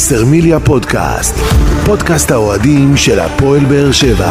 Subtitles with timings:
[0.00, 1.34] וסרמיליה פודקאסט,
[1.86, 4.30] פודקאסט האוהדים של הפועל באר שבע.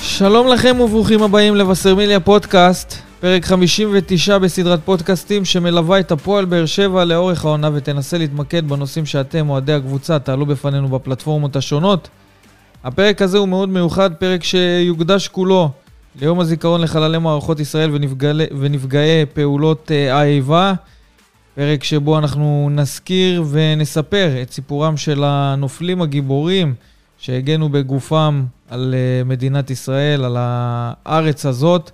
[0.00, 7.04] שלום לכם וברוכים הבאים לבשרמיליה פודקאסט, פרק 59 בסדרת פודקאסטים שמלווה את הפועל באר שבע
[7.04, 12.08] לאורך העונה ותנסה להתמקד בנושאים שאתם, אוהדי הקבוצה, תעלו בפנינו בפלטפורמות השונות.
[12.84, 15.70] הפרק הזה הוא מאוד מיוחד, פרק שיוקדש כולו
[16.16, 20.74] ליום הזיכרון לחללי מערכות ישראל ונפגעי, ונפגעי פעולות אה, האיבה.
[21.54, 26.74] פרק שבו אנחנו נזכיר ונספר את סיפורם של הנופלים הגיבורים
[27.18, 31.90] שהגנו בגופם על אה, מדינת ישראל, על הארץ הזאת.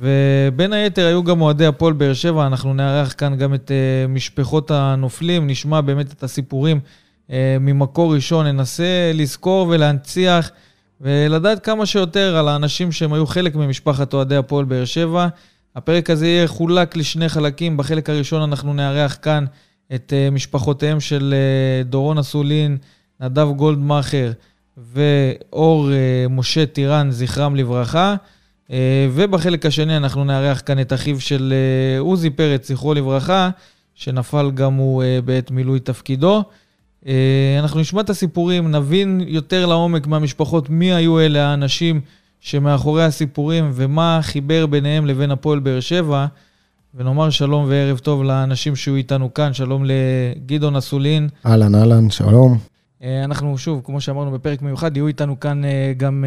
[0.00, 4.70] ובין היתר היו גם אוהדי הפועל באר שבע, אנחנו נארח כאן גם את uh, משפחות
[4.70, 6.80] הנופלים, נשמע באמת את הסיפורים
[7.60, 10.50] ממקור ראשון, ננסה לזכור ולהנציח
[11.00, 15.28] ולדעת כמה שיותר על האנשים שהם היו חלק ממשפחת אוהדי הפועל באר שבע.
[15.76, 19.44] הפרק הזה יהיה חולק לשני חלקים, בחלק הראשון אנחנו נארח כאן
[19.94, 22.76] את uh, משפחותיהם של uh, דורון אסולין,
[23.20, 24.32] נדב גולדמאכר
[24.76, 28.16] ואור uh, משה טירן, זכרם לברכה.
[28.72, 33.50] אה, ובחלק השני אנחנו נארח כאן את אחיו של אה, עוזי פרץ, זכרו לברכה,
[33.94, 36.44] שנפל גם הוא אה, בעת מילוי תפקידו.
[37.58, 42.00] אנחנו נשמע את הסיפורים, נבין יותר לעומק מהמשפחות מי היו אלה האנשים
[42.40, 46.26] שמאחורי הסיפורים ומה חיבר ביניהם לבין הפועל באר שבע.
[46.94, 51.28] ונאמר שלום וערב טוב לאנשים שהיו איתנו כאן, שלום לגדעון אסולין.
[51.46, 52.58] אהלן, אהלן, שלום.
[53.24, 55.62] אנחנו שוב, כמו שאמרנו בפרק מיוחד, יהיו איתנו כאן
[55.96, 56.24] גם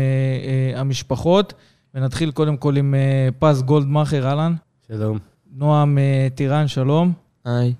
[0.76, 1.54] המשפחות.
[1.96, 2.96] ונתחיל קודם כל עם
[3.40, 4.54] פז גולדמאכר, אהלן.
[4.88, 5.18] שלום.
[5.56, 5.98] נועם
[6.36, 7.14] טירן, שלום.
[7.46, 7.74] היי.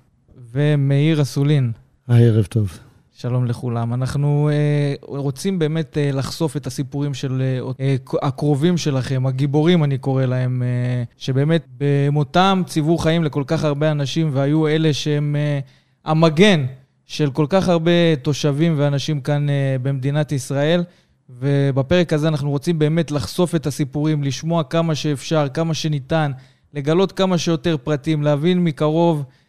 [0.52, 1.72] ומאיר אסולין.
[2.08, 2.78] היי, ערב טוב.
[3.12, 3.94] שלום לכולם.
[3.94, 7.80] אנחנו uh, רוצים באמת uh, לחשוף את הסיפורים של uh,
[8.14, 13.90] uh, הקרובים שלכם, הגיבורים אני קורא להם, uh, שבאמת במותם ציוו חיים לכל כך הרבה
[13.90, 15.68] אנשים, והיו אלה שהם uh,
[16.04, 16.66] המגן
[17.06, 19.52] של כל כך הרבה תושבים ואנשים כאן uh,
[19.82, 20.84] במדינת ישראל.
[21.30, 26.32] ובפרק הזה אנחנו רוצים באמת לחשוף את הסיפורים, לשמוע כמה שאפשר, כמה שניתן,
[26.74, 29.41] לגלות כמה שיותר פרטים, להבין מקרוב אה,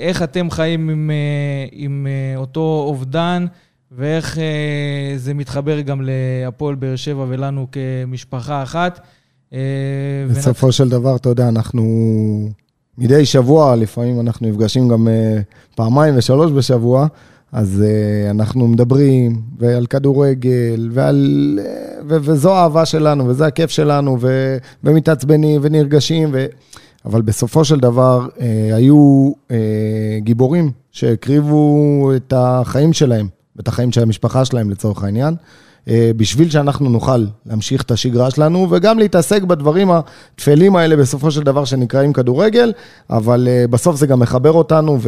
[0.00, 3.46] איך אתם חיים עם, אה, עם אה, אותו אובדן,
[3.92, 9.00] ואיך אה, זה מתחבר גם להפועל באר שבע ולנו כמשפחה אחת.
[9.52, 9.58] אה,
[10.30, 10.76] בסופו ונתח...
[10.76, 11.82] של דבר, אתה יודע, אנחנו
[12.98, 15.40] מדי שבוע, לפעמים אנחנו נפגשים גם אה,
[15.74, 17.06] פעמיים ושלוש בשבוע.
[17.52, 17.84] אז
[18.30, 21.58] אנחנו מדברים, ועל כדורגל, ועל...
[22.08, 26.46] ו- וזו האהבה שלנו, וזה הכיף שלנו, ו- ומתעצבנים, ונרגשים, ו...
[27.04, 28.40] אבל בסופו של דבר uh,
[28.74, 29.52] היו uh,
[30.18, 35.34] גיבורים שהקריבו את החיים שלהם, ואת החיים של המשפחה שלהם לצורך העניין.
[35.88, 41.42] אה, בשביל שאנחנו נוכל להמשיך את השגרה שלנו, וגם להתעסק בדברים הטפלים האלה בסופו של
[41.42, 42.72] דבר שנקראים כדורגל,
[43.10, 44.98] אבל אה, בסוף זה גם מחבר אותנו,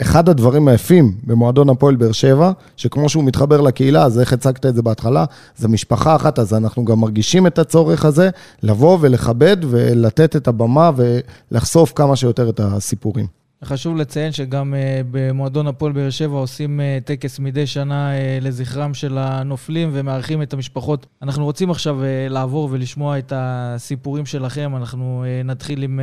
[0.00, 4.74] ואחד הדברים היפים במועדון הפועל באר שבע, שכמו שהוא מתחבר לקהילה, אז איך הצגת את
[4.74, 5.24] זה בהתחלה,
[5.56, 8.30] זה משפחה אחת, אז אנחנו גם מרגישים את הצורך הזה
[8.62, 13.41] לבוא ולכבד ולתת את הבמה ולחשוף כמה שיותר את הסיפורים.
[13.64, 18.94] חשוב לציין שגם uh, במועדון הפועל באר שבע עושים uh, טקס מדי שנה uh, לזכרם
[18.94, 21.06] של הנופלים ומארחים את המשפחות.
[21.22, 21.98] אנחנו רוצים עכשיו
[22.30, 24.76] לעבור ולשמוע את הסיפורים שלכם.
[24.76, 26.00] אנחנו נתחיל עם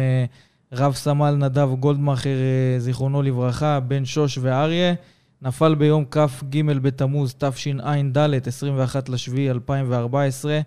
[0.73, 4.93] רב סמל נדב גולדמאכר, uh, זיכרונו לברכה, בן שוש ואריה.
[5.41, 10.59] נפל ביום כ"ג בתמוז תשע"ד, 21 לשביעי 2014,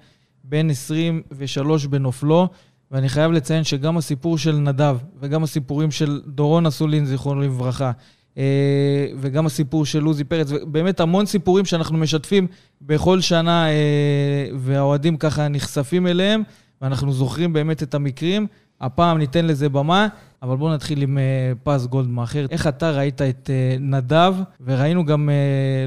[0.45, 2.49] בן 23 בנופלו.
[2.93, 7.93] ואני חייב לציין שגם הסיפור של נדב וגם הסיפורים של דורון אסולין, זיכרונו לברכה,
[8.39, 12.47] אה, וגם הסיפור של עוזי פרץ, ובאמת המון סיפורים שאנחנו משתפים
[12.83, 16.43] בכל שנה, אה, והאוהדים ככה נחשפים אליהם,
[16.83, 18.47] ואנחנו זוכרים באמת את המקרים.
[18.81, 20.09] הפעם ניתן לזה במה,
[20.43, 22.47] אבל בואו נתחיל עם אה, פז גולדמאכר.
[22.51, 25.31] איך אתה ראית את נדב, וראינו גם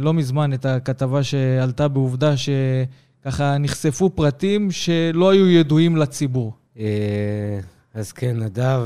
[0.01, 6.64] לא מזמן את הכתבה שעלתה בעובדה שככה נחשפו פרטים שלא היו ידועים לציבור.
[6.79, 7.59] אה,
[7.93, 8.81] אז כן, נדב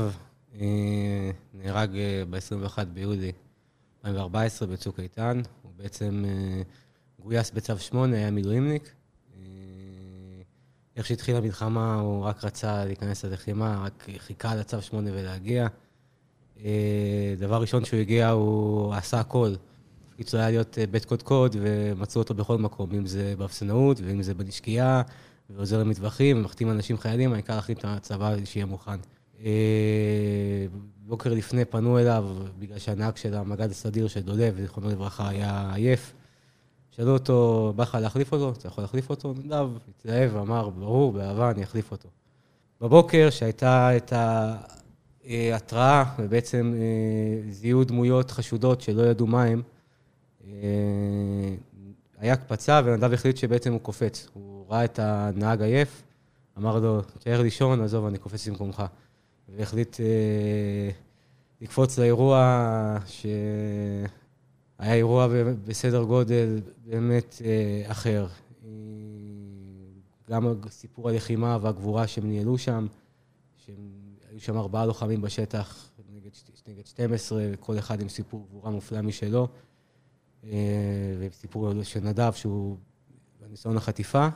[0.60, 3.32] אה, נהרג אה, ב-21 ביולי
[4.04, 5.40] 2014 בצוק איתן.
[5.62, 6.24] הוא בעצם
[7.22, 8.94] גויס בצו 8, היה מילואימניק.
[10.96, 15.66] איך שהתחילה המלחמה, הוא רק רצה להיכנס ללחימה, רק חיכה לצו 8 ולהגיע.
[17.38, 19.54] דבר ראשון שהוא הגיע, הוא עשה הכל.
[20.08, 24.34] תפקיד שלו היה להיות בית קודקוד, ומצאו אותו בכל מקום, אם זה באפסנאות, ואם זה
[24.34, 25.02] בנשקייה,
[25.56, 29.00] ועוזר למטווחים, ומחתים אנשים חיילים, העיקר להחתים את הצבא שיהיה מוכן.
[29.44, 30.66] אה,
[31.06, 36.12] בוקר לפני פנו אליו, בגלל שהנהג של המג"ד הסדיר של דולב, זיכרונו לברכה, היה עייף.
[36.90, 38.52] שאלו אותו, בא לך להחליף אותו?
[38.58, 39.34] אתה יכול להחליף אותו?
[39.44, 42.08] נדב התלהב ואמר, ברור, באהבה אני אחליף אותו.
[42.80, 44.12] בבוקר, שהייתה את
[45.24, 46.74] ההתראה, ובעצם
[47.50, 49.62] זיהו דמויות חשודות שלא ידעו מה הם.
[52.18, 54.28] היה הקפצה, ונדב החליט שבעצם הוא קופץ.
[54.32, 56.02] הוא ראה את הנהג עייף,
[56.58, 58.82] אמר לו, תשאר לישון, עזוב, אני קופץ במקומך.
[59.48, 60.90] והחליט אה,
[61.60, 65.28] לקפוץ לאירוע שהיה אירוע
[65.64, 68.26] בסדר גודל באמת אה, אחר.
[70.30, 72.86] גם סיפור הלחימה והגבורה שהם ניהלו שם,
[73.56, 76.30] שהיו שם ארבעה לוחמים בשטח נגד,
[76.68, 79.48] נגד 12, כל אחד עם סיפור גבורה מופלא משלו.
[80.44, 80.50] אה,
[81.18, 82.76] וסיפור של נדב, שהוא
[83.40, 84.28] בניסיון החטיפה,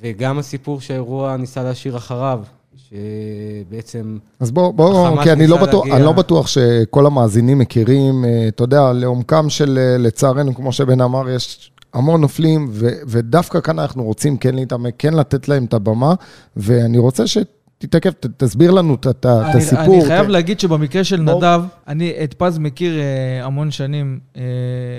[0.00, 2.42] וגם הסיפור שהאירוע ניסה להשאיר אחריו,
[2.76, 4.18] שבעצם...
[4.40, 5.96] אז בוא, בוא, כי אני לא, בטוח, להגיע...
[5.96, 11.00] אני לא בטוח שכל המאזינים מכירים, אה, אתה יודע, לעומקם של, אה, לצערנו, כמו שבן
[11.00, 15.74] אמר, יש המון נופלים, ו, ודווקא כאן אנחנו רוצים כן להתעמק, כן לתת להם את
[15.74, 16.14] הבמה,
[16.56, 17.38] ואני רוצה ש...
[17.78, 19.94] תתעכב, תסביר לנו את הסיפור.
[19.94, 24.42] אני חייב להגיד שבמקרה של נדב, אני את פז מכיר אה, המון שנים, אה,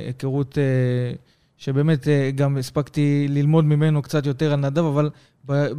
[0.08, 0.64] היכרות אה,
[1.66, 5.10] שבאמת גם הספקתי ללמוד ממנו קצת יותר על נדב, אבל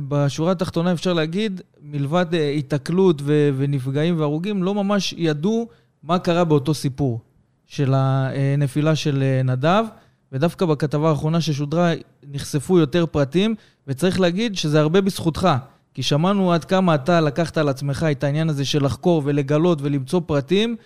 [0.08, 3.22] בשורה התחתונה אפשר להגיד, מלבד היתקלות
[3.56, 5.68] ונפגעים והרוגים, לא ממש ידעו
[6.02, 7.20] מה קרה באותו סיפור
[7.66, 9.84] של הנפילה של נדב.
[10.32, 11.92] ודווקא בכתבה האחרונה ששודרה
[12.32, 13.54] נחשפו יותר פרטים,
[13.86, 15.48] וצריך להגיד שזה הרבה בזכותך.
[15.94, 20.20] כי שמענו עד כמה אתה לקחת על עצמך את העניין הזה של לחקור ולגלות ולמצוא
[20.26, 20.76] פרטים,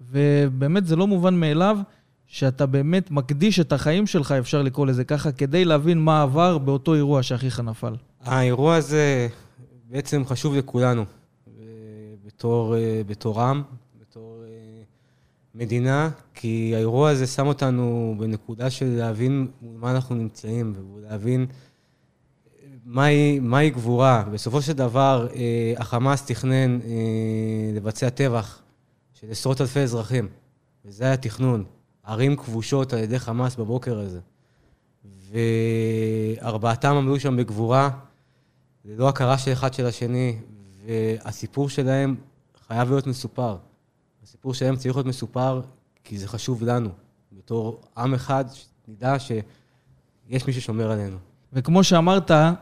[0.00, 1.78] ובאמת זה לא מובן מאליו
[2.26, 6.94] שאתה באמת מקדיש את החיים שלך, אפשר לקרוא לזה ככה, כדי להבין מה עבר באותו
[6.94, 7.94] אירוע שאחיך נפל.
[8.20, 9.28] האירוע הזה
[9.90, 11.04] בעצם חשוב לכולנו,
[12.26, 12.74] בתור,
[13.06, 13.62] בתור עם,
[14.00, 14.42] בתור
[15.54, 21.46] מדינה, כי האירוע הזה שם אותנו בנקודה של להבין מה אנחנו נמצאים, ולהבין...
[22.86, 24.24] מהי, מהי גבורה?
[24.32, 26.88] בסופו של דבר, אה, החמאס תכנן אה,
[27.74, 28.62] לבצע טבח
[29.14, 30.28] של עשרות אלפי אזרחים,
[30.84, 31.64] וזה היה תכנון.
[32.06, 34.20] ערים כבושות על ידי חמאס בבוקר הזה.
[36.40, 37.90] וארבעתם עמדו שם בגבורה,
[38.84, 40.36] ללא הכרה של אחד של השני,
[40.86, 42.16] והסיפור שלהם
[42.68, 43.56] חייב להיות מסופר.
[44.24, 45.60] הסיפור שלהם צריך להיות מסופר
[46.04, 46.88] כי זה חשוב לנו,
[47.32, 51.16] בתור עם אחד, שנדע שיש מי ששומר עלינו.
[51.52, 52.54] וכמו שאמרת אה,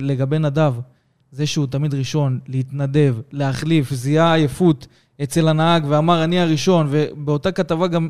[0.00, 0.74] לגבי נדב,
[1.32, 4.86] זה שהוא תמיד ראשון, להתנדב, להחליף, זיהה עייפות
[5.22, 8.08] אצל הנהג ואמר, אני הראשון, ובאותה כתבה גם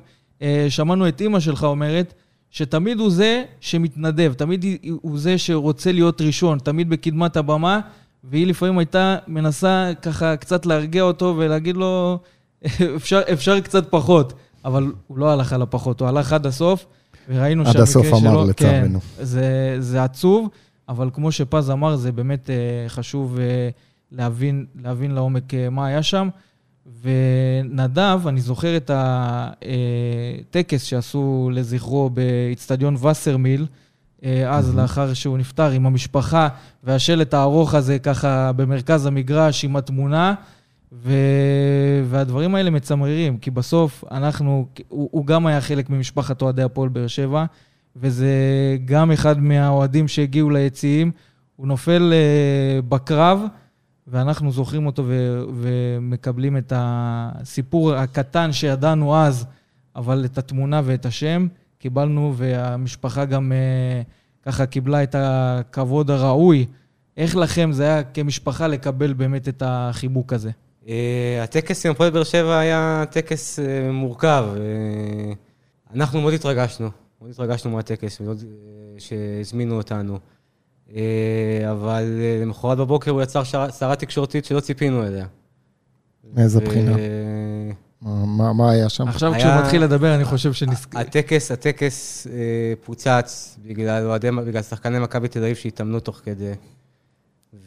[0.68, 2.14] שמענו את אימא שלך אומרת,
[2.50, 4.64] שתמיד הוא זה שמתנדב, תמיד
[5.02, 7.80] הוא זה שרוצה להיות ראשון, תמיד בקדמת הבמה,
[8.24, 12.18] והיא לפעמים הייתה מנסה ככה קצת להרגיע אותו ולהגיד לו,
[12.96, 14.32] אפשר, אפשר קצת פחות,
[14.64, 16.86] אבל הוא לא הלך על הפחות, הוא הלך עד הסוף.
[17.28, 18.00] וראינו שהמקרה שלו...
[18.02, 19.00] עד הסוף אמר לצערנו.
[19.00, 20.48] כן, זה, זה עצוב,
[20.88, 23.40] אבל כמו שפז אמר, זה באמת uh, חשוב uh,
[24.12, 26.28] להבין, להבין לעומק מה היה שם.
[27.02, 33.66] ונדב, אני זוכר את הטקס שעשו לזכרו באיצטדיון וסרמיל,
[34.46, 34.76] אז mm-hmm.
[34.76, 36.48] לאחר שהוא נפטר, עם המשפחה,
[36.84, 40.34] והשלט הארוך הזה ככה במרכז המגרש עם התמונה.
[40.92, 41.12] ו...
[42.08, 47.06] והדברים האלה מצמררים, כי בסוף אנחנו, הוא, הוא גם היה חלק ממשפחת אוהדי הפועל באר
[47.06, 47.44] שבע,
[47.96, 48.28] וזה
[48.84, 51.10] גם אחד מהאוהדים שהגיעו ליציעים.
[51.56, 53.40] הוא נופל uh, בקרב,
[54.06, 55.42] ואנחנו זוכרים אותו ו...
[55.54, 59.46] ומקבלים את הסיפור הקטן שידענו אז,
[59.96, 61.46] אבל את התמונה ואת השם
[61.78, 64.10] קיבלנו, והמשפחה גם uh,
[64.42, 66.66] ככה קיבלה את הכבוד הראוי.
[67.16, 70.50] איך לכם זה היה כמשפחה לקבל באמת את החיבוק הזה?
[70.88, 74.44] אה, הטקס עם הפועל באר שבע היה טקס אה, מורכב.
[74.56, 75.32] אה,
[75.94, 78.44] אנחנו מאוד התרגשנו, מאוד התרגשנו מהטקס, מאוד
[78.98, 80.18] שהזמינו אותנו.
[81.70, 82.04] אבל
[82.42, 85.26] למחרת בבוקר הוא יצר סערה תקשורתית שלא ציפינו אליה.
[86.34, 86.92] מאיזה בחינה?
[88.02, 89.08] מה, מה היה שם?
[89.08, 89.38] עכשיו היה...
[89.38, 90.98] כשהוא מתחיל לדבר, אני חושב שנזכר.
[90.98, 92.26] הטקס, הטקס
[92.84, 96.52] פוצץ בגלל, אוהדי, בגלל שחקני מכבי תל אביב שהתאמנו תוך כדי.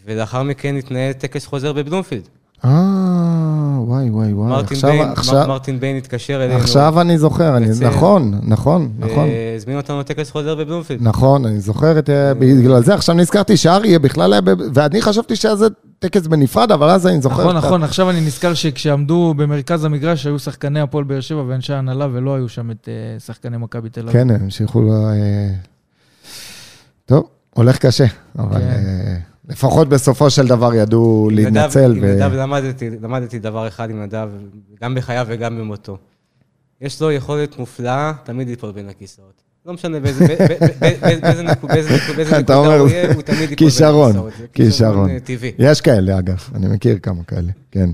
[0.05, 2.27] ולאחר מכן התנהל טקס חוזר בבלומפילד.
[2.65, 3.06] אה,
[3.79, 4.49] וואי, וואי, וואי.
[4.49, 6.59] מרטין עכשיו, ביין, עכשיו, מרטין ביין התקשר אלינו.
[6.59, 9.29] עכשיו אני זוכר, אני, נכון, נכון, נכון.
[9.55, 11.01] הזמינו אותנו לטקס חוזר בבלומפילד.
[11.01, 12.09] נכון, אני זוכר את...
[12.09, 14.41] אה, בגלל זה עכשיו נזכרתי שאריה בכלל היה...
[14.73, 15.67] ואני חשבתי שזה
[15.99, 17.43] טקס בנפרד, אבל אז אני זוכר...
[17.43, 22.07] נכון, נכון, עכשיו אני נזכר שכשעמדו במרכז המגרש היו שחקני הפועל באר שבע ואנשי ההנהלה,
[22.13, 24.13] ולא היו שם את אה, שחקני מכבי תל אביב.
[24.13, 24.89] כן, הם המשיכו ל...
[27.05, 28.05] טוב, הולך קשה,
[28.39, 28.61] אבל...
[29.49, 31.95] לפחות בסופו של דבר ידעו להתנצל.
[31.97, 34.29] עם נדב למדתי, למדתי דבר אחד עם נדב,
[34.81, 35.97] גם בחייו וגם במותו.
[36.81, 39.41] יש לו יכולת מופלאה תמיד ליפול בין הכיסאות.
[39.65, 44.15] לא משנה באיזה נקודה הוא יהיה, הוא תמיד ייפול כישרון,
[44.53, 45.19] כישרון.
[45.19, 45.51] טבעי.
[45.59, 47.89] יש כאלה, אגב, אני מכיר כמה כאלה, כן.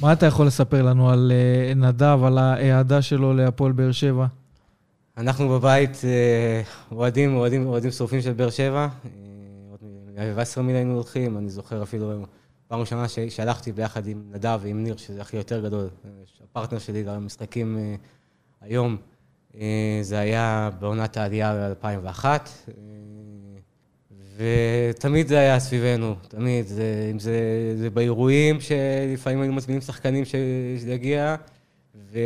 [0.00, 1.32] מה אתה יכול לספר לנו על
[1.76, 4.26] נדב, על ההעדה שלו להפועל באר שבע?
[5.18, 6.00] אנחנו בבית
[6.92, 8.88] אוהדים, אוהדים, אוהדים שרופים של באר שבע.
[10.36, 12.12] וסרמיל היינו הולכים, אני זוכר אפילו
[12.68, 15.88] פעם ראשונה שהלכתי ביחד עם נדב ועם ניר, שזה הכי יותר גדול,
[16.44, 17.78] הפרטנר שלי למשחקים
[18.60, 18.96] היום.
[20.02, 22.24] זה היה בעונת העלייה ב-2001,
[24.36, 26.66] ותמיד זה היה סביבנו, תמיד.
[26.66, 27.38] זה, אם זה,
[27.76, 31.36] זה באירועים שלפעמים היינו מזמינים שחקנים שזה יגיע,
[31.94, 32.18] ו,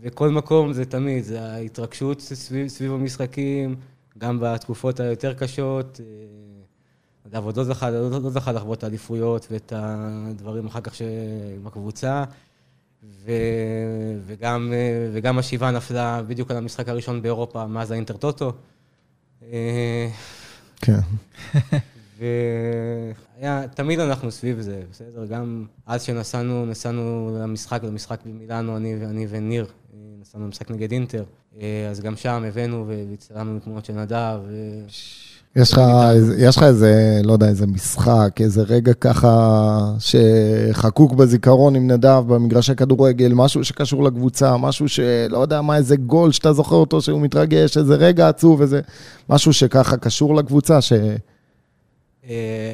[0.00, 3.76] וכל מקום זה תמיד, זה ההתרגשות סביב, סביב המשחקים,
[4.18, 6.00] גם בתקופות היותר קשות.
[7.30, 10.92] אגב, עוד לא זכה, לא, לא זכה לחוות את האליפויות ואת הדברים אחר כך
[11.56, 12.24] עם הקבוצה.
[13.24, 13.32] ו...
[14.26, 14.72] וגם,
[15.12, 18.52] וגם השבעה נפלה בדיוק על המשחק הראשון באירופה מאז האינטר טוטו.
[20.76, 21.00] כן.
[22.18, 25.26] והיה, תמיד אנחנו סביב זה, בסדר?
[25.26, 29.66] גם אז שנסענו, נסענו למשחק, למשחק במילאנו, אני, אני וניר,
[30.20, 31.24] נסענו למשחק נגד אינטר.
[31.90, 34.40] אז גם שם הבאנו והצטלמנו תמונות של נדב.
[34.46, 34.84] ו...
[35.56, 35.80] יש לך,
[36.38, 42.74] יש לך איזה, לא יודע, איזה משחק, איזה רגע ככה שחקוק בזיכרון עם נדב במגרשי
[42.74, 47.76] כדורגל, משהו שקשור לקבוצה, משהו שלא יודע מה, איזה גול שאתה זוכר אותו שהוא מתרגש,
[47.76, 48.80] איזה רגע עצוב, איזה
[49.28, 50.92] משהו שככה קשור לקבוצה, ש...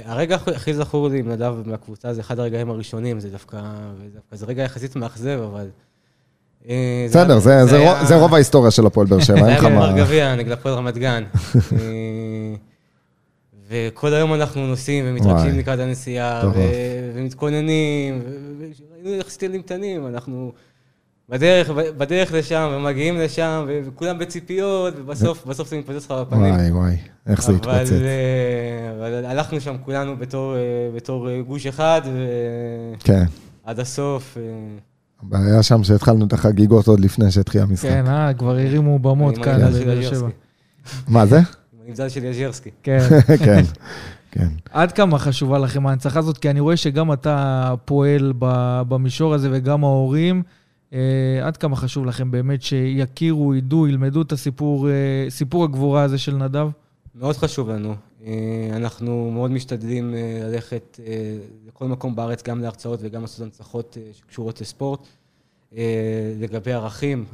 [0.05, 3.61] הרגע הכי זכור לי עם נדב מהקבוצה זה אחד הרגעים הראשונים, זה דווקא,
[4.33, 5.67] זה רגע יחסית מאכזב, אבל...
[7.09, 9.71] בסדר, זה רוב ההיסטוריה של הפועל באר שבע, אין לך מה...
[9.71, 11.25] זה היה בגמר גביע נגד הפועל רמת גן.
[13.69, 16.51] וכל היום אנחנו נוסעים ומתרגשים לקראת הנסיעה,
[17.15, 18.23] ומתכוננים,
[18.91, 20.53] והיינו יחסית ילדים קטנים, אנחנו
[21.29, 26.55] בדרך, בדרך לשם, ומגיעים לשם, וכולם בציפיות, ובסוף, בסוף זה מתפוצץ לך בפנים.
[26.55, 26.97] וואי, וואי,
[27.27, 27.93] איך זה התפוצץ.
[28.99, 30.17] אבל הלכנו שם כולנו
[30.95, 32.01] בתור גוש אחד,
[33.67, 34.37] ועד הסוף.
[35.23, 37.89] הבעיה שם שהתחלנו את החגיגות עוד לפני שהתחיל המשחק.
[37.89, 39.61] כן, אה, כבר הרימו במות כאן.
[41.09, 41.41] מה זה?
[41.97, 42.71] נבדל של יז'רסקי.
[42.83, 42.99] כן.
[43.45, 43.63] כן,
[44.31, 44.49] כן.
[44.71, 46.39] עד כמה חשובה לכם ההנצחה הזאת?
[46.39, 48.33] כי אני רואה שגם אתה פועל
[48.89, 50.43] במישור הזה וגם ההורים.
[51.43, 54.89] עד כמה חשוב לכם באמת שיכירו, ידעו, ילמדו את הסיפור,
[55.29, 56.69] סיפור הגבורה הזה של נדב?
[57.15, 57.95] מאוד חשוב לנו.
[58.73, 61.01] אנחנו מאוד משתדלים ללכת
[61.69, 65.01] לכל מקום בארץ, גם להרצאות וגם לעשות הנצחות שקשורות לספורט.
[66.41, 67.25] לגבי ערכים,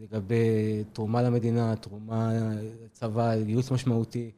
[0.00, 2.32] לגבי תרומה למדינה, תרומה
[2.84, 4.30] לצבא, גיוס משמעותי.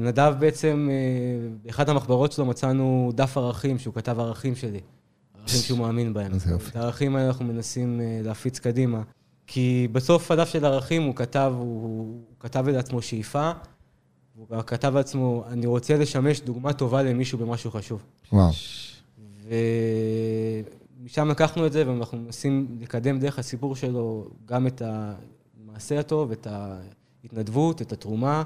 [0.00, 0.88] נדב בעצם,
[1.62, 4.80] באחת המחברות שלו מצאנו דף ערכים, שהוא כתב ערכים שלי,
[5.40, 6.32] ערכים שהוא מאמין בהם.
[6.68, 9.02] את הערכים האלה אנחנו מנסים להפיץ קדימה.
[9.46, 13.50] כי בסוף הדף של ערכים הוא כתב, הוא כתב לעצמו שאיפה,
[14.36, 18.02] הוא כתב לעצמו, אני רוצה לשמש דוגמה טובה למישהו במשהו חשוב.
[18.32, 18.50] וואו.
[21.04, 26.46] משם לקחנו את זה, ואנחנו מנסים לקדם דרך הסיפור שלו גם את המעשה הטוב, את
[26.50, 28.42] ההתנדבות, את התרומה,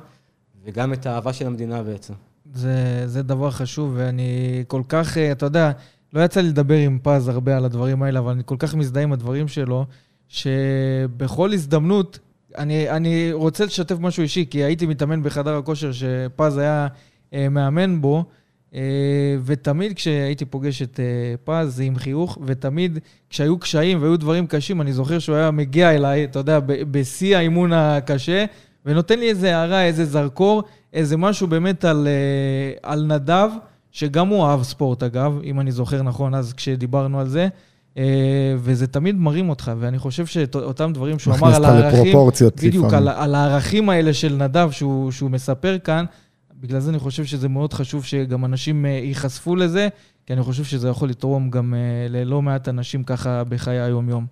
[0.64, 2.14] וגם את האהבה של המדינה בעצם.
[2.54, 5.72] זה, זה דבר חשוב, ואני כל כך, אתה יודע,
[6.12, 9.02] לא יצא לי לדבר עם פז הרבה על הדברים האלה, אבל אני כל כך מזדהה
[9.02, 9.84] עם הדברים שלו,
[10.28, 12.18] שבכל הזדמנות,
[12.58, 16.86] אני, אני רוצה לשתף משהו אישי, כי הייתי מתאמן בחדר הכושר שפז היה
[17.32, 18.22] אה, מאמן בו, אה,
[19.44, 22.98] ותמיד כשהייתי פוגש את אה, פז, עם חיוך, ותמיד
[23.30, 27.72] כשהיו קשיים והיו דברים קשים, אני זוכר שהוא היה מגיע אליי, אתה יודע, בשיא האימון
[27.72, 28.44] הקשה,
[28.86, 33.50] ונותן לי איזה הערה, איזה זרקור, איזה משהו באמת על, אה, על נדב,
[33.92, 37.48] שגם הוא אהב ספורט אגב, אם אני זוכר נכון אז כשדיברנו על זה.
[38.58, 42.16] וזה תמיד מרים אותך, ואני חושב שאותם דברים שהוא אמר על הערכים,
[42.56, 46.04] בדיוק, על, על הערכים האלה של נדב שהוא, שהוא מספר כאן,
[46.60, 49.88] בגלל זה אני חושב שזה מאוד חשוב שגם אנשים ייחשפו לזה,
[50.26, 51.74] כי אני חושב שזה יכול לתרום גם
[52.08, 54.26] ללא מעט אנשים ככה בחיי היום-יום.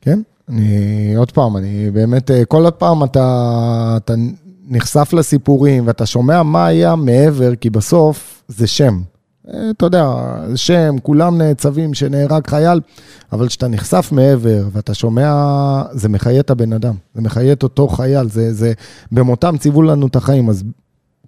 [0.00, 4.14] כן, אני, עוד פעם, אני באמת, כל פעם אתה, אתה
[4.68, 9.00] נחשף לסיפורים ואתה שומע מה היה מעבר, כי בסוף זה שם.
[9.70, 10.06] אתה יודע,
[10.54, 12.80] שם, כולם נעצבים שנהרג חייל,
[13.32, 15.32] אבל כשאתה נחשף מעבר ואתה שומע,
[15.92, 18.72] זה מחיה את הבן אדם, זה מחיה את אותו חייל, זה, זה,
[19.12, 20.64] במותם ציוו לנו את החיים, אז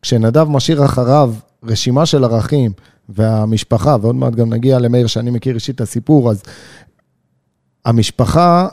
[0.02, 2.73] כשנדב משאיר אחריו רשימה של ערכים,
[3.09, 6.42] והמשפחה, ועוד מעט גם נגיע למאיר, שאני מכיר אישית את הסיפור, אז
[7.85, 8.69] המשפחה,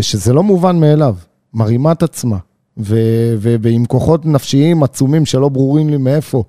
[0.00, 1.16] שזה לא מובן מאליו,
[1.54, 2.36] מרימה את עצמה,
[2.76, 6.44] ועם כוחות נפשיים עצומים שלא ברורים לי מאיפה,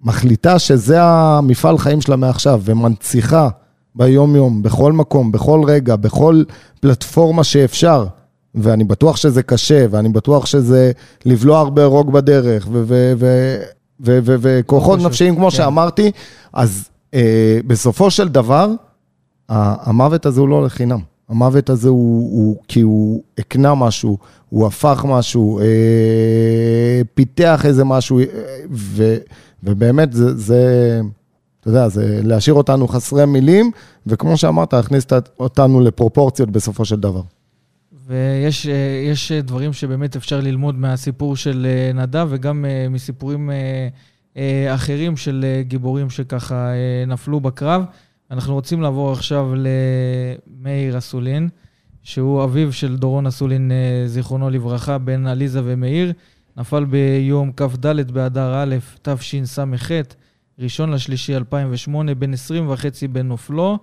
[0.00, 3.48] מחליטה שזה המפעל חיים שלה מעכשיו, ומנציחה
[3.94, 6.42] ביום-יום, בכל מקום, בכל רגע, בכל
[6.80, 8.06] פלטפורמה שאפשר,
[8.54, 10.92] ואני בטוח שזה קשה, ואני בטוח שזה
[11.24, 12.68] לבלוע הרבה רוג בדרך,
[14.00, 15.56] וכוחות נפשיים, כמו כן.
[15.56, 16.10] שאמרתי,
[16.52, 18.70] אז אה, בסופו של דבר,
[19.48, 21.00] המוות הזה הוא לא לחינם.
[21.28, 24.18] המוות הזה הוא, הוא כי הוא הקנה משהו,
[24.48, 25.64] הוא הפך משהו, אה,
[27.14, 28.24] פיתח איזה משהו, אה,
[28.70, 29.16] ו,
[29.62, 31.00] ובאמת זה, זה,
[31.60, 33.70] אתה יודע, זה להשאיר אותנו חסרי מילים,
[34.06, 35.06] וכמו שאמרת, להכניס
[35.40, 37.22] אותנו לפרופורציות בסופו של דבר.
[38.06, 43.50] ויש אה, דברים שבאמת אפשר ללמוד מהסיפור של אה, נדב, וגם אה, מסיפורים
[44.74, 46.70] אחרים של גיבורים שככה
[47.06, 47.84] נפלו בקרב.
[48.30, 51.48] אנחנו רוצים לעבור עכשיו למאיר אסולין,
[52.02, 53.70] שהוא אביו של דורון אסולין,
[54.06, 56.12] זיכרונו לברכה, בן עליזה ומאיר.
[56.56, 59.90] נפל ביום כ"ד באדר א', תשס"ח,
[60.58, 63.78] ראשון לשלישי 2008, בן 20 וחצי בנופלו.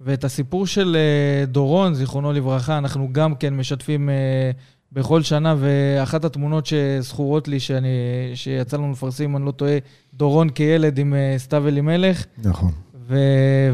[0.00, 4.50] ואת הסיפור של אה, דורון, זיכרונו לברכה, אנחנו גם כן משתפים אה,
[4.92, 7.88] בכל שנה, ואחת התמונות שזכורות לי, שאני,
[8.34, 9.78] שיצא לנו לפרסם, אם אני לא טועה,
[10.14, 12.24] דורון כילד עם אה, סתיו אלימלך.
[12.44, 12.70] נכון.
[13.08, 13.18] ו,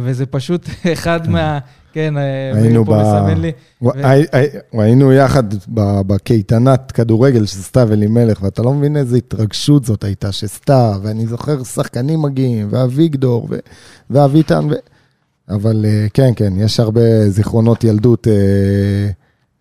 [0.01, 1.33] וזה פשוט אחד כן.
[1.33, 1.59] מה...
[1.95, 2.15] כן,
[2.55, 3.53] היינו פה מסמן לי.
[4.73, 5.45] היינו יחד
[6.07, 11.65] בקייטנת כדורגל של סתיו אלימלך, ואתה לא מבין איזה התרגשות זאת הייתה, שסתיו, ואני זוכר
[11.65, 13.49] שחקנים מגיעים, ואביגדור,
[14.11, 14.69] ואביטן,
[15.49, 18.33] אבל אה, כן, כן, יש הרבה זיכרונות ילדות אה,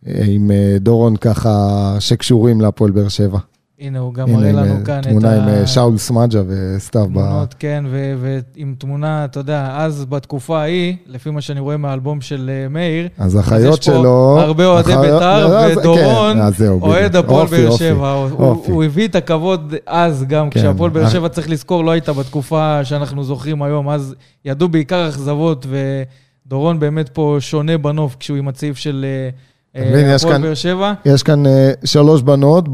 [0.07, 3.39] אה, עם דורון ככה שקשורים להפועל באר שבע.
[3.81, 5.09] הנה, הוא גם מראה לנו כאן את ה...
[5.09, 7.05] תמונה עם שאול סמג'ה וסתיו.
[7.05, 7.85] תמונות, כן,
[8.19, 13.35] ועם תמונה, אתה יודע, אז בתקופה ההיא, לפי מה שאני רואה מהאלבום של מאיר, אז
[13.35, 13.95] החיות שלו...
[13.95, 18.27] יש פה הרבה אוהדי בית"ר, לא, ודורון כן, אוהד הפועל באר שבע.
[18.65, 20.59] הוא הביא את הכבוד אז גם, כן.
[20.59, 25.65] כשהפועל באר שבע, צריך לזכור, לא הייתה בתקופה שאנחנו זוכרים היום, אז ידעו בעיקר אכזבות,
[26.45, 29.05] ודורון באמת פה שונה בנוף כשהוא עם הצעיף של...
[29.75, 30.93] אה, הפועל באר שבע.
[31.05, 32.65] יש כאן אה, שלוש בנות,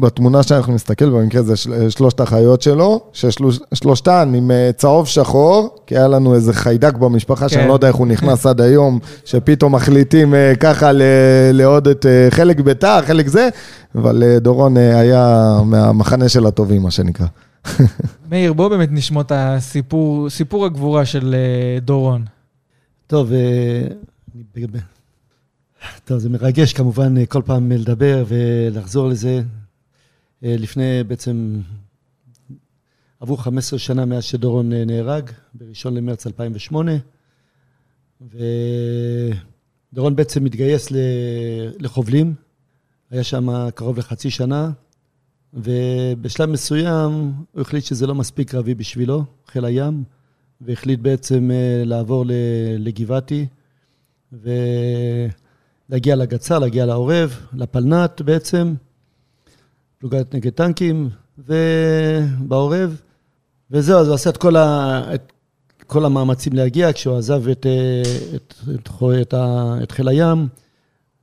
[0.00, 1.56] בתמונה שאנחנו נסתכל, במקרה זה
[1.90, 7.62] שלושת האחיות שלו, ששלושתן עם אה, צהוב שחור, כי היה לנו איזה חיידק במשפחה, שאני
[7.62, 7.68] כן.
[7.68, 10.90] לא יודע איך הוא נכנס עד היום, שפתאום מחליטים ככה
[11.52, 13.48] לעוד את חלק ביתר, חלק זה,
[13.94, 17.26] אבל דורון היה מהמחנה של הטובים, מה שנקרא.
[18.30, 21.34] מאיר, בוא באמת נשמע את הסיפור, סיפור הגבורה של
[21.82, 22.24] דורון.
[23.06, 23.32] טוב,
[26.04, 29.42] טוב, זה מרגש כמובן אה, כל פעם לדבר ולחזור לזה.
[30.44, 31.60] אה, לפני בעצם,
[33.20, 36.92] עברו 15 שנה מאז שדורון אה, נהרג, ב-1 למרץ 2008,
[39.92, 40.88] ודורון בעצם מתגייס
[41.78, 42.34] לחובלים,
[43.10, 44.70] היה שם קרוב לחצי שנה,
[45.54, 50.04] ובשלב מסוים הוא החליט שזה לא מספיק קרבי בשבילו, חיל הים,
[50.60, 51.50] והחליט בעצם
[51.84, 52.24] לעבור
[52.78, 53.46] לגבעתי,
[54.32, 54.50] ו...
[55.88, 58.74] להגיע לגצר, להגיע לעורב, לפלנ"ט בעצם,
[59.98, 63.00] פלוגת נגד טנקים, ובעורב,
[63.70, 65.32] וזהו, אז הוא עשה את כל, ה, את
[65.86, 67.66] כל המאמצים להגיע, כשהוא עזב את,
[68.34, 68.88] את, את,
[69.22, 69.34] את,
[69.82, 70.48] את חיל הים,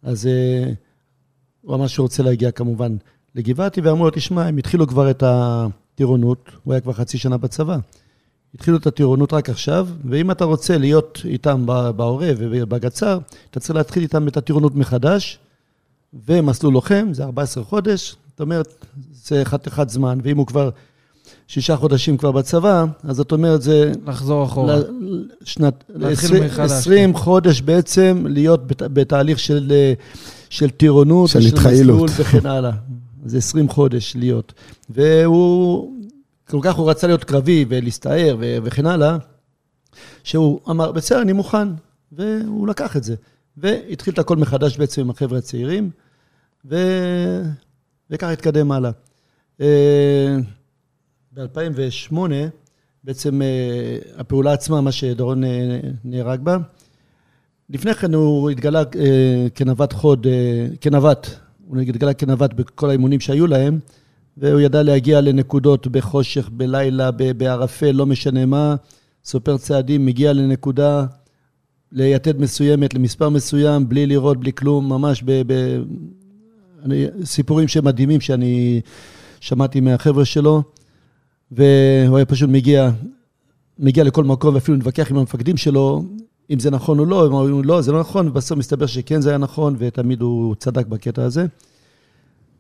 [0.04, 0.71] אז אה,
[1.62, 2.95] הוא אמר שהוא רוצה להגיע כמובן
[3.36, 7.78] לגבעתי, ואמרו לו, תשמע, הם התחילו כבר את הטירונות, הוא היה כבר חצי שנה בצבא.
[8.55, 13.19] התחילו את הטירונות רק עכשיו, ואם אתה רוצה להיות איתם בעורב ובגצר,
[13.51, 15.39] אתה צריך להתחיל איתם את הטירונות מחדש,
[16.27, 20.69] ומסלול לוחם, זה 14 חודש, זאת אומרת, זה חתיכת זמן, ואם הוא כבר
[21.47, 23.91] שישה חודשים כבר בצבא, אז זאת אומרת, זה...
[24.07, 24.79] לחזור אחורה.
[25.43, 25.83] שנת...
[25.89, 26.71] להתחיל מחדש.
[26.71, 27.19] 20 כן.
[27.19, 29.73] חודש בעצם להיות בת, בתהליך של,
[30.49, 32.71] של טירונות, של התחיילות, וכן הלאה.
[33.25, 34.53] זה 20 חודש להיות.
[34.89, 36.00] והוא
[36.51, 39.17] כל כך הוא רצה להיות קרבי ולהסתער וכן הלאה,
[40.23, 41.67] שהוא אמר, בסדר, אני מוכן,
[42.11, 43.15] והוא לקח את זה.
[43.57, 45.89] והתחיל את הכל מחדש בעצם עם החבר'ה הצעירים,
[46.65, 46.77] ו...
[48.09, 48.91] וככה התקדם הלאה.
[49.61, 50.37] אה,
[51.33, 52.15] ב-2008,
[53.03, 56.57] בעצם אה, הפעולה עצמה, מה שדורון אה, נהרג בה,
[57.69, 58.83] לפני כן הוא התגלה
[59.55, 60.27] כנווט חוד,
[60.81, 61.27] כנווט,
[61.67, 63.79] הוא התגלה כנווט בכל האימונים שהיו להם,
[64.38, 68.76] והוא ידע להגיע לנקודות בחושך, בלילה, בערפל, לא משנה מה,
[69.26, 71.06] סופר צעדים, מגיע לנקודה,
[71.91, 75.54] ליתד מסוימת, למספר מסוים, בלי לראות, בלי כלום, ממש ב...
[75.54, 75.82] ב
[76.86, 78.82] אני, סיפורים שמדהימים שאני
[79.39, 80.63] שמעתי מהחבר'ה שלו,
[81.52, 82.91] והוא היה פשוט מגיע,
[83.80, 86.04] מגיע לכל מקום ואפילו מתווכח עם המפקדים שלו,
[86.50, 89.30] אם זה נכון או לא, הם אומרים, לא, זה לא נכון, ובסוף מסתבר שכן זה
[89.30, 91.46] היה נכון, ותמיד הוא צדק בקטע הזה.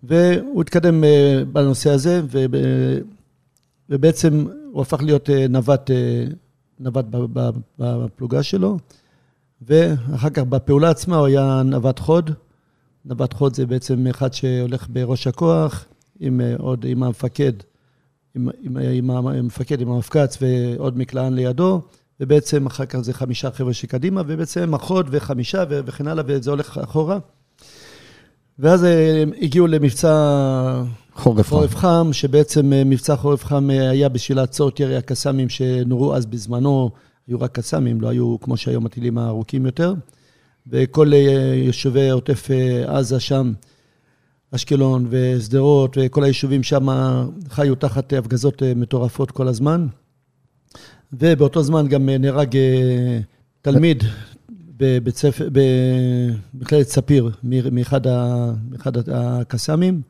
[0.03, 2.21] והוא התקדם אה, בנושא הזה,
[3.89, 6.25] ובעצם הוא הפך להיות אה, נווט, אה,
[6.79, 7.05] נווט
[7.79, 8.77] בפלוגה שלו,
[9.61, 12.31] ואחר כך בפעולה עצמה הוא היה נווט חוד,
[13.05, 15.85] נווט חוד זה בעצם אחד שהולך בראש הכוח,
[16.19, 17.53] עם עוד, עם המפקד,
[18.35, 21.81] עם, עם, עם המפקד, עם המפקץ ועוד מקלען לידו,
[22.19, 27.19] ובעצם אחר כך זה חמישה חבר'ה שקדימה, ובעצם החוד וחמישה וכן הלאה, וזה הולך אחורה.
[28.59, 30.83] ואז הם הגיעו למבצע
[31.15, 36.25] חורף, חורף חם, שבעצם מבצע חורף חם היה בשביל לעצור את ירי הקסאמים שנורו אז
[36.25, 36.89] בזמנו,
[37.27, 39.93] היו רק קסאמים, לא היו כמו שהיום הטילים הארוכים יותר.
[40.67, 41.11] וכל
[41.65, 42.47] יישובי עוטף
[42.87, 43.53] עזה שם,
[44.51, 46.87] אשקלון ושדרות, וכל היישובים שם
[47.49, 49.87] חיו תחת הפגזות מטורפות כל הזמן.
[51.13, 52.57] ובאותו זמן גם נהרג
[53.61, 54.03] תלמיד
[54.81, 55.49] בבית ספר,
[56.53, 58.01] במכללת ספיר, מאחד,
[58.69, 60.01] מאחד הקסאמים,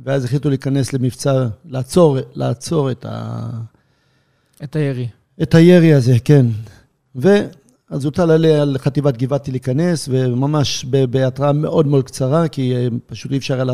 [0.00, 3.48] ואז החליטו להיכנס למבצע, לעצור, לעצור את ה...
[4.64, 5.08] את הירי.
[5.42, 6.46] את הירי הזה, כן.
[7.14, 12.74] ואז הוטל עליה על חטיבת גבעתי להיכנס, וממש בהתראה מאוד מאוד קצרה, כי
[13.06, 13.64] פשוט אי אפשר,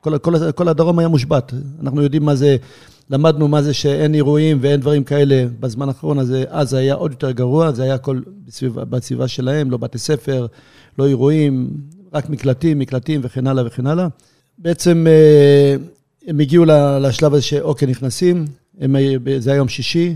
[0.00, 1.52] כל, כל, כל הדרום היה מושבת.
[1.82, 2.56] אנחנו יודעים מה זה,
[3.10, 6.18] למדנו מה זה שאין אירועים ואין דברים כאלה בזמן האחרון,
[6.48, 10.46] אז זה היה עוד יותר גרוע, זה היה הכל בסביבה, בסביבה שלהם, לא בתי ספר,
[10.98, 11.70] לא אירועים,
[12.12, 14.08] רק מקלטים, מקלטים וכן הלאה וכן הלאה.
[14.58, 15.06] בעצם
[16.26, 16.64] הם הגיעו
[17.00, 18.44] לשלב הזה שאוקיי, נכנסים,
[18.80, 18.96] הם,
[19.38, 20.14] זה היה יום שישי,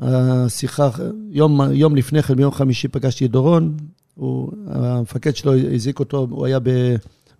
[0.00, 0.90] השיחה,
[1.30, 3.76] יום, יום לפני כן, ביום חמישי פגשתי את דורון,
[4.14, 6.58] הוא, המפקד שלו הזיק אותו, הוא היה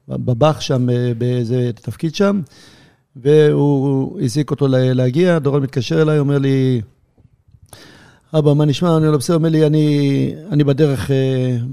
[0.08, 0.86] בבאח שם,
[1.18, 2.40] באיזה תפקיד שם,
[3.16, 6.80] והוא הזיק אותו להגיע, דורון מתקשר אליי, אומר לי,
[8.34, 8.96] אבא, מה נשמע?
[8.96, 11.10] אני לא בסדר, אומר לי, אני, אני בדרך,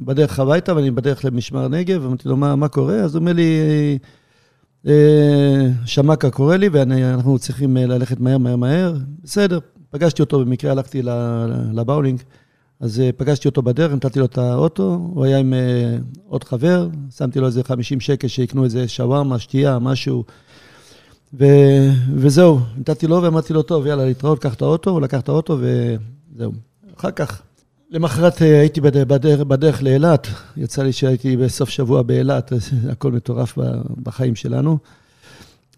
[0.06, 2.96] בדרך הביתה ואני בדרך למשמר נגב, אמרתי לו, מה, מה קורה?
[2.96, 3.98] אז הוא אומר לי,
[5.86, 8.96] שמקה קורא לי ואנחנו צריכים ללכת מהר, מהר, מהר.
[9.24, 11.02] בסדר, פגשתי אותו, במקרה הלכתי
[11.74, 12.22] לבאולינג,
[12.80, 15.54] אז פגשתי אותו בדרך, נתתי לו את האוטו, הוא היה עם
[16.28, 20.24] עוד חבר, שמתי לו איזה 50 שקל שיקנו איזה שווארמה, שתייה, משהו,
[21.40, 21.46] ו,
[22.16, 25.58] וזהו, נתתי לו ואמרתי לו, טוב, יאללה, להתראות, קח את האוטו, הוא לקח את האוטו
[25.60, 26.52] וזהו.
[26.98, 27.42] אחר כך,
[27.90, 32.54] למחרת הייתי בדרך, בדרך לאילת, יצא לי שהייתי בסוף שבוע באילת,
[32.92, 33.58] הכל מטורף
[34.04, 34.78] בחיים שלנו.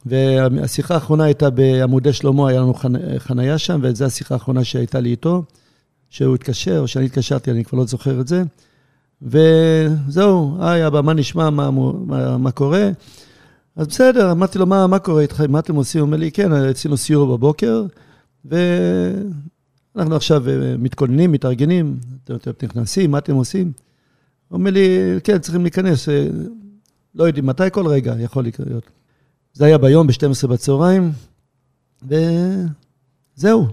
[0.06, 2.74] והשיחה האחרונה הייתה בעמודי שלמה, היה לנו
[3.17, 5.43] חנייה שם, וזו השיחה האחרונה שהייתה לי איתו,
[6.10, 8.43] שהוא התקשר, או שאני התקשרתי, אני כבר לא זוכר את זה.
[9.22, 12.89] וזהו, היי אבא, מה נשמע, מה, מה, מה קורה?
[13.77, 16.01] אז בסדר, אמרתי לו, מה, מה קורה איתך, מה אתם עושים?
[16.01, 17.85] הוא אומר לי, כן, עשינו סיור בבוקר,
[18.45, 20.43] ואנחנו עכשיו
[20.79, 23.71] מתכוננים, מתארגנים, אתם נכנסים, מה אתם עושים?
[24.47, 24.87] הוא אומר לי,
[25.23, 26.09] כן, צריכים להיכנס,
[27.15, 28.83] לא יודעים מתי, כל רגע יכול לקרות.
[29.53, 31.11] זה היה ביום, ב-12 בצהריים,
[32.03, 33.67] וזהו.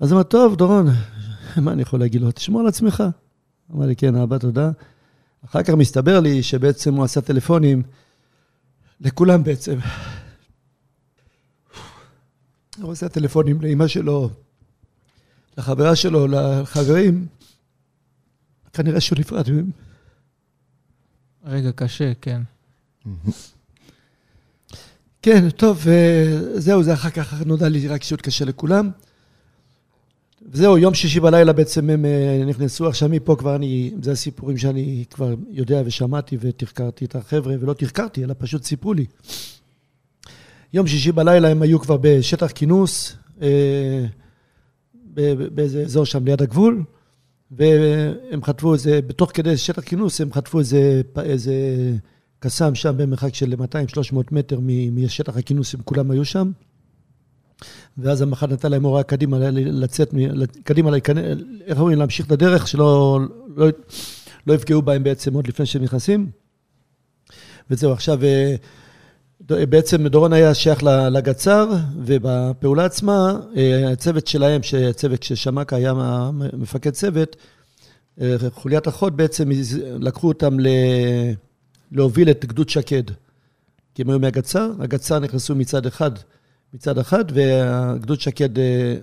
[0.00, 0.86] אז אמר, טוב, דורון,
[1.62, 2.30] מה אני יכול להגיד לו?
[2.30, 3.04] תשמור על עצמך.
[3.74, 4.70] אמר לי, כן, אבא, תודה.
[5.44, 7.82] אחר כך מסתבר לי שבעצם הוא עשה טלפונים
[9.02, 9.78] לכולם בעצם.
[12.80, 14.30] הוא עשה טלפונים לאמא שלו,
[15.58, 17.26] לחברה שלו, לחברים.
[18.72, 19.70] כנראה שהוא נפרד מהם.
[21.44, 22.42] רגע קשה, כן.
[25.22, 25.86] כן, טוב,
[26.54, 28.90] זהו, זה אחר כך נודע לי רק שהוא קשה לכולם.
[30.52, 32.04] וזהו, יום שישי בלילה בעצם הם
[32.46, 37.72] נכנסו, עכשיו מפה כבר אני, זה הסיפורים שאני כבר יודע ושמעתי ותחקרתי את החבר'ה, ולא
[37.72, 39.06] תחקרתי, אלא פשוט סיפרו לי.
[40.72, 43.16] יום שישי בלילה הם היו כבר בשטח כינוס,
[45.54, 46.82] באיזה אזור שם ליד הגבול,
[47.50, 51.54] והם חטפו איזה, בתוך כדי שטח כינוס, הם חטפו איזה, איזה
[52.38, 54.58] קסאם שם במרחק של 200-300 מטר
[54.92, 56.50] משטח הכינוס, הם כולם היו שם.
[57.98, 60.14] ואז המח"ט נתן להם הוראה קדימה לצאת,
[60.64, 60.90] קדימה,
[61.66, 63.20] איך אומרים, להמשיך את הדרך, שלא
[63.56, 63.66] לא,
[64.46, 66.30] לא יפגעו בהם בעצם עוד לפני שהם נכנסים.
[67.70, 68.20] וזהו, עכשיו,
[69.40, 73.40] בעצם דורון היה שייך לגצ"ר, ובפעולה עצמה,
[73.92, 75.92] הצוות שלהם, הצוות ששמקה היה
[76.52, 77.36] מפקד צוות,
[78.50, 79.50] חוליית החוד בעצם
[80.00, 80.66] לקחו אותם ל...
[81.92, 83.02] להוביל את גדוד שקד.
[83.94, 86.10] כי הם היו מהגצ"ר, הגצ"ר נכנסו מצד אחד,
[86.74, 88.94] מצד אחד, והגדוד שקד אה,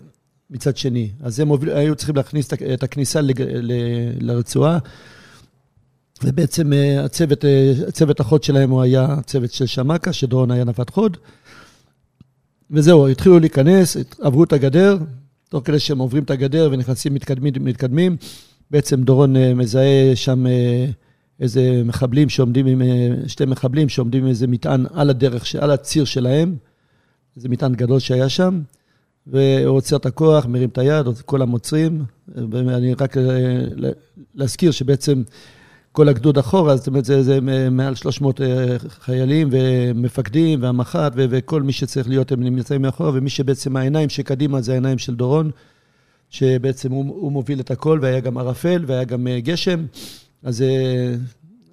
[0.49, 1.11] מצד שני.
[1.21, 3.71] אז הם הוביל, היו צריכים להכניס את הכניסה לג, ל,
[4.19, 4.77] לרצועה,
[6.23, 10.89] ובעצם אה, הצוות, אה, הצוות החוד שלהם הוא היה צוות של שמקה, שדורון היה נפת
[10.89, 11.17] חוד.
[12.71, 14.97] וזהו, התחילו להיכנס, עברו את הגדר,
[15.49, 18.17] תוך כדי שהם עוברים את הגדר ונכנסים, מתקדמים, מתקדמים.
[18.71, 20.45] בעצם דורון מזהה שם
[21.39, 22.81] איזה מחבלים שעומדים עם,
[23.27, 26.55] שתי מחבלים שעומדים עם איזה מטען על הדרך, על הציר שלהם,
[27.37, 28.61] איזה מטען גדול שהיה שם,
[29.27, 33.15] והוא עוצר את הכוח, מרים את היד, כולם עוצרים, ואני רק
[34.35, 35.23] להזכיר שבעצם
[35.91, 38.41] כל הגדוד אחורה, זאת אומרת, זה, זה מעל 300
[38.89, 44.71] חיילים ומפקדים והמח"ט וכל מי שצריך להיות, הם נמצאים מאחורה, ומי שבעצם העיניים שקדימה זה
[44.71, 45.51] העיניים של דורון,
[46.29, 49.85] שבעצם הוא, הוא מוביל את הכל, והיה גם ערפל והיה גם גשם,
[50.43, 50.63] אז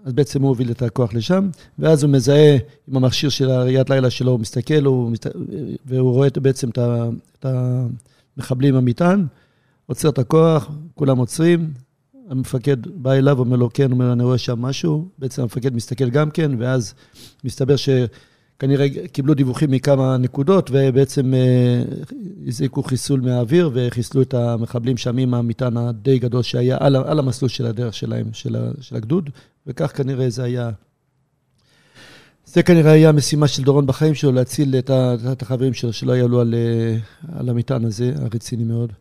[0.06, 2.56] אז בעצם הוא הוביל את הכוח לשם, ואז הוא מזהה
[2.88, 5.26] עם המכשיר של הראיית לילה שלו, הוא מסתכל, הוא מסת...
[5.86, 7.46] והוא רואה בעצם את
[8.36, 9.26] המחבלים במטען,
[9.86, 11.70] עוצר את הכוח, כולם עוצרים,
[12.28, 16.30] המפקד בא אליו, אומר לו, כן, אומר, אני רואה שם משהו, בעצם המפקד מסתכל גם
[16.30, 16.94] כן, ואז
[17.44, 21.82] מסתבר שכנראה קיבלו דיווחים מכמה נקודות, ובעצם אה,
[22.46, 27.48] הזעיקו חיסול מהאוויר, וחיסלו את המחבלים שם עם המטען הדי גדול שהיה על, על המסלול
[27.48, 29.30] של הדרך שלהם, של, של הגדוד,
[29.66, 30.70] וכך כנראה זה היה...
[32.46, 34.90] זה כנראה היה המשימה של דורון בחיים שלו, להציל את,
[35.32, 36.96] את החברים שלו שלא יעלו על, אה,
[37.38, 38.92] על המטען הזה, הרציני מאוד.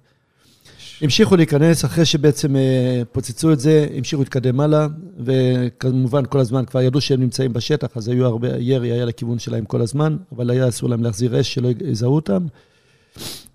[1.02, 4.88] המשיכו להיכנס, אחרי שבעצם אה, פוצצו את זה, המשיכו להתקדם הלאה,
[5.20, 9.66] וכמובן כל הזמן כבר ידעו שהם נמצאים בשטח, אז היו הרבה, ירי היה לכיוון שלהם
[9.66, 12.46] כל הזמן, אבל היה אסור להם להחזיר אש, שלא יזהו אותם.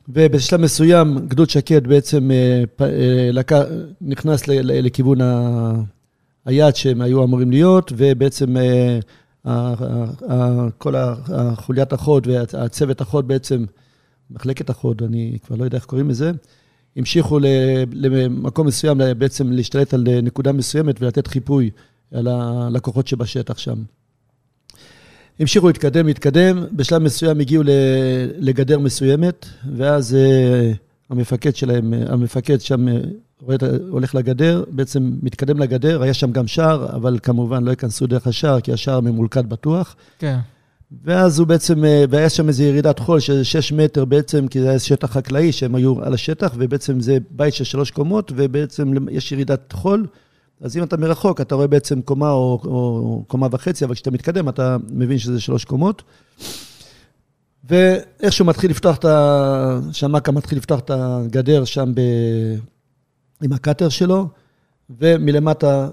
[0.09, 2.31] ובשלב מסוים, גדוד שקד בעצם
[2.81, 3.31] אה,
[4.01, 5.73] נכנס לכיוון ה...
[6.44, 9.74] היעד שהם היו אמורים להיות, ובעצם אה,
[10.79, 13.64] כל החוליית החוד והצוות החוד בעצם,
[14.31, 16.33] מחלקת החוד, אני כבר לא יודע איך קוראים לזה,
[16.96, 17.38] המשיכו
[17.92, 21.70] למקום מסוים בעצם להשתלט על נקודה מסוימת ולתת חיפוי
[22.12, 23.83] על הלקוחות שבשטח שם.
[25.40, 27.62] המשיכו להתקדם, להתקדם, בשלב מסוים הגיעו
[28.37, 30.72] לגדר מסוימת, ואז אה,
[31.11, 32.87] המפקד שלהם, המפקד שם
[33.90, 38.61] הולך לגדר, בעצם מתקדם לגדר, היה שם גם שער, אבל כמובן לא ייכנסו דרך השער,
[38.61, 39.96] כי השער ממולכד בטוח.
[40.18, 40.38] כן.
[41.05, 44.68] ואז הוא בעצם, אה, והיה שם איזו ירידת חול של 6 מטר בעצם, כי זה
[44.68, 49.33] היה שטח חקלאי, שהם היו על השטח, ובעצם זה בית של שלוש קומות, ובעצם יש
[49.33, 50.07] ירידת חול.
[50.61, 54.48] אז אם אתה מרחוק, אתה רואה בעצם קומה או, או קומה וחצי, אבל כשאתה מתקדם,
[54.48, 56.03] אתה מבין שזה שלוש קומות.
[57.64, 59.81] ואיכשהו מתחיל לפתוח את ה...
[59.92, 62.00] שמקה מתחיל לפתוח את הגדר שם ב...
[63.42, 64.29] עם הקאטר שלו,
[64.90, 65.88] ומלמטה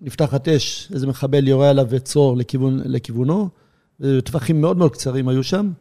[0.00, 3.48] נפתחת אש, איזה מחבל יורה עליו וצרור לכיוון, לכיוונו,
[4.24, 5.72] טווחים מאוד מאוד קצרים היו שם.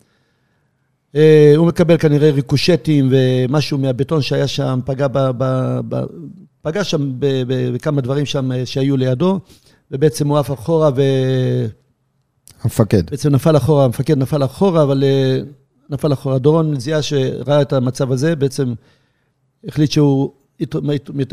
[1.15, 6.03] אה, הוא מקבל כנראה ריקושטים ומשהו מהבטון שהיה שם, פגע, ב, ב, ב,
[6.61, 9.39] פגע שם בכמה דברים שם אה, שהיו לידו,
[9.91, 11.01] ובעצם הוא עף אחורה ו...
[12.63, 13.09] המפקד.
[13.11, 15.39] בעצם נפל אחורה, המפקד נפל אחורה, אבל אה,
[15.89, 16.39] נפל אחורה.
[16.39, 18.73] דורון זיהה שראה את המצב הזה, בעצם
[19.67, 20.31] החליט שהוא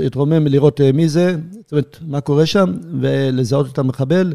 [0.06, 4.34] התרומם לראות אה, מי זה, זאת אומרת, מה קורה שם, ולזהות את המחבל.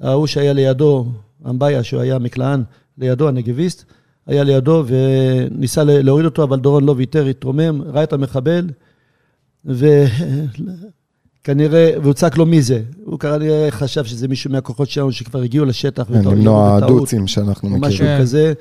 [0.00, 1.06] ההוא שהיה לידו,
[1.48, 2.62] אמביה, שהוא היה מקלען,
[2.98, 3.84] לידו, הנגביסט,
[4.26, 8.68] היה לידו וניסה להוריד אותו, אבל דורון לא ויתר, התרומם, ראה את המחבל,
[9.64, 10.30] וכנראה,
[12.02, 12.82] והוא צעק לו מי זה.
[13.04, 16.08] הוא כנראה חשב שזה מישהו מהכוחות שלנו שכבר הגיעו לשטח.
[16.08, 17.88] כן, למנוע הדוצים שאנחנו מכירים.
[17.88, 18.52] משהו כזה,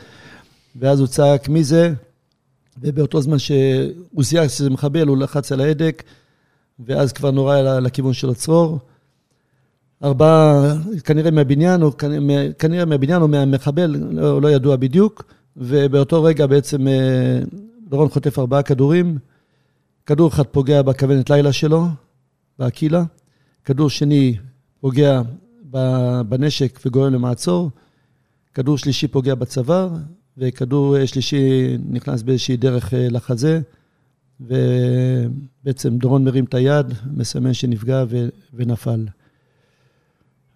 [0.75, 1.93] ואז הוא צעק מי זה.
[2.81, 6.03] ובאותו זמן שהוא זיהה שזה מחבל, הוא לחץ על ההדק,
[6.79, 8.79] ואז כבר נורה לכיוון של הצרור.
[10.03, 11.91] ארבעה, כנראה מהבניין, או
[12.59, 15.23] כנראה מהבניין או מהמחבל, לא, לא ידוע בדיוק,
[15.57, 17.39] ובאותו רגע בעצם אה,
[17.89, 19.17] דורון חוטף ארבעה כדורים.
[20.05, 21.85] כדור אחד פוגע בכוונת לילה שלו,
[22.59, 23.03] באקילה.
[23.65, 24.37] כדור שני
[24.79, 25.21] פוגע
[26.29, 27.69] בנשק וגורם למעצור.
[28.53, 29.89] כדור שלישי פוגע בצוואר,
[30.39, 33.61] וכדור אה, שלישי נכנס באיזושהי דרך אה, לחזה,
[34.41, 38.29] ובעצם דורון מרים את היד, מסמן שנפגע ו...
[38.53, 39.05] ונפל.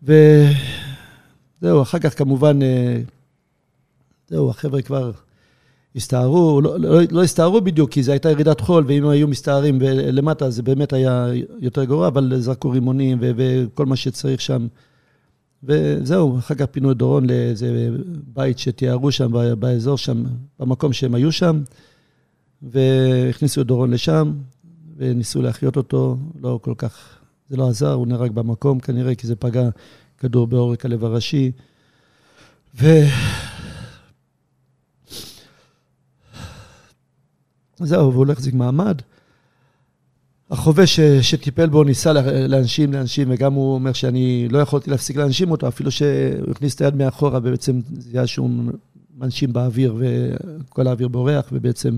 [0.04, 3.02] וזהו, אחר כך כמובן, אה,
[4.28, 5.12] זהו, החבר'ה כבר
[5.96, 10.50] הסתערו, לא, לא, לא הסתערו בדיוק, כי זו הייתה ירידת חול, ואם היו מסתערים למטה,
[10.50, 11.28] זה באמת היה
[11.60, 14.68] יותר גרוע, אבל זרקו רימונים וכל מה שצריך שם.
[15.64, 17.90] וזהו, אחר כך פינו את דורון לאיזה
[18.28, 20.24] בית שתיארו שם, באזור שם,
[20.60, 21.64] במקום שהם היו שם,
[22.62, 24.34] והכניסו את דורון לשם,
[24.98, 27.18] וניסו להחיות אותו, לא כל כך,
[27.50, 29.70] זה לא עזר, הוא נהרג במקום כנראה, כי זה פגע
[30.18, 31.52] כדור בעורק הלב הראשי.
[32.82, 32.88] ו...
[37.80, 39.02] זהו, והוא הולך להחזיק מעמד.
[40.54, 42.14] החובש שטיפל בו ניסה
[42.48, 46.82] להנשים לאנשים, וגם הוא אומר שאני לא יכולתי להפסיק להנשים אותו, אפילו שהוא הכניס את
[46.82, 48.50] היד מאחורה, ובעצם זה היה שהוא
[49.18, 51.98] מנשים באוויר, וכל האוויר בורח, ובעצם,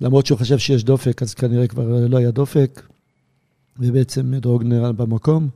[0.00, 2.82] למרות שהוא חשב שיש דופק, אז כנראה כבר לא היה דופק,
[3.78, 5.48] ובעצם דרוג נראה במקום.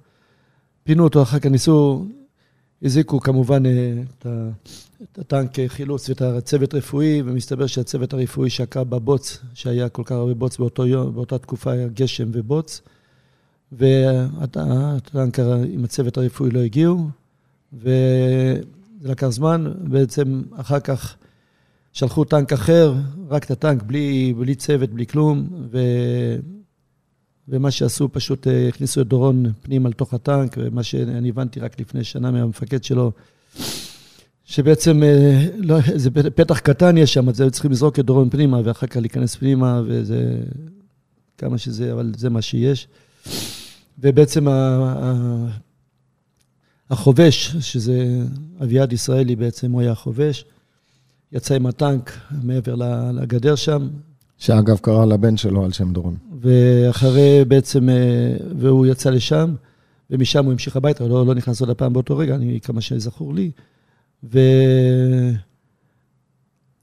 [0.84, 2.04] פינו אותו, אחר כך ניסו,
[2.82, 3.72] הזיקו כמובן אה,
[5.02, 10.34] את הטנק חילוץ ואת הצוות רפואי, ומסתבר שהצוות הרפואי שקע בבוץ, שהיה כל כך הרבה
[10.34, 12.80] בוץ באותו יום, באותה תקופה היה גשם ובוץ,
[13.72, 15.38] והטנק
[15.72, 17.08] עם הצוות הרפואי לא הגיעו,
[17.72, 18.60] וזה
[19.02, 21.16] לקח זמן, בעצם אחר כך
[21.92, 22.94] שלחו טנק אחר,
[23.28, 25.78] רק את הטנק, בלי, בלי צוות, בלי כלום, ו...
[27.50, 32.04] ומה שעשו, פשוט אה, הכניסו את דורון פנימה לתוך הטנק, ומה שאני הבנתי רק לפני
[32.04, 33.12] שנה מהמפקד שלו,
[34.44, 38.60] שבעצם אה, לא, זה פתח קטן יש שם, אז היו צריכים לזרוק את דורון פנימה,
[38.64, 40.40] ואחר כך להיכנס פנימה, וזה...
[41.40, 42.88] כמה שזה, אבל זה מה שיש.
[43.98, 44.46] ובעצם
[46.90, 48.24] החובש, שזה
[48.62, 50.44] אביעד ישראלי בעצם, הוא היה החובש,
[51.32, 52.74] יצא עם הטנק מעבר
[53.12, 53.88] לגדר שם.
[54.40, 56.16] שאגב קרא לבן שלו על שם דורון.
[56.40, 59.54] ואחרי בעצם, אה, והוא יצא לשם,
[60.10, 63.50] ומשם הוא המשיך הביתה, לא, לא נכנס עוד הפעם באותו רגע, אני, כמה שזכור לי.
[64.24, 64.38] ו...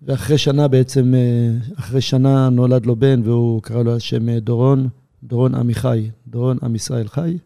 [0.02, 4.40] ואחרי שנה בעצם, אה, אחרי שנה נולד לו בן, והוא קרא לו על שם אה,
[4.40, 4.88] דורון,
[5.24, 7.38] דורון עמיחי, דורון עם ישראל חי.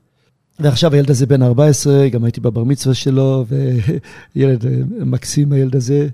[0.60, 3.46] ועכשיו הילד הזה בן 14, גם הייתי בבר מצווה שלו,
[4.36, 4.66] וילד
[5.00, 6.08] מקסים הילד הזה.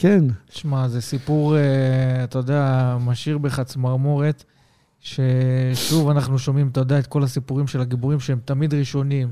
[0.00, 0.24] וכן.
[0.50, 4.44] שמע, זה סיפור, אה, אתה יודע, משאיר בך צמרמורת,
[5.00, 9.30] ששוב אנחנו שומעים, אתה יודע, את כל הסיפורים של הגיבורים שהם תמיד ראשונים,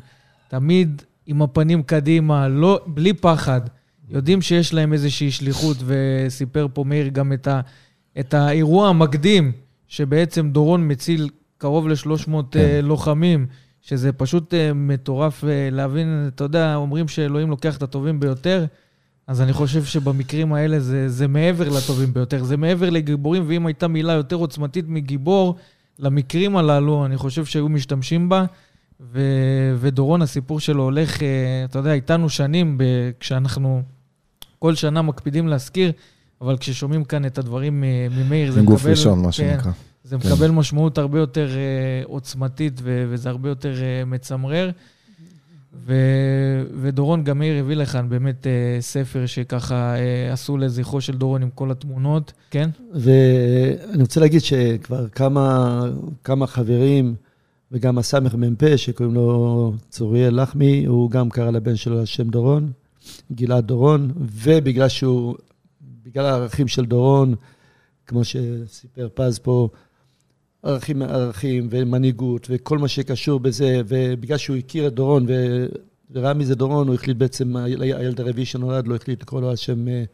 [0.48, 3.60] תמיד עם הפנים קדימה, לא, בלי פחד.
[4.08, 7.60] יודעים שיש להם איזושהי שליחות, וסיפר פה מאיר גם את, ה,
[8.20, 9.52] את האירוע המקדים,
[9.86, 11.28] שבעצם דורון מציל
[11.58, 12.32] קרוב ל-300 כן.
[12.32, 13.46] uh, לוחמים,
[13.80, 18.66] שזה פשוט uh, מטורף להבין, אתה יודע, אומרים שאלוהים לוקח את הטובים ביותר,
[19.28, 23.88] אז אני חושב שבמקרים האלה זה, זה מעבר לטובים ביותר, זה מעבר לגיבורים, ואם הייתה
[23.88, 25.56] מילה יותר עוצמתית מגיבור,
[25.98, 28.44] למקרים הללו, אני חושב שהיו משתמשים בה.
[29.00, 29.20] ו,
[29.76, 31.18] ודורון, הסיפור שלו הולך,
[31.64, 32.84] אתה יודע, איתנו שנים, ב,
[33.20, 33.82] כשאנחנו
[34.58, 35.92] כל שנה מקפידים להזכיר,
[36.40, 38.72] אבל כששומעים כאן את הדברים ממאיר, זה מקבל...
[38.72, 39.72] גוף ראשון, מה כן, שנקרא.
[40.04, 40.28] זה כן.
[40.28, 43.74] מקבל משמעות הרבה יותר uh, עוצמתית וזה הרבה יותר
[44.06, 44.70] מצמרר.
[45.74, 51.42] ו- ודורון גם מאיר הביא לכאן באמת uh, ספר שככה uh, עשו לזכרו של דורון
[51.42, 52.70] עם כל התמונות, כן?
[52.94, 55.80] ואני רוצה להגיד שכבר כמה,
[56.24, 57.14] כמה חברים,
[57.72, 62.72] וגם הסמ"ך מ"פ, שקוראים לו צוריאל לחמי, הוא גם קרא לבן שלו על שם דורון,
[63.32, 65.36] גלעד דורון, ובגלל שהוא,
[66.04, 67.34] בגלל הערכים של דורון,
[68.06, 69.68] כמו שסיפר פז פה,
[70.62, 75.66] ערכים, ערכים ומנהיגות וכל מה שקשור בזה, ובגלל שהוא הכיר את דורון ו...
[76.10, 79.88] וראה מזה דורון, הוא החליט בעצם, הילד הרביעי שנולד לו, החליט לקרוא לו על שם
[79.88, 80.04] אה,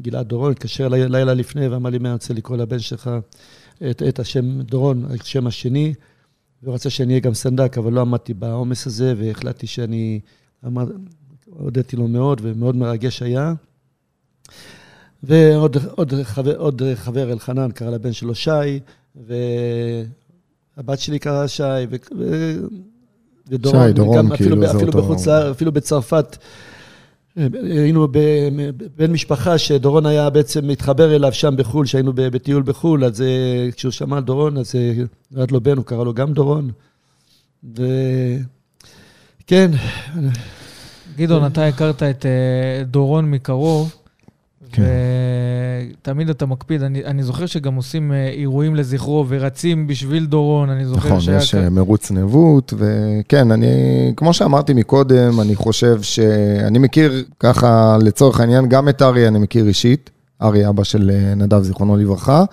[0.00, 3.10] גלעד דורון, התקשר לילה לפני ואמר לי, מה אני רוצה לקרוא לבן שלך
[3.90, 5.94] את, את השם דורון, השם השני,
[6.62, 10.20] והוא רצה שאני אהיה גם סנדק, אבל לא עמדתי בעומס הזה, והחלטתי שאני,
[10.66, 10.86] אמר,
[11.46, 13.54] הודיתי לו מאוד, ומאוד מרגש היה.
[15.22, 18.50] ועוד עוד חבר, עוד חבר אלחנן קרא לבן שלו שי,
[19.16, 21.96] והבת שלי קראה שי, ו...
[23.48, 25.02] ודורון, שי, דורון, גם כאילו, אפילו, זה אפילו אותו...
[25.02, 26.36] בחוץ אפילו בצרפת,
[27.36, 28.08] היינו
[28.96, 33.92] בן משפחה שדורון היה בעצם מתחבר אליו שם בחו"ל, שהיינו בטיול בחו"ל, אז אה, כשהוא
[33.92, 34.92] שמע על דורון, אז אה,
[35.30, 36.70] נולד לו בן, הוא קרא לו גם דורון.
[37.64, 39.70] וכן.
[41.16, 44.01] גדעון, אתה הכרת את אה, דורון מקרוב.
[44.72, 44.82] כן.
[46.02, 46.82] ותמיד אתה מקפיד.
[46.82, 51.36] אני, אני זוכר שגם עושים אה, אירועים לזכרו ורצים בשביל דורון, אני זוכר נכון, שהיה...
[51.36, 51.58] נכון, יש כ...
[51.58, 53.66] אה, מרוץ נבות, וכן, אני,
[54.16, 59.66] כמו שאמרתי מקודם, אני חושב שאני מכיר ככה, לצורך העניין, גם את ארי אני מכיר
[59.66, 60.10] אישית.
[60.42, 62.44] ארי, אבא של אה, נדב, זיכרונו לברכה,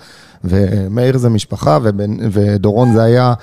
[0.44, 3.34] ומאיר זה משפחה, ובן, ודורון זה היה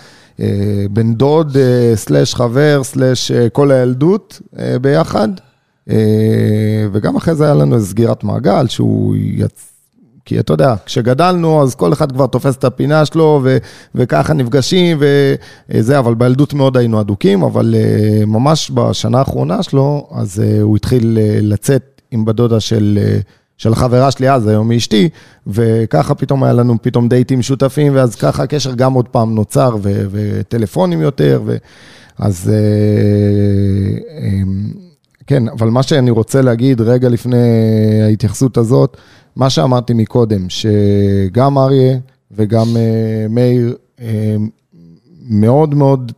[0.91, 1.57] בן דוד,
[1.95, 4.41] סלאש חבר, סלאש כל הילדות
[4.81, 5.29] ביחד.
[5.91, 9.73] אה, וגם אחרי זה היה לנו סגירת מעגל, שהוא יצ...
[10.25, 13.57] כי אתה יודע, כשגדלנו, אז כל אחד כבר תופס את הפינה שלו, ו-
[13.95, 14.99] וככה נפגשים
[15.71, 21.19] וזה, אבל בילדות מאוד היינו אדוקים, אבל uh, ממש בשנה האחרונה שלו, אז הוא התחיל
[21.41, 23.23] לצאת עם בדודה של, uh,
[23.57, 25.09] של החברה שלי אז, היום היא אשתי,
[25.47, 30.07] וככה פתאום היה לנו פתאום דייטים משותפים, ואז ככה הקשר גם עוד פעם נוצר, ו-
[30.11, 31.57] וטלפונים יותר, ו-
[32.19, 32.51] אז...
[35.27, 37.37] כן, אבל מה שאני רוצה להגיד רגע לפני
[38.03, 38.97] ההתייחסות הזאת,
[39.37, 41.99] מה שאמרתי מקודם, שגם אריה
[42.31, 44.03] וגם uh, מאיר uh,
[45.29, 46.13] מאוד מאוד,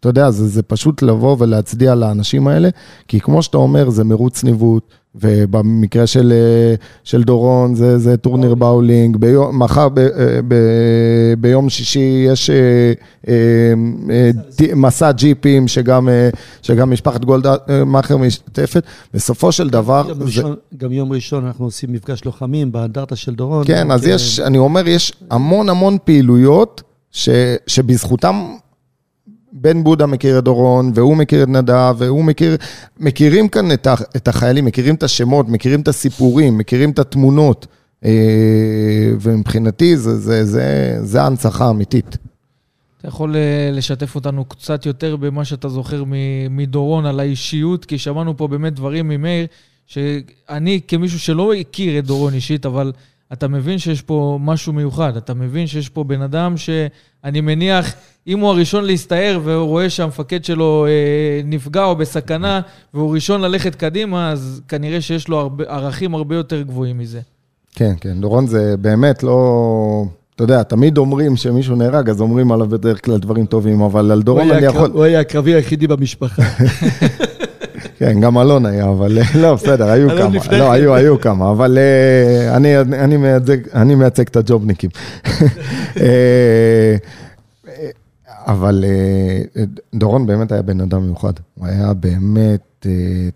[0.00, 2.68] אתה יודע, זה, זה פשוט לבוא ולהצדיע לאנשים האלה,
[3.08, 4.84] כי כמו שאתה אומר, זה מרוץ ניווט,
[5.14, 10.54] ובמקרה של, אה, של דורון זה, זה טורניר באולינג, ביום, מחר ב, אה, ב,
[11.38, 12.50] ביום שישי יש
[13.28, 13.72] אה,
[14.76, 16.08] מסע ג'יפים שגם,
[16.62, 17.54] שגם משפחת גולדה
[17.86, 18.84] מאכר משתתפת,
[19.14, 20.06] בסופו של דבר...
[20.08, 20.24] גם, זה...
[20.24, 23.64] ראשון, גם יום ראשון אנחנו עושים מפגש לוחמים באנדרטה של דורון.
[23.66, 26.82] כן, אז יש, אני אומר, יש המון המון פעילויות.
[27.12, 27.28] ש,
[27.66, 28.54] שבזכותם
[29.52, 32.56] בן בודה מכיר את דורון, והוא מכיר את נדב, והוא מכיר...
[33.00, 37.66] מכירים כאן את, ה, את החיילים, מכירים את השמות, מכירים את הסיפורים, מכירים את התמונות.
[38.04, 42.16] אה, ומבחינתי זה, זה, זה, זה ההנצחה האמיתית.
[42.98, 46.04] אתה יכול אה, לשתף אותנו קצת יותר במה שאתה זוכר
[46.50, 49.46] מדורון על האישיות, כי שמענו פה באמת דברים ממאיר,
[49.86, 52.92] שאני כמישהו שלא הכיר את דורון אישית, אבל
[53.32, 55.16] אתה מבין שיש פה משהו מיוחד.
[55.16, 57.94] אתה מבין שיש פה בן אדם שאני מניח,
[58.26, 62.60] אם הוא הראשון להסתער והוא רואה שהמפקד שלו אה, נפגע או בסכנה,
[62.94, 67.20] והוא ראשון ללכת קדימה, אז כנראה שיש לו הרבה, ערכים הרבה יותר גבוהים מזה.
[67.74, 70.04] כן, כן, דורון זה באמת לא...
[70.34, 74.22] אתה יודע, תמיד אומרים שמישהו נהרג, אז אומרים עליו בדרך כלל דברים טובים, אבל על
[74.22, 74.90] דורון אני יכול...
[74.92, 76.42] הוא היה הקרבי היחידי במשפחה.
[77.98, 80.58] כן, גם אלון היה, אבל לא, בסדר, היו כמה.
[80.58, 82.56] לא, היו, היו כמה, אבל אה,
[83.74, 84.90] אני מייצג את הג'ובניקים.
[88.48, 88.84] אה, אבל
[89.56, 89.64] אה,
[89.94, 91.32] דורון באמת היה בן אדם מיוחד.
[91.54, 92.86] הוא היה באמת,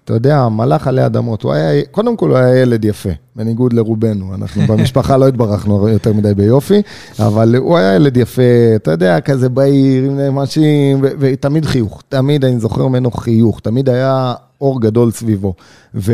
[0.05, 1.43] אתה יודע, מלאך עלי אדמות.
[1.43, 4.35] הוא היה, קודם כל הוא היה ילד יפה, בניגוד לרובנו.
[4.35, 6.83] אנחנו במשפחה לא התברכנו יותר מדי ביופי,
[7.19, 8.43] אבל הוא היה ילד יפה,
[8.77, 12.03] אתה יודע, כזה בעיר, עם נמשים, ותמיד חיוך.
[12.09, 13.61] תמיד, אני זוכר ממנו חיוך.
[13.61, 15.55] תמיד היה אור גדול סביבו.
[15.95, 16.13] ו...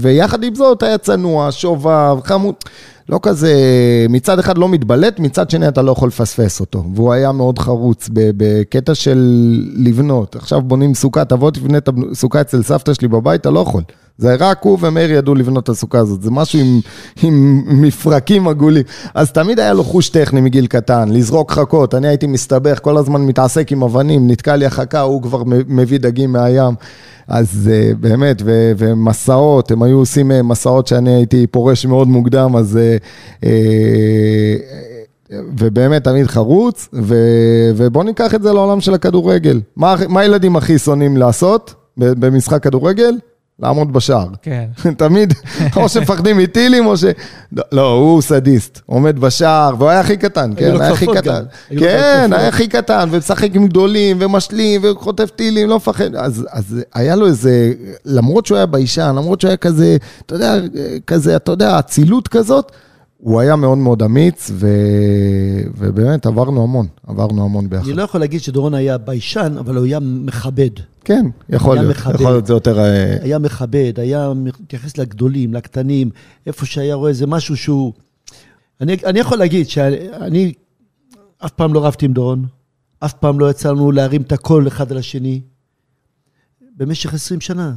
[0.00, 2.54] ויחד עם זאת היה צנוע, שובב, חמוד,
[3.10, 3.52] לא כזה,
[4.08, 6.84] מצד אחד לא מתבלט, מצד שני אתה לא יכול לפספס אותו.
[6.94, 9.18] והוא היה מאוד חרוץ בקטע של
[9.76, 10.36] לבנות.
[10.36, 13.82] עכשיו בונים סוכה, תבוא תבנה את הסוכה אצל סבתא שלי בבית, אתה לא יכול.
[14.20, 16.80] זה רק הוא ומאיר ידעו לבנות את הסוכה הזאת, זה משהו עם,
[17.22, 18.82] עם מפרקים עגולים.
[19.14, 23.20] אז תמיד היה לו חוש טכני מגיל קטן, לזרוק חכות, אני הייתי מסתבך, כל הזמן
[23.20, 26.74] מתעסק עם אבנים, נתקע לי החכה, הוא כבר מביא דגים מהים.
[27.28, 32.56] אז uh, באמת, ו- ומסעות, הם היו עושים uh, מסעות שאני הייתי פורש מאוד מוקדם,
[32.56, 32.78] אז...
[33.40, 33.46] Uh,
[35.58, 39.60] ובאמת תמיד חרוץ, ו- ובואו ניקח את זה לעולם של הכדורגל.
[39.76, 43.14] מה, מה הילדים הכי שונאים לעשות במשחק כדורגל?
[43.62, 44.26] לעמוד בשער.
[44.42, 44.66] כן.
[44.96, 45.34] תמיד,
[45.76, 47.04] או שמפחדים מטילים, או ש...
[47.72, 51.42] לא, הוא סדיסט, עומד בשער, והוא היה הכי קטן, כן, היה הכי קטן.
[51.78, 56.14] כן, היה הכי קטן, ומשחק עם גדולים, ומשלים, וחוטף טילים, לא מפחד.
[56.14, 57.72] אז, אז היה לו איזה,
[58.04, 59.96] למרות שהוא היה ביישן, למרות שהוא היה כזה,
[60.26, 60.54] אתה יודע,
[61.06, 62.72] כזה, אתה יודע, אצילות כזאת,
[63.18, 64.68] הוא היה מאוד מאוד אמיץ, ו...
[65.78, 67.84] ובאמת עברנו המון, עברנו המון ביחד.
[67.84, 70.70] אני לא יכול להגיד שדורון היה ביישן, אבל הוא היה מכבד.
[71.04, 72.78] כן, יכול להיות, מכבד, יכול להיות זה יותר...
[72.78, 76.10] אה, היה מכבד, היה מתייחס לגדולים, לקטנים,
[76.46, 77.92] איפה שהיה רואה איזה משהו שהוא...
[78.80, 80.52] אני, אני יכול להגיד שאני
[81.38, 82.46] אף פעם לא רבתי עם דורון,
[82.98, 85.40] אף פעם לא יצא לנו להרים את הקול אחד על השני,
[86.76, 87.74] במשך 20 שנה,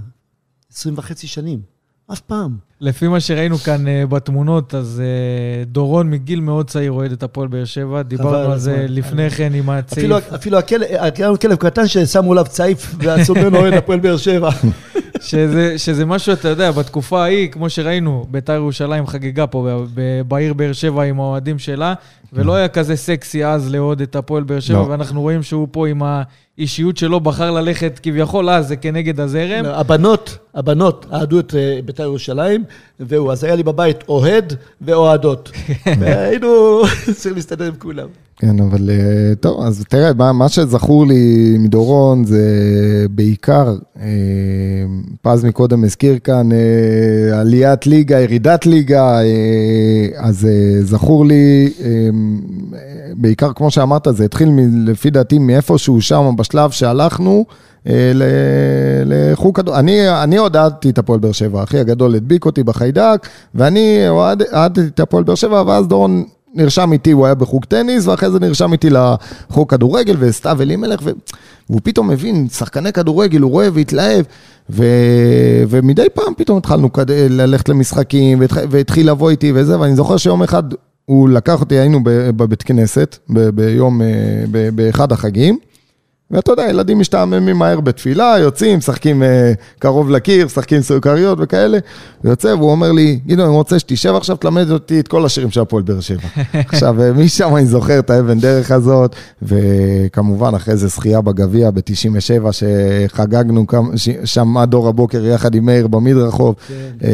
[0.73, 1.72] 20 וחצי שנים.
[2.13, 2.57] אף פעם.
[2.81, 7.47] לפי מה שראינו כאן uh, בתמונות, אז uh, דורון מגיל מאוד צעיר אוהד את הפועל
[7.47, 8.01] באר שבע.
[8.01, 9.97] דיברנו על זה לפני כן עם הצעיף.
[9.97, 14.49] אפילו, אפילו הכלב, כלב קטן ששמו עליו צעיף ועשו ממנו אוהד הפועל באר שבע.
[15.21, 19.85] שזה, שזה משהו, אתה יודע, בתקופה ההיא, כמו שראינו, בית"ר ירושלים חגגה פה
[20.27, 21.93] בעיר באר שבע עם האוהדים שלה,
[22.33, 24.87] ולא היה כזה סקסי אז לאהוד את הפועל באר שבע, לא.
[24.89, 26.01] ואנחנו רואים שהוא פה עם
[26.57, 29.65] האישיות שלו בחר ללכת כביכול אז, זה כנגד הזרם.
[29.65, 32.63] הבנות, הבנות אהדו את אה, בית"ר ירושלים,
[32.99, 35.51] והוא, אז היה לי בבית אוהד ואוהדות.
[35.99, 36.81] והיינו
[37.15, 38.07] צריכים להסתדר עם כולם.
[38.37, 42.45] כן, אבל אה, טוב, אז תראה, מה שזכור לי מדורון זה
[43.11, 44.07] בעיקר, אה,
[45.21, 49.19] פז מקודם הזכיר כאן, אה, עליית ליגה, ירידת ליגה,
[50.17, 50.47] אז
[50.81, 51.73] זכור לי,
[53.15, 54.49] בעיקר כמו שאמרת, זה התחיל
[54.85, 57.45] לפי דעתי מאיפשהו שם, בשלב שהלכנו.
[59.05, 64.07] לחוג כדור, אני, אני הודעתי את הפועל באר שבע, אחי הגדול הדביק אותי בחיידק, ואני
[64.07, 68.39] הודעתי את הפועל באר שבע, ואז דורון נרשם איתי, הוא היה בחוג טניס, ואחרי זה
[68.39, 70.99] נרשם איתי לחוג כדורגל, וסתיו אלימלך.
[71.69, 74.25] והוא פתאום מבין, שחקני כדורגל, הוא רואה והתלהב,
[74.69, 74.85] ו...
[75.69, 77.11] ומדי פעם פתאום התחלנו כד...
[77.11, 78.57] ללכת למשחקים, והתח...
[78.69, 80.63] והתחיל לבוא איתי וזה, ואני זוכר שיום אחד
[81.05, 83.17] הוא לקח אותי, היינו בבית כנסת.
[83.29, 84.07] ביום, אה.
[84.75, 85.59] באחד החגים,
[86.31, 91.77] ואתה יודע, ילדים משתעממים מהר בתפילה, יוצאים, משחקים אה, קרוב לקיר, משחקים סוכריות וכאלה.
[92.23, 95.51] הוא יוצא והוא אומר לי, גדעון, אני רוצה שתשב עכשיו, תלמד אותי את כל השירים
[95.51, 96.27] של הפועל באר שבע.
[96.53, 102.51] עכשיו, אה, משם אני זוכר את האבן דרך הזאת, וכמובן, אחרי זה זכייה בגביע ב-97,
[102.51, 103.65] שחגגנו
[104.25, 106.55] שם עד אור הבוקר יחד עם מאיר במדרחוב.
[106.67, 107.07] כן,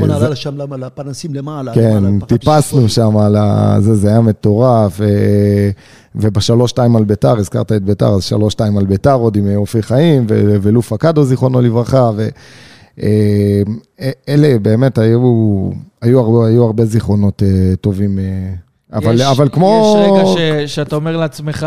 [0.00, 1.74] הוא נעלה לשם לפנסים למעלה.
[1.74, 3.36] כן, טיפסנו שם על
[3.80, 5.00] זה, זה היה מטורף.
[6.16, 10.92] ובשלוש-שתיים על ביתר, הזכרת את ביתר, אז שלוש-שתיים על ביתר, עוד עם אופי חיים, ולוף
[10.92, 12.10] אקדו, זיכרונו לברכה,
[12.98, 15.20] ואלה באמת היו,
[16.02, 18.18] היו, הרבה, היו הרבה זיכרונות אה, טובים.
[18.18, 18.24] אה,
[18.92, 19.96] אבל, יש, אבל כמו...
[19.98, 20.26] יש רגע
[20.66, 21.66] ש, שאתה אומר לעצמך,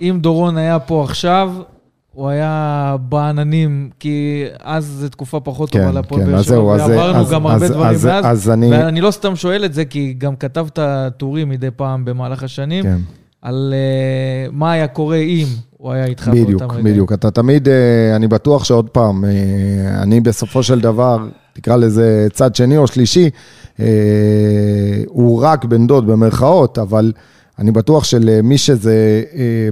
[0.00, 1.52] אם דורון היה פה עכשיו,
[2.12, 6.74] הוא היה בעננים, כי אז זו תקופה פחות כן, טובה להפועל כן, באר אז שבע,
[6.74, 8.24] אז- ועברנו אז- גם הרבה אז- דברים אז- מאז.
[8.26, 8.70] אז אני...
[8.70, 10.78] ואני לא סתם שואל את זה, כי גם כתבת
[11.16, 12.98] טורים מדי פעם במהלך השנים, כן.
[13.44, 13.74] על
[14.48, 15.46] uh, מה היה קורה אם
[15.84, 16.84] הוא היה איתך בדיוק, באותם רגעים.
[16.84, 17.12] בדיוק.
[17.12, 19.30] אתה תמיד, אה, אני בטוח שעוד פעם, אה,
[20.02, 21.18] אני בסופו של דבר,
[21.52, 23.30] תקרא לזה צד שני או שלישי,
[23.80, 23.86] אה,
[25.06, 27.12] הוא רק בן דוד במרכאות, אבל
[27.58, 29.68] אני בטוח שלמי שזה, אה,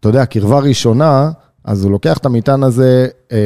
[0.00, 1.30] אתה יודע, קרבה ראשונה,
[1.64, 3.38] אז הוא לוקח את המטען הזה, אה,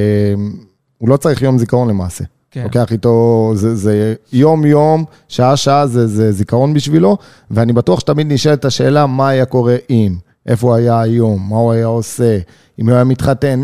[0.99, 2.25] הוא לא צריך יום זיכרון למעשה.
[2.59, 2.65] כן.
[2.65, 7.17] לוקח איתו, זה, זה יום-יום, שעה-שעה, זה, זה זיכרון בשבילו,
[7.51, 11.73] ואני בטוח שתמיד נשאלת השאלה, מה היה קורה אם, איפה הוא היה היום, מה הוא
[11.73, 12.39] היה עושה,
[12.81, 13.63] אם הוא היה מתחתן,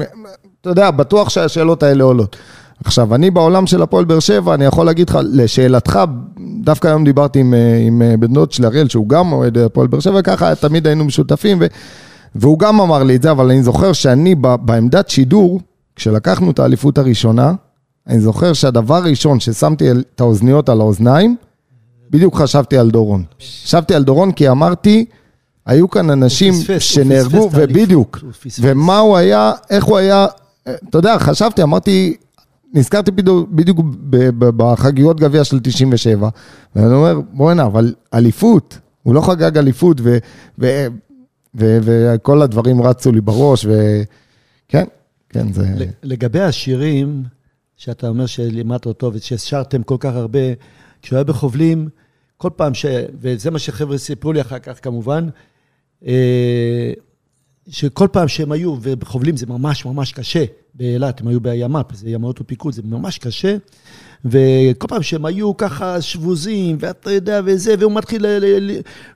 [0.61, 2.37] אתה יודע, בטוח שהשאלות האלה עולות.
[2.85, 6.01] עכשיו, אני בעולם של הפועל באר שבע, אני יכול להגיד לך, לשאלתך,
[6.61, 9.87] דווקא היום דיברתי עם, אה, עם אה, בן דוד של אריאל, שהוא גם אוהד הפועל
[9.87, 11.67] באר שבע, ככה תמיד היינו משותפים, ו,
[12.35, 15.61] והוא גם אמר לי את זה, אבל אני זוכר שאני בעמדת שידור,
[15.97, 17.53] כשלקחנו את האליפות הראשונה,
[18.07, 21.37] אני זוכר שהדבר הראשון ששמתי את האוזניות על האוזניים,
[22.11, 23.25] בדיוק חשבתי על דורון.
[23.65, 25.05] חשבתי על דורון כי אמרתי,
[25.67, 28.19] היו כאן אנשים שנהרגו, ובדיוק.
[28.61, 30.27] ומה הוא היה, איך הוא היה,
[30.63, 32.17] אתה יודע, חשבתי, אמרתי,
[32.75, 33.11] נזכרתי
[33.51, 33.81] בדיוק,
[34.39, 36.29] בחגיגות גביע של 97,
[36.77, 40.01] ואני אומר, בוא'נה, אבל אליפות, הוא לא חגג אליפות,
[41.55, 44.85] וכל הדברים רצו לי בראש, וכן,
[45.29, 45.67] כן, זה...
[46.03, 47.23] לגבי השירים,
[47.77, 50.39] שאתה אומר שלימדת אותו וששרתם כל כך הרבה,
[51.03, 51.89] כשהוא היה בחובלים,
[52.37, 52.87] כל פעם ש...
[53.21, 55.29] וזה מה שחבר'ה סיפרו לי אחר כך כמובן,
[56.07, 56.93] אה,
[57.69, 60.45] שכל פעם שהם היו, ובחובלים זה ממש ממש קשה,
[60.75, 63.57] באילת, הם היו בימ"פ, זה ימ"ות ופיקוד, זה ממש קשה,
[64.25, 68.27] וכל פעם שהם היו ככה שבוזים, ואתה יודע, וזה, והוא מתחיל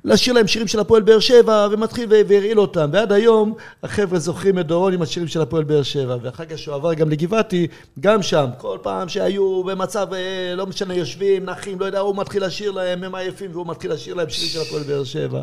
[0.05, 4.67] לשיר להם שירים של הפועל באר שבע, ומתחיל והרעיל אותם, ועד היום החבר'ה זוכרים את
[4.67, 7.67] דורון עם השירים של הפועל באר שבע, ואחר כך שהוא עבר גם לגבעתי,
[8.01, 12.45] גם שם, כל פעם שהיו במצב, אה, לא משנה, יושבים, נחים, לא יודע, הוא מתחיל
[12.45, 15.43] לשיר להם, הם עייפים, והוא מתחיל לשיר להם שירים של הפועל באר שבע,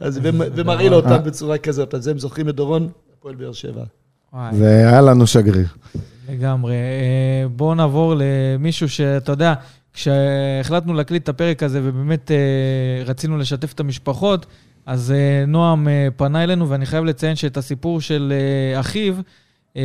[0.00, 0.20] אז,
[0.54, 2.88] ומרעיל אותם בצורה כזאת, אז הם זוכרים את דורון,
[3.18, 3.84] הפועל באר שבע.
[4.34, 4.56] וואי.
[4.56, 5.66] זה היה לנו שגריר.
[6.28, 6.74] לגמרי.
[6.74, 9.54] אה, בואו נעבור למישהו שאתה יודע,
[9.92, 12.36] כשהחלטנו להקליט את הפרק הזה ובאמת אה,
[13.04, 14.46] רצינו לשתף את המשפחות,
[14.86, 18.32] אז אה, נועם פנה אלינו, ואני חייב לציין שאת הסיפור של
[18.80, 19.14] אחיו,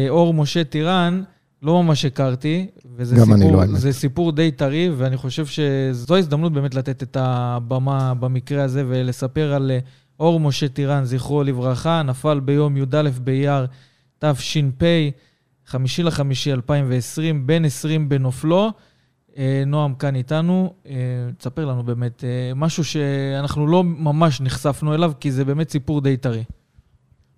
[0.09, 1.21] אור משה טירן,
[1.61, 3.65] לא ממש הכרתי, וזה סיפור, אני לא.
[3.65, 9.53] זה סיפור די טרי, ואני חושב שזו הזדמנות באמת לתת את הבמה במקרה הזה ולספר
[9.53, 9.71] על
[10.19, 13.65] אור משה טירן, זכרו לברכה, נפל ביום י"א באייר
[14.19, 14.83] תש"פ,
[15.65, 18.71] חמישי לחמישי 2020, בן 20 בנופלו.
[19.37, 20.93] אה, נועם כאן איתנו, אה,
[21.37, 26.17] תספר לנו באמת אה, משהו שאנחנו לא ממש נחשפנו אליו, כי זה באמת סיפור די
[26.17, 26.43] טרי.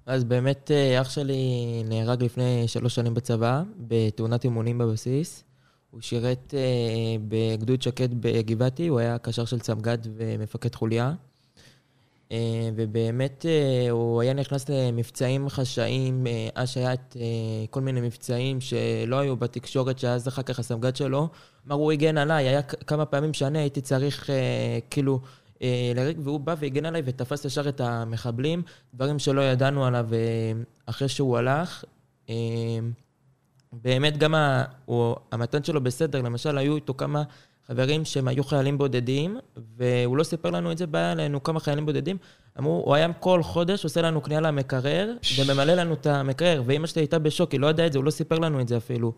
[0.06, 0.72] אז באמת
[1.02, 1.44] אח שלי
[1.86, 5.44] נהרג לפני שלוש שנים בצבא, בתאונת אימונים בבסיס.
[5.92, 6.54] הוא שירת
[7.28, 11.14] בגדוד שקד בגבעתי, הוא היה קשר של צמג"ד ומפקד חוליה.
[12.32, 16.28] אה, ובאמת אה, הוא היה נכנס למבצעים חשאיים,
[16.94, 17.22] את אה,
[17.70, 21.30] כל מיני מבצעים שלא היו בתקשורת, שאז אחר כך הסמג"ד שלו,
[21.68, 24.30] אמר, הוא הגן עליי, היה כמה פעמים שאני הייתי צריך
[24.90, 25.20] כאילו
[25.96, 28.62] לריק, והוא בא והגן עליי ותפס ישר את המחבלים,
[28.94, 30.08] דברים שלא ידענו עליו
[30.86, 31.84] אחרי שהוא הלך.
[33.74, 34.64] באמת גם ה,
[35.32, 37.24] המתן שלו בסדר, למשל היו איתו כמה
[37.68, 39.39] חברים שהם היו חיילים בודדים,
[39.78, 42.18] והוא לא סיפר לנו את זה, בא אלינו כמה חיילים בודדים,
[42.59, 47.01] אמרו, הוא היה כל חודש עושה לנו קנייה למקרר, וממלא לנו את המקרר, ואימא שלי
[47.01, 49.14] הייתה בשוק, היא לא ידעה את זה, הוא לא סיפר לנו את זה אפילו.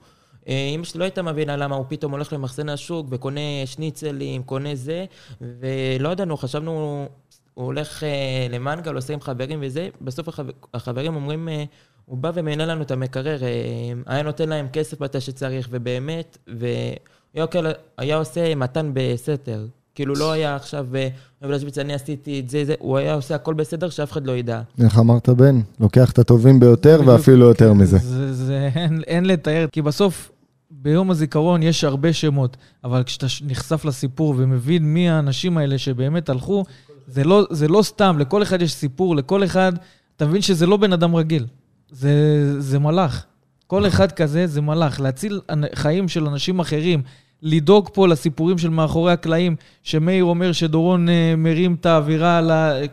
[0.48, 4.76] אה, אימא שלי לא הייתה מבינה למה הוא פתאום הולך למחסן השוק וקונה שניצלים, קונה
[4.76, 5.06] זה,
[5.42, 7.08] ולא ידענו, חשבנו,
[7.54, 11.64] הוא הולך אה, למנגל, עושה עם חברים וזה, בסוף החבר, החברים אומרים, אה,
[12.06, 13.50] הוא בא ומענה לנו את המקרר, אה,
[14.06, 16.96] היה נותן להם כסף מתי שצריך, ובאמת, והיה
[17.52, 19.66] כאלה- היה עושה מתן בסתר.
[19.96, 21.08] כאילו לא היה עכשיו, אה,
[21.42, 24.32] אוהב להשוויץ, אני עשיתי את זה, זה, הוא היה עושה הכל בסדר, שאף אחד לא
[24.32, 24.62] ידע.
[24.84, 25.62] איך אמרת, בן?
[25.80, 27.02] לוקח את הטובים ביותר.
[27.06, 27.98] ואפילו יותר מזה.
[27.98, 30.32] זה, זה אין, אין לתאר, כי בסוף,
[30.72, 36.64] ביום הזיכרון יש הרבה שמות, אבל כשאתה נחשף לסיפור ומבין מי האנשים האלה שבאמת הלכו,
[37.08, 39.74] זה לא, זה לא סתם, לכל אחד יש סיפור, לכל אחד,
[40.16, 41.46] אתה מבין שזה לא בן אדם רגיל,
[41.92, 42.12] זה,
[42.62, 43.26] זה מלאך.
[43.68, 45.42] כל אחד כזה זה מלאך, להציל
[45.76, 47.02] חיים של אנשים אחרים,
[47.44, 52.42] לדאוג פה לסיפורים של מאחורי הקלעים, שמאיר אומר שדורון אה, מרים את האווירה,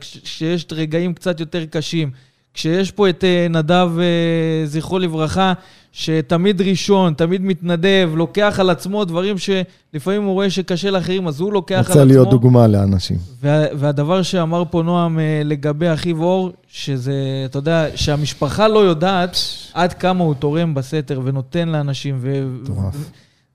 [0.00, 2.10] כשיש רגעים קצת יותר קשים.
[2.54, 5.52] כשיש פה את אה, נדב, אה, זכרו לברכה,
[5.92, 11.52] שתמיד ראשון, תמיד מתנדב, לוקח על עצמו דברים שלפעמים הוא רואה שקשה לאחרים, אז הוא
[11.52, 11.94] לוקח על עצמו.
[11.94, 13.16] רוצה להיות דוגמה לאנשים.
[13.40, 19.36] וה, והדבר שאמר פה נועם לגבי אחיו אור, שזה, אתה יודע, שהמשפחה לא יודעת
[19.74, 22.42] עד כמה הוא תורם בסתר ונותן לאנשים, ו...
[22.62, 22.94] מטורף.
[22.94, 23.04] זה,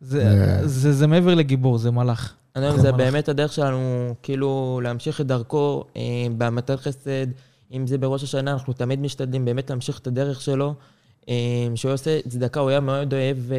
[0.02, 2.34] זה, זה מעבר לגיבור, זה מלאך.
[2.56, 6.02] אני אומר, זה באמת הדרך שלנו, כאילו, להמשיך את דרכו אה,
[6.38, 7.28] במתן חסד,
[7.72, 10.74] אם זה בראש השנה, אנחנו תמיד משתדלים באמת להמשיך את הדרך שלו.
[11.30, 11.36] אה,
[11.76, 13.58] שהוא עושה צדקה, הוא היה מאוד אוהב, אה,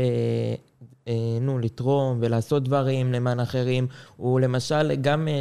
[1.08, 3.86] אה, נו, לתרום ולעשות דברים למען אחרים.
[4.16, 5.28] הוא למשל, גם...
[5.28, 5.34] אה,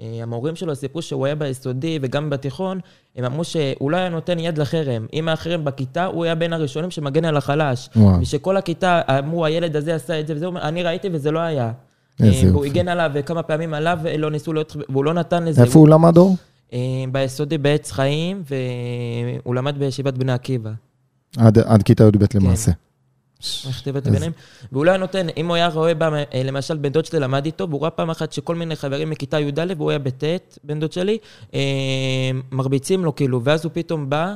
[0.00, 2.80] אה, המורים שלו סיפרו שהוא היה ביסודי וגם בתיכון,
[3.16, 5.06] הם אמרו שהוא לא היה נותן יד לחרם.
[5.12, 7.88] אם האחרים בכיתה, הוא היה בין הראשונים שמגן על החלש.
[7.96, 8.20] וואו.
[8.20, 11.72] ושכל הכיתה אמרו, הילד הזה עשה את זה וזה, הוא אני ראיתי וזה לא היה.
[12.22, 12.68] איזה אה, יופי.
[12.68, 15.62] הגן עליו, וכמה פעמים עליו לא ניסו להיות, והוא לא נתן לזה.
[15.62, 16.36] איפה הוא למד אור?
[16.72, 16.78] אה,
[17.12, 18.42] ביסודי בעץ חיים,
[19.44, 20.70] והוא למד בישיבת בני עקיבא.
[21.36, 22.70] עד עד כיתה י"ב למעשה.
[24.06, 24.32] איזה- ביניהם.
[24.72, 27.44] והוא לא היה נותן, אם הוא היה רואה, בה, אה, למשל, בן דוד שלי למד
[27.46, 30.24] איתו, והוא ראה פעם אחת שכל מיני חברים מכיתה י"א, והוא היה בט',
[30.64, 31.18] בן דוד שלי,
[31.54, 31.60] אה,
[32.52, 34.34] מרביצים לו, כאילו, ואז הוא פתאום בא,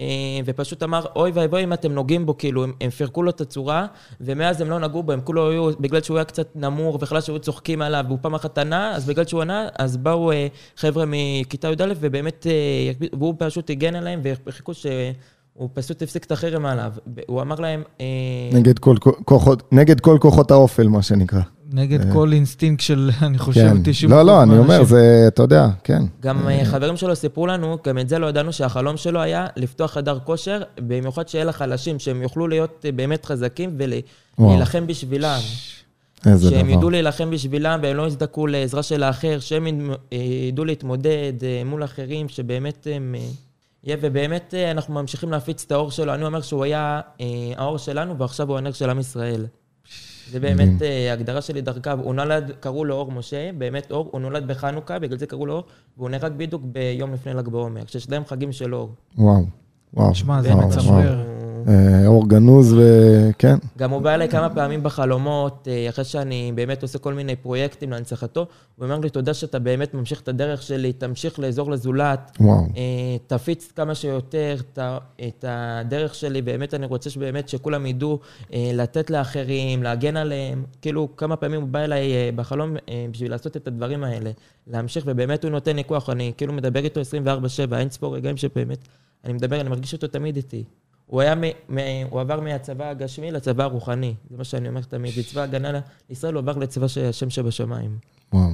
[0.00, 0.06] אה,
[0.44, 3.86] ופשוט אמר, אוי ואבוי אם אתם נוגעים בו, כאילו, הם, הם פירקו לו את הצורה,
[4.20, 7.38] ומאז הם לא נגעו בו, הם כולו היו, בגלל שהוא היה קצת נמור וחלש, היו
[7.38, 10.30] צוחקים עליו, והוא פעם אחת ענה, אז בגלל שהוא ענה, אז באו
[10.76, 12.46] חבר'ה מכיתה י"א, ובאמת,
[13.12, 14.72] והוא פשוט הגן עליהם, וחיכו.
[15.54, 16.92] הוא פשוט הפסיק את החרם עליו.
[17.26, 17.82] הוא אמר להם...
[18.00, 18.06] אה,
[18.52, 21.40] נגד כל כוחות, נגד כל כוחות האופל, מה שנקרא.
[21.72, 22.12] נגד אה.
[22.12, 23.82] כל אינסטינקט של, אני חושב, כן.
[23.84, 26.02] 90 לא, לא, אני אומר, זה, אתה יודע, כן.
[26.22, 29.92] גם אה, חברים שלו סיפרו לנו, גם את זה לא ידענו, שהחלום שלו היה לפתוח
[29.92, 33.78] חדר כושר, במיוחד שיהיה לחלשים, שהם יוכלו להיות באמת חזקים.
[34.38, 35.38] ולהילחם בשבילם.
[36.26, 36.76] איזה שהם דבר.
[36.76, 39.90] ידעו להילחם בשבילם והם לא יזדקקו לעזרה של האחר, שהם
[40.48, 41.32] ידעו להתמודד
[41.64, 43.14] מול אחרים, שבאמת הם...
[43.84, 46.14] יהיה, ובאמת אה, אנחנו ממשיכים להפיץ את האור שלו.
[46.14, 47.26] אני אומר שהוא היה אה,
[47.56, 49.46] האור שלנו, ועכשיו הוא הנר של עם ישראל.
[50.30, 51.98] זה באמת אה, הגדרה שלי דרכיו.
[52.02, 55.54] הוא נולד, קראו לו אור משה, באמת אור, הוא נולד בחנוכה, בגלל זה קראו לו
[55.54, 55.64] אור,
[55.96, 58.90] והוא נהרג בדיוק ביום לפני ל"ג בעומר, ששניהם חגים של אור.
[59.18, 59.44] וואו,
[59.94, 60.14] וואו.
[60.14, 61.24] שמע, זה מצמרר.
[61.68, 63.56] אה, אור גנוז וכן.
[63.78, 67.90] גם הוא בא אליי כמה פעמים בחלומות, אה, אחרי שאני באמת עושה כל מיני פרויקטים
[67.90, 68.40] להנצחתו,
[68.76, 72.60] הוא אומר לי, תודה שאתה באמת ממשיך את הדרך שלי, תמשיך לעזור לזולת, וואו.
[72.76, 74.56] אה, תפיץ כמה שיותר
[75.28, 78.18] את הדרך שלי, באמת אני רוצה שבאמת שכולם ידעו
[78.52, 80.64] לתת לאחרים, להגן עליהם.
[80.82, 82.76] כאילו, כמה פעמים הוא בא אליי בחלום
[83.10, 84.30] בשביל לעשות את הדברים האלה,
[84.66, 88.78] להמשיך, ובאמת הוא נותן לי כוח, אני כאילו מדבר איתו 24/7, אין ספור רגעים שבאמת,
[89.24, 90.64] אני מדבר, אני מרגיש אותו תמיד איתי.
[91.06, 91.78] הוא, היה מ, מ,
[92.10, 95.80] הוא עבר מהצבא הגשמי לצבא הרוחני, זה מה שאני אומר תמיד, מצבא הגנה
[96.10, 97.98] לישראל הוא עבר לצבא של השם שבשמיים.
[98.32, 98.50] וואו.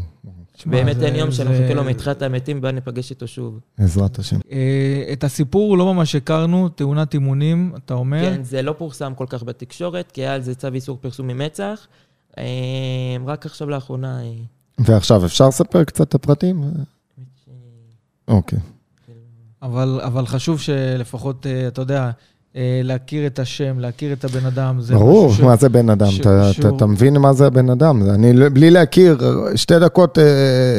[0.66, 3.60] באמת זה- אין יום שאני זה- מחכה לו מתחילת המתים, ובא ניפגש איתו שוב.
[3.78, 4.36] בעזרת השם.
[4.52, 8.22] אה, את הסיפור לא ממש הכרנו, תאונת אימונים, אתה אומר.
[8.36, 11.86] כן, זה לא פורסם כל כך בתקשורת, כי היה על זה צו איסור פרסום ממצ"ח.
[12.38, 12.44] אה,
[13.26, 14.22] רק עכשיו לאחרונה...
[14.22, 14.30] אה,
[14.78, 16.62] ועכשיו, אפשר לספר קצת את הפרטים?
[18.28, 18.58] אוקיי.
[19.62, 22.10] אבל, אבל חשוב שלפחות, אתה יודע,
[22.84, 24.80] להכיר את השם, להכיר את הבן אדם.
[24.80, 26.06] זה ברור, משהו ש- מה זה בן אדם?
[26.10, 28.02] ש- אתה- שהוא- אתה אתה מבין מה זה הבן אדם.
[28.10, 29.18] אני, לא- בלי להכיר,
[29.56, 30.24] שתי דקות אה,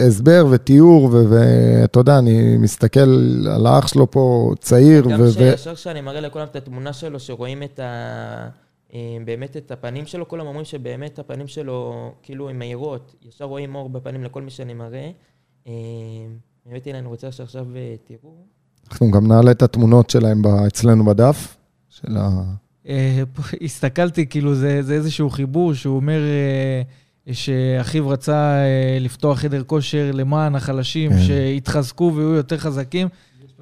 [0.07, 2.99] הסבר ותיאור, ואתה יודע, אני מסתכל
[3.55, 5.31] על האח שלו פה, צעיר, גם ו...
[5.31, 7.83] שישר שאני מראה לכולם את התמונה שלו, שרואים את ה...
[8.93, 11.93] אה, באמת את הפנים שלו, כולם אומרים שבאמת הפנים שלו
[12.23, 15.09] כאילו הן מהירות, ישר רואים אור בפנים לכל מי שאני מראה.
[15.67, 15.73] אה,
[16.65, 18.33] באמת, הנה, אני רוצה שעכשיו אה, תראו.
[18.91, 21.57] אנחנו גם נעלה את התמונות שלהם אצלנו בדף,
[22.01, 22.29] של ה...
[22.87, 23.23] אה,
[23.61, 30.11] הסתכלתי, כאילו, זה, זה איזשהו חיבור שהוא אומר אה, שאחיו רצה אה, לפתוח חדר כושר
[30.13, 31.19] למען החלשים, כן.
[31.19, 33.07] שיתחזקו ויהיו יותר חזקים.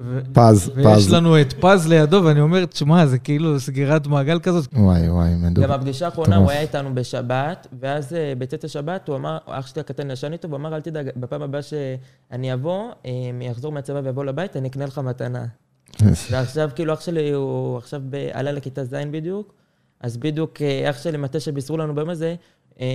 [0.02, 1.12] ו- פז, ויש פז.
[1.12, 4.68] לנו את פז לידו, ואני אומר, תשמע, זה כאילו סגירת מעגל כזאת.
[4.72, 5.66] וואי, וואי, מדובר.
[5.66, 6.36] גם הפגישה האחרונה.
[6.36, 10.60] הוא היה איתנו בשבת, ואז בצאת השבת, הוא אמר, אח שלי הקטן ישן איתו, והוא
[10.60, 13.10] אמר, אל תדאג, בפעם הבאה שאני אבוא, אה,
[13.40, 15.44] יחזור מהצבא ויבוא לבית, אני אקנה לך מתנה.
[16.30, 19.54] ועכשיו, כאילו, אח שלי, הוא עכשיו ב- עלה לכיתה ז' בדיוק,
[20.00, 22.34] אז בדיוק אה, אח שלי, מטה שבישרו לנו ביום הזה,
[22.80, 22.86] אה,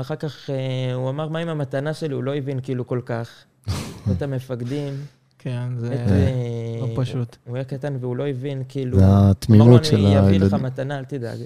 [0.00, 2.14] אחר כך אה, הוא אמר, מה עם המתנה שלי?
[2.14, 3.28] הוא לא הבין כאילו כל כך.
[4.12, 4.94] את המפקדים.
[5.38, 5.96] כן, זה
[6.80, 7.36] לא פשוט.
[7.46, 8.98] הוא היה קטן והוא לא הבין, כאילו...
[8.98, 10.54] זה התמימות של אמר לו, אני אביא לך.
[10.54, 11.38] מתנה, אל תדאג.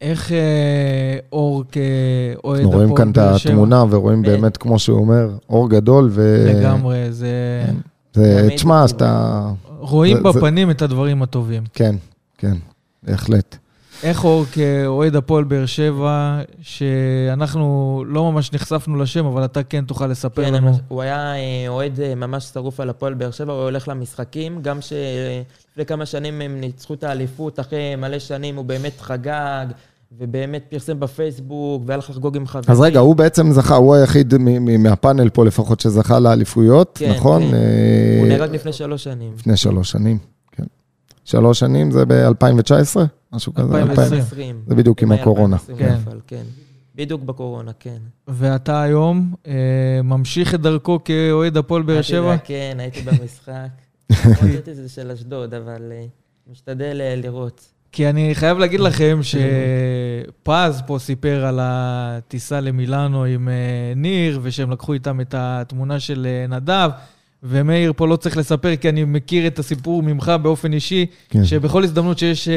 [0.00, 4.22] איך אה, אור כאוהד אנחנו רואים כאן את התמונה ורואים.
[4.22, 6.46] באמת, כמו שהוא אומר, אור גדול, ו...
[6.48, 7.64] לגמרי, זה...
[8.12, 8.88] תשמע, כאילו.
[8.88, 9.50] שאתה...
[9.80, 11.62] רואים זה- זה- בפנים את הדברים הטובים.
[11.74, 11.96] כן,
[12.38, 12.54] כן,
[13.02, 13.56] בהחלט.
[14.02, 20.06] איך אור כאוהד הפועל באר שבע, שאנחנו לא ממש נחשפנו לשם, אבל אתה כן תוכל
[20.06, 20.78] לספר כן, לנו.
[20.88, 24.78] הוא היה אה, אוהד אה, ממש שרוף על הפועל באר שבע, הוא הולך למשחקים, גם
[24.80, 29.66] שלפני כמה שנים הם ניצחו את האליפות, אחרי מלא שנים הוא באמת חגג,
[30.12, 32.70] ובאמת פרסם בפייסבוק, והלך לחגוג עם חברים.
[32.70, 34.34] אז רגע, הוא בעצם זכה, הוא היחיד
[34.78, 37.42] מהפאנל פה לפחות שזכה לאליפויות, כן, נכון?
[37.42, 37.54] כן.
[37.54, 39.32] אה, הוא נהרג לפני שלוש שנים.
[39.38, 40.18] לפני שלוש שנים,
[40.52, 40.64] כן.
[41.24, 43.00] שלוש שנים זה ב-2019?
[43.32, 43.82] משהו כזה?
[43.82, 43.90] 2020.
[43.90, 44.62] 2020.
[44.66, 45.56] זה בדיוק עם הקורונה.
[45.56, 45.94] 2020 כן.
[45.94, 46.42] נפל, כן.
[46.94, 47.98] בדיוק בקורונה, כן.
[48.28, 52.36] ואתה היום אה, ממשיך את דרכו כאוהד הפועל באר שבע?
[52.44, 53.68] כן, הייתי במשחק.
[54.42, 56.06] רציתי זה של אשדוד, אבל אה,
[56.50, 57.77] משתדל אה, לראות.
[57.92, 64.70] כי אני חייב להגיד לכם שפז פה סיפר על הטיסה למילאנו עם אה, ניר, ושהם
[64.70, 66.90] לקחו איתם את התמונה של אה, נדב,
[67.42, 71.44] ומאיר פה לא צריך לספר, כי אני מכיר את הסיפור ממך באופן אישי, כן.
[71.44, 72.54] שבכל הזדמנות שיש, אה,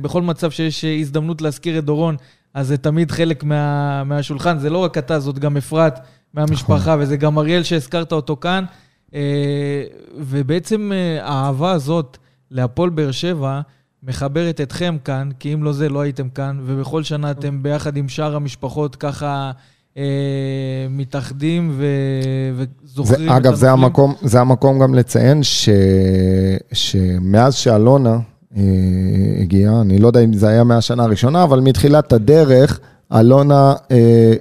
[0.00, 2.16] בכל מצב שיש הזדמנות להזכיר את דורון,
[2.54, 4.58] אז זה תמיד חלק מה, מהשולחן.
[4.58, 5.98] זה לא רק אתה, זאת גם אפרת
[6.34, 8.64] מהמשפחה, וזה גם אריאל שהזכרת אותו כאן.
[10.16, 12.18] ובעצם אה, האהבה הזאת
[12.50, 13.60] להפועל באר שבע
[14.02, 18.08] מחברת אתכם כאן, כי אם לא זה, לא הייתם כאן, ובכל שנה אתם ביחד עם
[18.08, 19.50] שאר המשפחות ככה
[19.96, 20.02] אה,
[20.90, 21.86] מתאחדים ו,
[22.56, 23.70] וזוכרים זה, אגב, זה.
[23.70, 25.68] המקום, זה המקום גם לציין ש,
[26.72, 28.18] שמאז שאלונה
[28.56, 28.62] אה,
[29.40, 32.80] הגיעה, אני לא יודע אם זה היה מהשנה הראשונה, אבל מתחילת הדרך,
[33.12, 33.74] אלונה...
[33.90, 34.34] אה,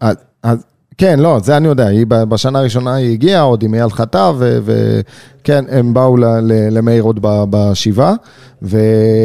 [0.00, 0.64] אז, אז,
[0.98, 5.64] כן, לא, זה אני יודע, היא בשנה הראשונה היא הגיעה, עוד עם אייל חטא, וכן,
[5.68, 6.16] הם באו
[6.70, 8.14] למאיר עוד בשבעה,
[8.62, 8.78] ו,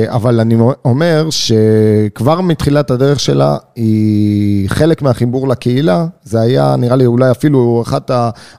[0.08, 0.56] אבל אני
[0.86, 7.84] אומר שכבר מתחילת הדרך שלה, היא חלק מהחיבור לקהילה, זה היה נראה לי אולי אפילו
[7.86, 8.12] אחת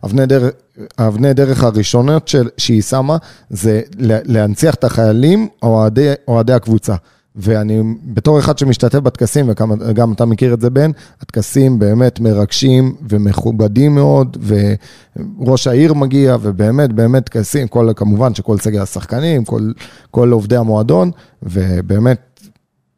[0.02, 0.50] האבני דרך,
[0.98, 3.16] האבני דרך הראשונות של, שהיא שמה,
[3.50, 6.94] זה לה- להנציח את החיילים, אוהדי, אוהדי הקבוצה.
[7.36, 13.94] ואני, בתור אחד שמשתתף בטקסים, וגם אתה מכיר את זה, בן, הטקסים באמת מרגשים ומכובדים
[13.94, 19.72] מאוד, וראש העיר מגיע, ובאמת, באמת טקסים, כל, כמובן שכל סגל השחקנים, כל,
[20.10, 21.10] כל עובדי המועדון,
[21.42, 22.40] ובאמת,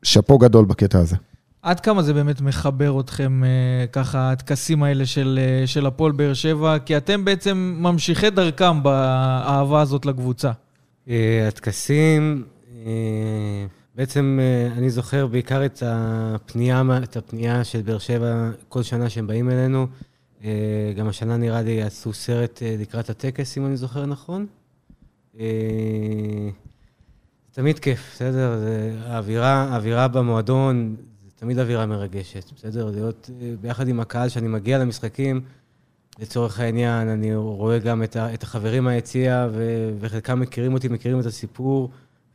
[0.03, 1.17] שאפו גדול בקטע הזה.
[1.63, 6.35] עד כמה זה באמת מחבר אתכם, אה, ככה, הטקסים האלה של, אה, של הפועל באר
[6.35, 6.79] שבע?
[6.79, 10.51] כי אתם בעצם ממשיכי דרכם באהבה הזאת לקבוצה.
[11.09, 12.45] אה, הטקסים,
[12.87, 19.11] אה, בעצם אה, אני זוכר בעיקר את הפנייה, את הפנייה של באר שבע כל שנה
[19.11, 19.87] שהם באים אלינו.
[20.45, 24.47] אה, גם השנה נראה לי עשו סרט אה, לקראת הטקס, אם אני זוכר נכון.
[27.53, 28.59] תמיד כיף, בסדר?
[29.07, 32.91] האווירה, האווירה במועדון, זה תמיד אווירה מרגשת, בסדר?
[32.91, 33.31] להיות
[33.61, 35.41] ביחד עם הקהל, שאני מגיע למשחקים,
[36.19, 39.49] לצורך העניין, אני רואה גם את, החברים מהיציע,
[40.01, 41.91] וחלקם מכירים אותי, מכירים את הסיפור.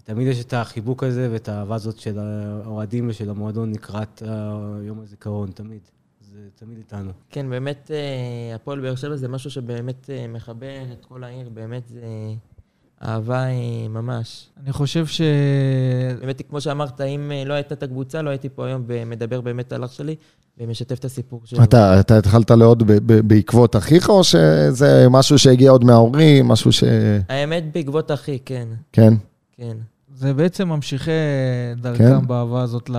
[0.08, 5.00] תמיד יש את החיבוק הזה ואת האהבה הזאת של האוהדים ושל המועדון לקראת אה, יום
[5.02, 5.80] הזיכרון, תמיד.
[6.34, 7.12] זה תמיד איתנו.
[7.30, 11.88] כן, באמת, אה, הפועל באר שבע זה משהו שבאמת אה, מחבר את כל העיר, באמת
[11.88, 12.02] זה
[13.04, 14.50] אהבה אה, ממש.
[14.64, 15.22] אני חושב ש...
[16.22, 19.86] באמת, כמו שאמרת, אם לא הייתה את הקבוצה, לא הייתי פה היום ומדבר באמת על
[19.86, 20.16] אח שלי,
[20.58, 21.64] ומשתף את הסיפור שלו.
[21.64, 26.72] אתה, אתה התחלת לעוד ב- ב- בעקבות אחיך, או שזה משהו שהגיע עוד מההורים, משהו
[26.72, 26.84] ש...
[27.30, 29.14] האמת, בעקבות אחי, כן, כן.
[29.58, 29.78] כן.
[30.20, 31.12] זה בעצם ממשיכי
[31.76, 32.28] דרכם כן.
[32.28, 32.90] באהבה הזאת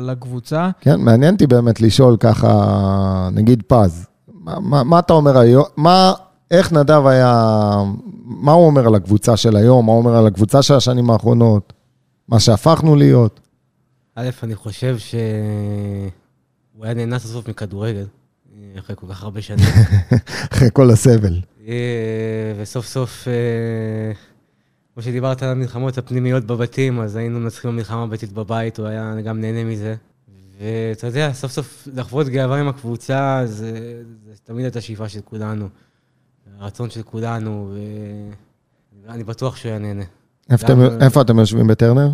[0.00, 0.70] לקבוצה.
[0.80, 6.12] כן, מעניין אותי באמת לשאול ככה, נגיד פז, מה, מה, מה אתה אומר היום, מה,
[6.50, 7.34] איך נדב היה,
[8.24, 11.72] מה הוא אומר על הקבוצה של היום, מה הוא אומר על הקבוצה של השנים האחרונות,
[12.28, 13.40] מה שהפכנו להיות?
[14.14, 18.06] א', אני חושב שהוא היה נהנה סוף סוף מכדורגל,
[18.54, 19.64] אה, אחרי כל כך הרבה שנים.
[20.52, 21.40] אחרי כל הסבל.
[21.68, 24.12] אה, וסוף סוף, אה,
[24.98, 29.40] כמו שדיברת על המלחמות הפנימיות בבתים, אז היינו מנצחים במלחמה הביתית בבית, הוא היה גם
[29.40, 29.94] נהנה מזה.
[30.60, 35.68] ואתה יודע, סוף סוף לחוות גאווה עם הקבוצה, זה, זה תמיד הייתה שאיפה של כולנו.
[36.58, 37.74] הרצון של כולנו,
[39.06, 40.04] ואני בטוח שהוא היה נהנה.
[40.50, 42.08] איפה אתם, גם- איפה אתם יושבים בטרנר?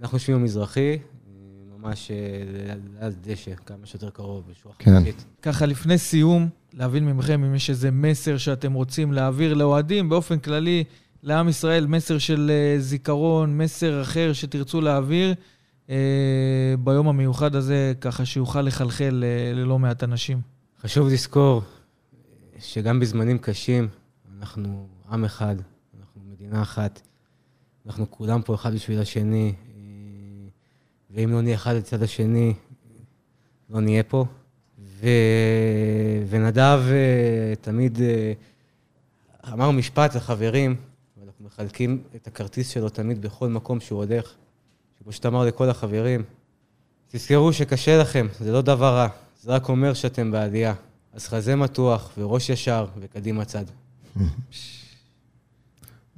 [0.00, 0.98] אנחנו יושבים במזרחי,
[1.78, 2.16] ממש אה,
[3.02, 4.94] ליד דשא, כמה שיותר קרוב, בשורה כן.
[4.96, 5.24] חמישית.
[5.42, 10.84] ככה, לפני סיום, להבין ממכם אם יש איזה מסר שאתם רוצים להעביר לאוהדים, באופן כללי,
[11.22, 15.34] לעם ישראל, מסר של אה, זיכרון, מסר אחר שתרצו להעביר
[15.90, 20.40] אה, ביום המיוחד הזה, ככה שיוכל לחלחל אה, ללא מעט אנשים.
[20.80, 21.62] חשוב לזכור
[22.58, 23.88] שגם בזמנים קשים,
[24.38, 25.56] אנחנו עם אחד,
[25.98, 27.00] אנחנו מדינה אחת,
[27.86, 29.54] אנחנו כולם פה אחד בשביל השני,
[31.10, 32.54] ואם לא נהיה אחד לצד השני,
[33.70, 34.24] לא נהיה פה.
[34.78, 35.08] ו...
[36.28, 36.80] ונדב
[37.60, 37.98] תמיד
[39.52, 40.76] אמר משפט לחברים,
[41.48, 44.32] מחלקים את הכרטיס שלו תמיד בכל מקום שהוא הולך,
[45.02, 46.22] כמו שאתה אמר לכל החברים,
[47.12, 49.08] תזכרו שקשה לכם, זה לא דבר רע,
[49.42, 50.74] זה רק אומר שאתם בעלייה.
[51.14, 53.64] אז חזה מתוח וראש ישר וקדימה צד.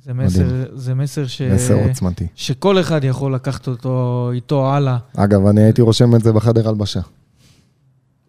[0.04, 1.42] זה מסר, זה מסר ש...
[1.42, 2.26] מסר עוצמתי.
[2.34, 4.98] שכל אחד יכול לקחת אותו איתו הלאה.
[5.16, 7.00] אגב, אני הייתי רושם את זה בחדר הלבשה.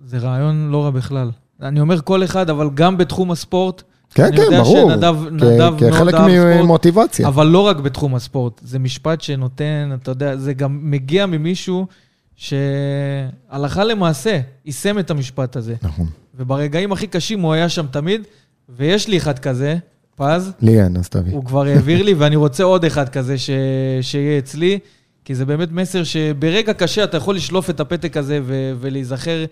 [0.05, 1.31] זה רעיון לא רע בכלל.
[1.61, 3.83] אני אומר כל אחד, אבל גם בתחום הספורט.
[4.13, 4.93] כן, כן, ברור.
[4.93, 6.15] אני יודע שנדב מאוד אהב כחלק
[6.59, 7.27] ממוטיבציה.
[7.27, 8.61] אבל לא רק בתחום הספורט.
[8.63, 11.85] זה משפט שנותן, אתה יודע, זה גם מגיע ממישהו
[12.35, 15.75] שהלכה למעשה יישם את המשפט הזה.
[15.81, 16.07] נכון.
[16.37, 18.21] וברגעים הכי קשים הוא היה שם תמיד,
[18.69, 19.77] ויש לי אחד כזה,
[20.15, 20.51] פז.
[20.61, 21.33] לי אין, אז תביא.
[21.33, 23.49] הוא כבר העביר לי, ואני רוצה עוד אחד כזה ש...
[24.01, 24.79] שיהיה אצלי,
[25.25, 28.73] כי זה באמת מסר שברגע קשה אתה יכול לשלוף את הפתק הזה ו...
[28.79, 29.45] ולהיזכר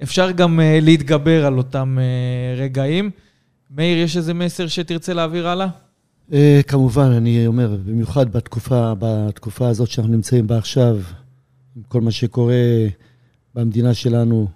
[0.00, 3.10] שאפשר גם uh, להתגבר על אותם uh, רגעים.
[3.70, 5.66] מאיר, יש איזה מסר שתרצה להעביר הלאה?
[6.30, 6.34] Uh,
[6.68, 10.96] כמובן, אני אומר, במיוחד בתקופה, בתקופה הזאת שאנחנו נמצאים בה עכשיו,
[11.76, 12.54] עם כל מה שקורה
[13.54, 14.48] במדינה שלנו,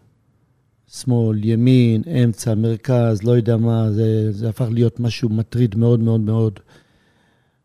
[0.93, 6.21] שמאל, ימין, אמצע, מרכז, לא יודע מה, זה, זה הפך להיות משהו מטריד מאוד מאוד
[6.21, 6.61] מאוד.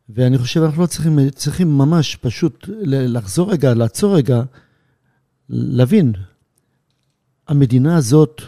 [0.10, 4.42] ואני חושב, אנחנו לא צריכים, צריכים ממש פשוט לחזור רגע, לעצור רגע,
[5.50, 6.14] להבין,
[7.50, 8.42] המדינה הזאת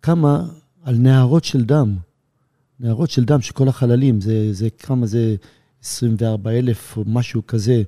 [0.00, 0.44] קמה
[0.82, 1.96] על נהרות של דם.
[2.80, 5.36] נהרות של דם של כל החללים, זה, זה כמה זה
[5.82, 7.82] 24 אלף או משהו כזה.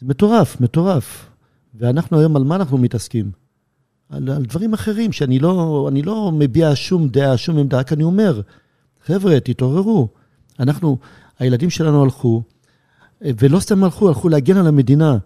[0.00, 1.26] זה מטורף, מטורף.
[1.74, 3.30] ואנחנו היום, על מה אנחנו מתעסקים?
[4.08, 8.40] על, על דברים אחרים, שאני לא, לא מביע שום דעה, שום עמדה, רק אני אומר,
[9.06, 10.08] חבר'ה, תתעוררו.
[10.60, 10.98] אנחנו,
[11.38, 12.42] הילדים שלנו הלכו,
[13.20, 15.18] ולא סתם הלכו, הלכו להגן על המדינה.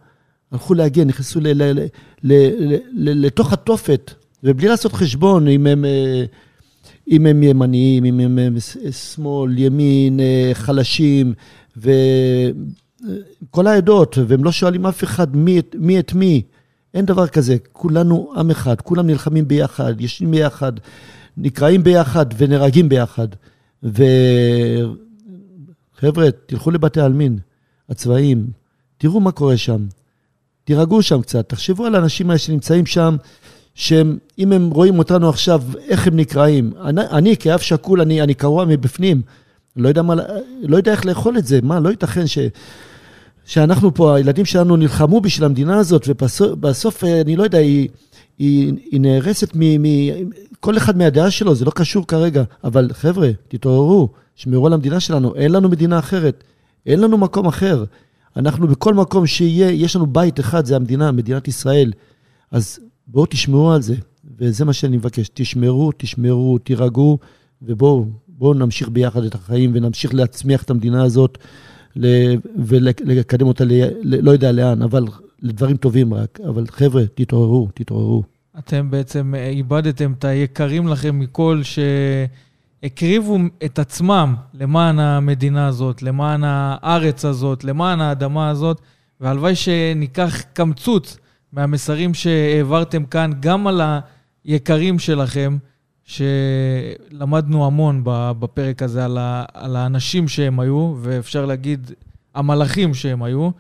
[0.53, 1.41] הלכו להגן, נכנסו
[2.95, 4.13] לתוך התופת,
[4.45, 5.85] ובלי לעשות חשבון אם הם,
[7.11, 8.39] אם הם ימניים, אם הם
[8.91, 10.21] שמאל, ימין,
[10.53, 11.35] חלשים,
[11.77, 16.43] וכל העדות, והם לא שואלים אף אחד מי, מי את מי.
[16.95, 20.73] אין דבר כזה, כולנו עם אחד, כולם נלחמים ביחד, ישנים ביחד,
[21.37, 23.29] נקראים ביחד ונהרגים ביחד.
[23.83, 24.01] וחבר'ה,
[26.47, 27.39] תלכו לבתי העלמין
[27.89, 28.47] הצבאיים,
[28.99, 29.87] תראו מה קורה שם.
[30.67, 33.17] תירגעו שם קצת, תחשבו על האנשים האלה שנמצאים שם,
[33.75, 36.73] שהם, אם הם רואים אותנו עכשיו, איך הם נקראים.
[36.85, 39.23] אני, אני כאב שכול, אני, אני קרוע מבפנים.
[39.77, 40.15] לא יודע, מה,
[40.63, 41.59] לא יודע איך לאכול את זה.
[41.63, 42.39] מה, לא ייתכן ש...
[43.45, 47.89] שאנחנו פה, הילדים שלנו נלחמו בשביל המדינה הזאת, ובסוף, אני לא יודע, היא,
[48.39, 49.83] היא, היא נהרסת מ...
[49.83, 49.87] מ
[50.61, 52.43] כל אחד מהדעה שלו, זה לא קשור כרגע.
[52.65, 56.45] אבל חבר'ה, תתעוררו, שמרו על המדינה שלנו, אין לנו מדינה אחרת,
[56.87, 57.85] אין לנו מקום אחר.
[58.37, 61.93] אנחנו בכל מקום שיהיה, יש לנו בית אחד, זה המדינה, מדינת ישראל.
[62.51, 63.95] אז בואו תשמרו על זה,
[64.39, 65.31] וזה מה שאני מבקש.
[65.35, 67.19] תשמרו, תשמרו, תירגעו,
[67.63, 71.39] ובואו בואו נמשיך ביחד את החיים ונמשיך להצמיח את המדינה הזאת.
[72.57, 73.73] ולקדם אותה, ל,
[74.03, 75.05] לא יודע לאן, אבל
[75.43, 76.41] לדברים טובים רק.
[76.49, 78.23] אבל חבר'ה, תתעוררו, תתעוררו.
[78.59, 81.61] אתם בעצם אה, איבדתם את היקרים לכם מכל,
[82.87, 88.81] שהקריבו את עצמם למען המדינה הזאת, למען הארץ הזאת, למען האדמה הזאת,
[89.21, 91.17] והלוואי שניקח קמצוץ
[91.53, 93.81] מהמסרים שהעברתם כאן, גם על
[94.45, 95.59] היקרים שלכם.
[96.05, 101.91] שלמדנו המון בפרק הזה על, ה, על האנשים שהם היו, ואפשר להגיד
[102.35, 103.51] המלאכים שהם היו,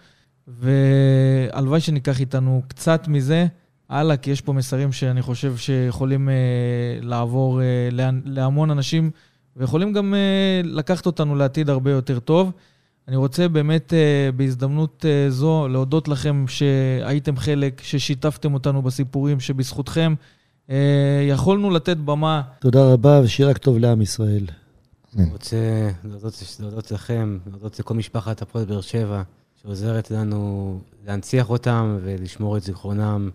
[0.49, 3.47] והלוואי שניקח איתנו קצת מזה
[3.89, 6.35] הלאה, כי יש פה מסרים שאני חושב שיכולים אה,
[7.03, 9.11] לעבור אה, לה, להמון אנשים,
[9.57, 12.53] ויכולים גם אה, לקחת אותנו לעתיד הרבה יותר טוב.
[13.09, 20.15] אני רוצה באמת אה, בהזדמנות אה, זו להודות לכם שהייתם חלק, ששיתפתם אותנו בסיפורים, שבזכותכם
[20.71, 22.43] אה, יכולנו לתת במה.
[22.59, 24.47] תודה רבה, ושיהיה רק טוב לעם ישראל.
[25.17, 25.57] אני רוצה
[26.61, 29.23] להודות לכם, להודות לכל משפחת הפועל באר שבע,
[29.63, 33.31] שעוזרת לנו להנציח אותם ולשמור את זיכרונם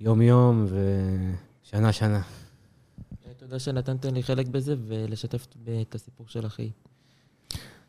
[0.00, 0.66] יום-יום
[1.62, 2.20] ושנה-שנה.
[3.36, 5.46] תודה שנתתם לי חלק בזה ולשתף
[5.82, 6.70] את הסיפור של אחי.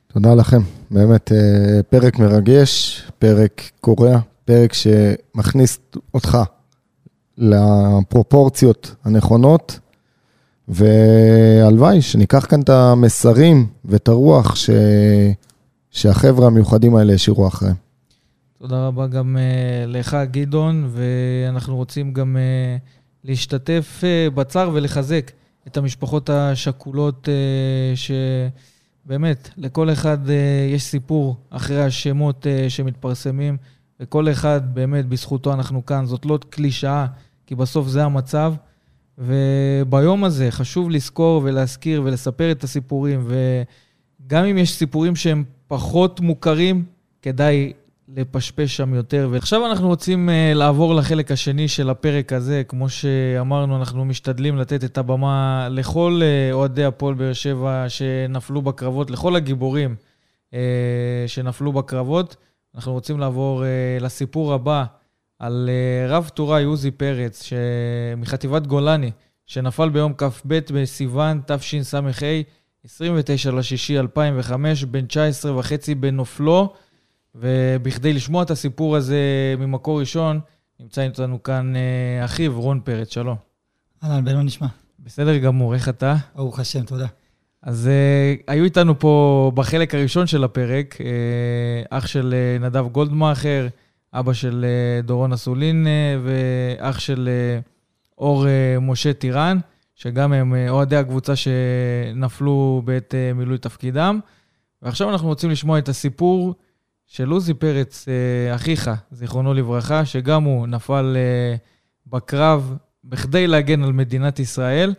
[0.07, 5.79] תודה לכם, באמת אה, פרק מרגש, פרק קורע, פרק שמכניס
[6.13, 6.37] אותך
[7.37, 9.79] לפרופורציות הנכונות,
[10.67, 14.69] והלוואי שניקח כאן את המסרים ואת הרוח ש...
[15.91, 17.84] שהחבר'ה המיוחדים האלה השאירו אחריהם.
[18.57, 22.81] תודה רבה גם uh, לך, גדעון, ואנחנו רוצים גם uh,
[23.23, 25.31] להשתתף uh, בצער ולחזק
[25.67, 28.11] את המשפחות השכולות, uh,
[29.05, 30.31] שבאמת, לכל אחד uh,
[30.73, 33.57] יש סיפור אחרי השמות uh, שמתפרסמים,
[33.99, 36.05] וכל אחד, באמת, בזכותו אנחנו כאן.
[36.05, 37.05] זאת לא קלישאה,
[37.47, 38.53] כי בסוף זה המצב.
[39.17, 46.85] וביום הזה חשוב לזכור ולהזכיר ולספר את הסיפורים, וגם אם יש סיפורים שהם פחות מוכרים,
[47.21, 47.73] כדאי
[48.07, 49.27] לפשפש שם יותר.
[49.31, 52.63] ועכשיו אנחנו רוצים uh, לעבור לחלק השני של הפרק הזה.
[52.67, 59.11] כמו שאמרנו, אנחנו משתדלים לתת את הבמה לכל uh, אוהדי הפועל באר שבע שנפלו בקרבות,
[59.11, 59.95] לכל הגיבורים
[60.51, 60.55] uh,
[61.27, 62.35] שנפלו בקרבות.
[62.75, 64.85] אנחנו רוצים לעבור uh, לסיפור הבא
[65.39, 67.49] על uh, רב טוראי עוזי פרץ,
[68.17, 69.11] מחטיבת גולני,
[69.45, 71.99] שנפל ביום כ"ב בסיוון תשס"ה,
[72.85, 76.73] 29 לישי 2005, בן 19 וחצי בנופלו.
[77.35, 79.19] ובכדי לשמוע את הסיפור הזה
[79.57, 80.39] ממקור ראשון,
[80.79, 83.35] נמצא איתנו כאן אה, אחיו, רון פרץ, שלום.
[84.03, 84.67] אהלן, בן מה נשמע?
[84.99, 86.15] בסדר גמור, איך אתה?
[86.35, 87.07] ברוך השם, תודה.
[87.61, 93.67] אז uh, היו איתנו פה בחלק הראשון של הפרק, uh, אח של uh, נדב גולדמאכר,
[94.13, 96.27] אבא של uh, דורון אסולין uh,
[96.79, 97.29] ואח של
[97.61, 97.69] uh,
[98.17, 99.57] אור uh, משה טירן,
[99.95, 104.19] שגם הם uh, אוהדי הקבוצה שנפלו בעת uh, מילוי תפקידם.
[104.81, 106.55] ועכשיו אנחנו רוצים לשמוע את הסיפור
[107.07, 111.55] של עוזי פרץ, אה, אחיך, זיכרונו לברכה, שגם הוא נפל אה,
[112.07, 114.93] בקרב בכדי להגן על מדינת ישראל,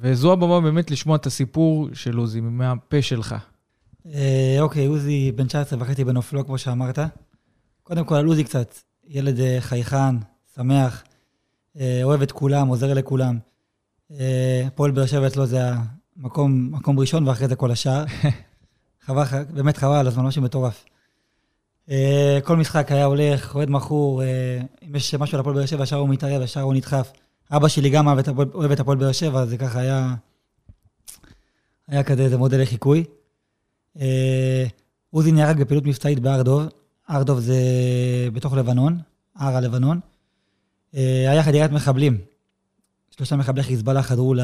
[0.00, 3.34] וזו הבמה באמת לשמוע את הסיפור של עוזי, מהפה שלך.
[4.14, 6.98] אה, אוקיי, עוזי בן 19 וחצי בנופלו, כמו שאמרת.
[7.82, 8.74] קודם כל על עוזי קצת,
[9.06, 10.16] ילד חייכן,
[10.54, 11.04] שמח,
[12.02, 13.38] אוהב את כולם, עוזר לכולם.
[14.66, 15.60] הפועל באר שבע אצלו זה
[16.16, 18.04] המקום מקום ראשון, ואחרי זה כל השאר.
[19.04, 19.24] חבל,
[19.54, 20.84] באמת חבל הזמן, משהו מטורף.
[21.90, 25.82] אה, כל משחק היה הולך, אוהד מכור, אה, אם יש משהו על הפועל באר שבע,
[25.82, 27.12] ישר הוא מתערב, ישר הוא נדחף.
[27.50, 28.08] אבא שלי גם
[28.54, 30.14] אוהב את הפועל באר שבע, זה ככה היה...
[31.88, 33.04] היה כזה איזה מודל לחיקוי.
[34.00, 34.66] אה,
[35.10, 36.62] עוזי נהרג בפעילות מבצעית בהר דוב.
[37.08, 37.58] הר דוב זה
[38.32, 38.98] בתוך לבנון,
[39.36, 40.00] הר הלבנון.
[40.92, 42.18] היה חדירת מחבלים.
[43.10, 44.34] שלושה מחבלי חיזבאללה חדרו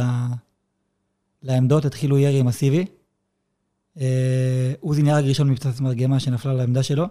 [1.43, 2.87] לעמדות, התחילו ירי מסיבי.
[4.81, 7.07] עוזי נהרג ראשון מפצצת מרגמה שנפלה לעמדה שלו.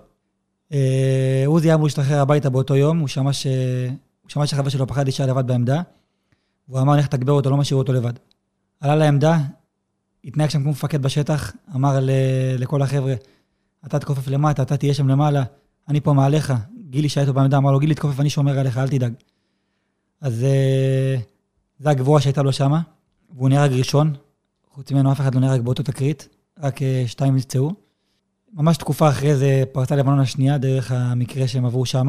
[0.74, 3.48] אה, עוזי היה אמור להשתחרר הביתה באותו יום, הוא שמע, ש...
[4.22, 5.82] הוא שמע שהחבר שלו פחד להישאר לבד בעמדה,
[6.70, 8.14] והוא אמר, לך תגבר אותו, לא משאיר אותו לבד.
[8.82, 9.38] עלה לעמדה,
[10.26, 12.10] התנהג שם כמו מפקד בשטח, אמר ל...
[12.58, 13.14] לכל החבר'ה,
[13.86, 15.44] אתה תכופף למטה, אתה תהיה שם למעלה,
[15.90, 16.54] אני פה מעליך.
[16.90, 19.14] גילי שהיה איתו בעמדה, אמר לו, גילי תכופף, אני שומר עליך, אל תדאג.
[20.22, 21.16] אז אה,
[21.80, 22.82] זה הגבוהה שהייתה לו שמה,
[23.36, 24.14] והוא נהרג ראשון,
[24.72, 26.28] חוץ ממנו אף אחד לא נהרג באותו תקרית,
[26.60, 27.83] רק אה, שתיים נפצעו.
[28.54, 32.08] ממש תקופה אחרי זה פרצה לבנון השנייה, דרך המקרה שהם עברו שם.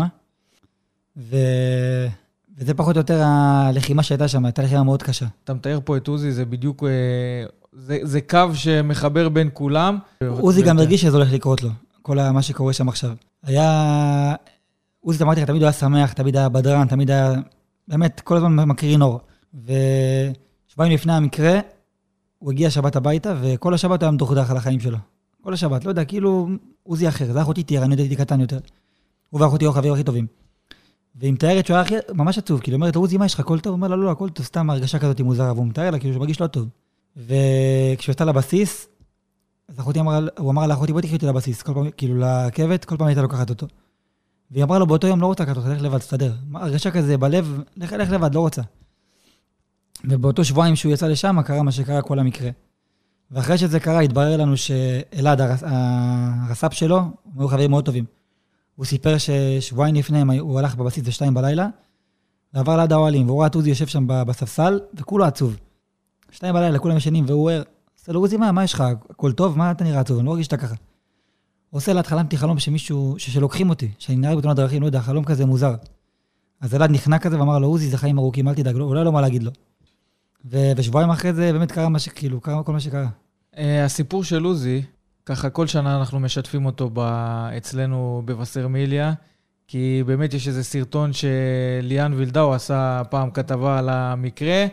[1.16, 1.36] ו...
[2.56, 5.26] וזה פחות או יותר הלחימה שהייתה שם, הייתה לחימה מאוד קשה.
[5.44, 6.88] אתה מתאר פה את עוזי, זה בדיוק, אה,
[7.72, 9.98] זה, זה קו שמחבר בין כולם.
[10.28, 11.70] עוזי גם הרגיש שזה הולך לקרות לו,
[12.02, 13.10] כל מה שקורה שם עכשיו.
[13.42, 14.34] היה...
[15.00, 17.32] עוזי, אמרתי לך, תמיד הוא היה שמח, תמיד היה בדרן, תמיד היה...
[17.88, 19.20] באמת, כל הזמן מקרין אור.
[19.54, 21.60] ושבועיים לפני המקרה,
[22.38, 24.98] הוא הגיע שבת הביתה, וכל השבת היה מדוכדך על החיים שלו.
[25.44, 26.48] כל השבת, לא יודע, כאילו,
[26.82, 28.58] עוזי אחר, זה אחותי תיאר, אני הייתי קטן יותר.
[29.30, 30.26] הוא ואחותי היו החברים הכי טובים.
[31.14, 33.60] והיא מתארת שהוא היה הכי, ממש עצוב, כאילו, אומרת לו, עוזי, מה יש לך, הכל
[33.60, 33.70] טוב?
[33.70, 36.14] הוא אומר לה, לא, לא, הכל טוב, סתם הרגשה כזאת מוזרה, והוא מתאר לה, כאילו,
[36.14, 36.68] שהוא מרגיש לא טוב.
[37.16, 38.88] וכשהוא יצא לבסיס,
[39.68, 42.96] אז אחותי אמרה, הוא אמר לאחותי, בואי תקחי אותי לבסיס, כל פעם, כאילו, לרכבת, כל
[42.96, 43.66] פעם הייתה לוקחת אותו.
[44.50, 46.32] והיא אמרה לו, באותו יום לא רוצה לקחת אותך, לך לבד, תסתדר.
[46.54, 48.62] הרגשה כזה בלב, לך, לך לבד, לא רוצה.
[50.04, 52.50] ובאותו שבועיים שהוא יצא לשם, קרה מה שקרה כל המקרה.
[53.30, 58.04] ואחרי שזה קרה, התברר לנו שאלעד, הרס"פ שלו, הם היו חברים מאוד טובים.
[58.76, 61.68] הוא סיפר ששבועיים לפני הוא הלך בבסיס בשתיים בלילה,
[62.54, 65.56] ועבר ליד האוהלים, והוא ראה את עוזי יושב שם בספסל, וכולו עצוב.
[66.30, 67.62] שתיים בלילה, כולם ישנים, והוא אומר,
[67.98, 68.84] עושה לו, עוזי, מה, מה יש לך?
[69.10, 69.58] הכל טוב?
[69.58, 70.18] מה אתה נראה עצוב?
[70.18, 70.74] אני לא מרגיש שאתה ככה.
[71.70, 75.24] הוא עושה לה, חלמתי חלום שמישהו, שלוקחים אותי, שאני נהרג בתאונת דרכים, לא יודע, חלום
[75.24, 75.74] כזה מוזר.
[76.60, 79.20] אז אלעד נכנע כזה ואמר לו, עוזי, זה חיים ארוכים, אל תדאג, אולי לא מה
[79.20, 79.50] להגיד לו.
[80.44, 83.08] ושבועיים אחרי זה באמת קרה מה שכאילו, קרה כל מה שקרה.
[83.54, 84.82] Uh, הסיפור של עוזי,
[85.26, 86.98] ככה כל שנה אנחנו משתפים אותו ב...
[87.56, 89.12] אצלנו בווסרמיליה,
[89.68, 94.66] כי באמת יש איזה סרטון שליאן וילדאו עשה פעם כתבה על המקרה,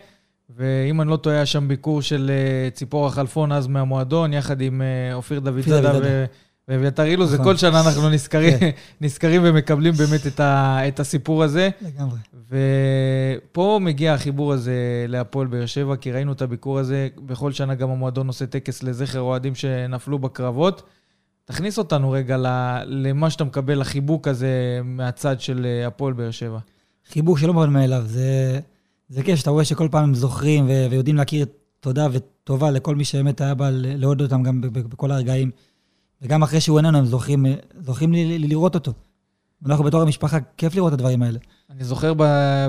[0.49, 4.81] ואם אני לא טועה, היה שם ביקור של uh, ציפורה חלפון אז מהמועדון, יחד עם
[4.81, 6.25] uh, אופיר דוידדה ו...
[6.71, 7.45] ואביתר אילוז, נכון.
[7.45, 8.69] וכל שנה אנחנו נזכרים, כן.
[9.01, 11.69] נזכרים ומקבלים באמת את, ה, את הסיפור הזה.
[11.81, 12.17] לגמרי.
[12.49, 17.89] ופה מגיע החיבור הזה להפועל באר שבע, כי ראינו את הביקור הזה, בכל שנה גם
[17.89, 20.83] המועדון עושה טקס לזכר אוהדים שנפלו בקרבות.
[21.45, 22.37] תכניס אותנו רגע
[22.85, 26.59] למה שאתה מקבל, החיבוק הזה מהצד של אה, הפועל באר שבע.
[27.11, 28.59] חיבוק שלא מובן מאליו, זה,
[29.09, 31.45] זה כיף שאתה רואה שכל פעם הם זוכרים ויודעים להכיר
[31.79, 35.51] תודה וטובה לכל מי שבאמת היה בא להודות אותם גם בכל הרגעים.
[36.21, 37.45] וגם אחרי שהוא איננו, הם זוכים,
[37.79, 38.93] זוכים לי, לי לראות אותו.
[39.65, 41.39] אנחנו בתור המשפחה, כיף לראות את הדברים האלה.
[41.69, 42.13] אני זוכר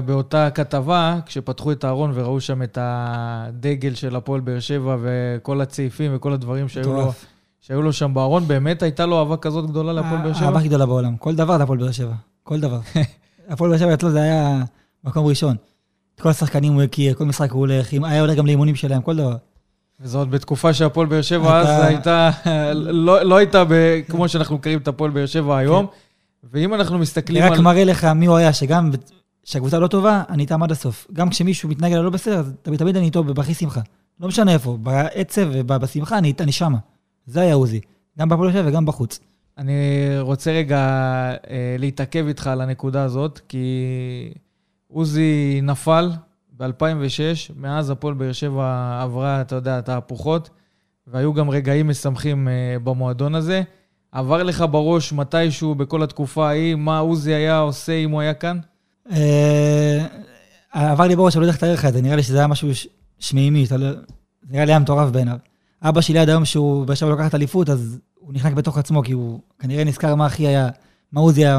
[0.06, 6.12] באותה כתבה, כשפתחו את הארון וראו שם את הדגל של הפועל באר שבע וכל הצעיפים
[6.14, 7.12] וכל הדברים שהיו לו,
[7.60, 10.44] שהיו לו שם בארון, באמת הייתה לו אהבה כזאת גדולה להפועל באר שבע?
[10.44, 11.16] האהבה הכי גדולה בעולם.
[11.16, 12.14] כל דבר זה הפועל באר שבע.
[12.42, 12.80] כל דבר.
[13.48, 14.64] הפועל באר שבע אצלו זה היה
[15.04, 15.56] מקום ראשון.
[16.14, 19.16] את כל השחקנים הוא הכיר, כל משחק הוא הולך, היה הולך גם לאימונים שלהם, כל
[19.16, 19.36] דבר.
[20.02, 22.30] וזאת בתקופה שהפועל באר שבע אז הייתה,
[22.74, 23.64] לא, לא הייתה
[24.08, 25.86] כמו שאנחנו מכירים את הפועל באר שבע היום.
[26.52, 27.48] ואם אנחנו מסתכלים על...
[27.48, 28.90] אני רק מראה לך מי הוא היה, שגם
[29.42, 31.06] כשהקבוצה לא טובה, אני איתם עד הסוף.
[31.12, 33.80] גם כשמישהו מתנהג לא בסדר, אז תמיד, תמיד אני איתו בהכי שמחה.
[34.20, 36.78] לא משנה איפה, בעצב ובשמחה אני, אני שמה.
[37.26, 37.80] זה היה עוזי.
[38.18, 39.20] גם בפועל שבע וגם בחוץ.
[39.58, 39.72] אני
[40.20, 40.78] רוצה רגע
[41.50, 43.66] אה, להתעכב איתך על הנקודה הזאת, כי
[44.88, 46.10] עוזי נפל
[46.62, 50.50] ב-2006, מאז הפועל באר שבע עברה, אתה יודע, תהפוכות,
[51.06, 53.62] והיו גם רגעים משמחים אה, במועדון הזה.
[54.12, 58.58] עבר לך בראש מתישהו בכל התקופה ההיא, מה עוזי היה עושה אם הוא היה כאן?
[59.12, 60.06] אה,
[60.72, 62.46] עבר לי בראש, אני לא יודע איך לתאר לך את זה, נראה לי שזה היה
[62.46, 62.68] משהו
[63.18, 63.86] שמימי, לא-
[64.50, 65.36] נראה לי היה מטורף בעיניו.
[65.82, 69.12] אבא שלי עד היום שהוא באר שבע לוקחת אליפות, אז הוא נחנק בתוך עצמו, כי
[69.12, 70.68] הוא כנראה נזכר מה הכי היה,
[71.12, 71.58] מה עוזי היה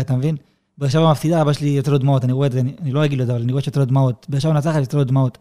[0.00, 0.36] אתה מבין?
[0.78, 3.04] באר שבע מפסידה, אבא שלי יוצא לו דמעות, אני רואה את זה, אני, אני לא
[3.04, 4.26] אגיד לו את זה, אבל אני רואה שיוצא לו דמעות.
[4.28, 5.38] באר שבע מנצחת, יוצא לו דמעות.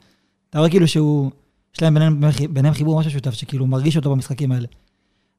[0.50, 1.32] אתה רואה כאילו שהוא,
[1.76, 4.68] יש להם ביניהם, ביניהם חיבור משהו שותף, שכאילו מרגיש אותו במשחקים האלה.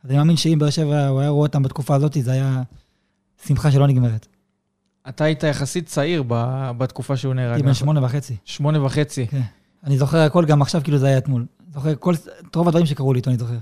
[0.04, 2.62] אז אני מאמין שאם באר שבע, הוא היה רואה אותם בתקופה הזאת, זה היה
[3.46, 4.26] שמחה שלא נגמרת.
[5.08, 6.24] אתה היית יחסית צעיר
[6.78, 7.52] בתקופה שהוא נהרג.
[7.52, 8.36] הייתי בן שמונה וחצי.
[8.44, 9.26] שמונה וחצי.
[9.26, 9.40] כן.
[9.84, 11.46] אני זוכר הכל, גם עכשיו כאילו זה היה אתמול.
[11.74, 12.14] זוכר כל,
[12.48, 13.56] את רוב הדברים שקרו לי איתו, אני זוכר.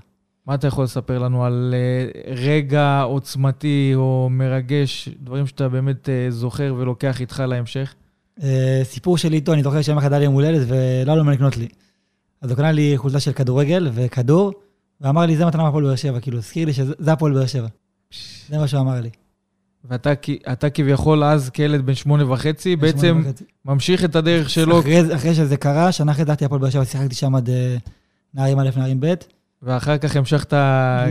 [0.46, 6.32] מה אתה יכול לספר לנו על uh, רגע עוצמתי או מרגש, דברים שאתה באמת uh,
[6.32, 7.94] זוכר ולוקח איתך להמשך?
[8.38, 8.42] Uh,
[8.82, 11.32] סיפור שלי איתו, אני זוכר שיום אחד היה לי יום הולדת ולא היה לו מה
[11.32, 11.68] לקנות לי.
[12.40, 14.52] אז הוא קנה לי חולצה של כדורגל וכדור,
[15.00, 17.68] ואמר לי, זה מתנה מהפועל באר שבע, כאילו, הזכיר לי שזה הפועל באר שבע.
[18.48, 19.10] זה מה שהוא אמר לי.
[19.84, 23.22] ואתה כביכול אז כילד בן שמונה וחצי, בעצם
[23.64, 24.80] ממשיך את הדרך שלו.
[24.80, 27.48] אחרי, אחרי שזה קרה, שנה אחרי דעתי הפועל באר שבע, שיחקתי שם עד
[28.34, 29.14] נערים א', נערים ב'.
[29.62, 30.52] ואחר כך המשכת...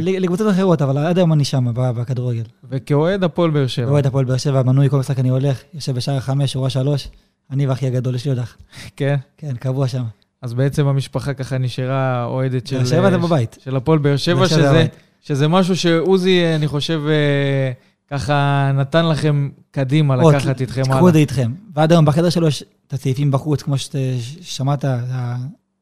[0.01, 2.43] לקבוצות אחרות, אבל עד היום אני שם, בכדורגל.
[2.69, 3.91] וכאוהד הפועל באר שבע.
[3.91, 7.07] אוהד הפועל באר שבע, מנוי, כל משחק אני הולך, יושב בשער חמש, שורה שלוש,
[7.51, 8.57] אני ואחי הגדול, יש לי עוד אח.
[8.95, 9.15] כן?
[9.37, 10.03] כן, קבוע שם.
[10.41, 12.77] אז בעצם המשפחה ככה נשארה אוהדת של...
[12.77, 13.57] באר שבע זה בבית.
[13.63, 14.85] של הפועל באר שבע, שזה,
[15.21, 17.71] שזה משהו שעוזי, אני חושב, אה,
[18.11, 20.95] ככה נתן לכם קדימה לקחת איתכם הלאה.
[20.95, 21.51] תקחו את זה איתכם.
[21.75, 24.85] ועד היום בחדר שלו יש את הסעיפים בחוץ, כמו ששמעת,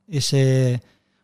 [0.10, 0.34] יש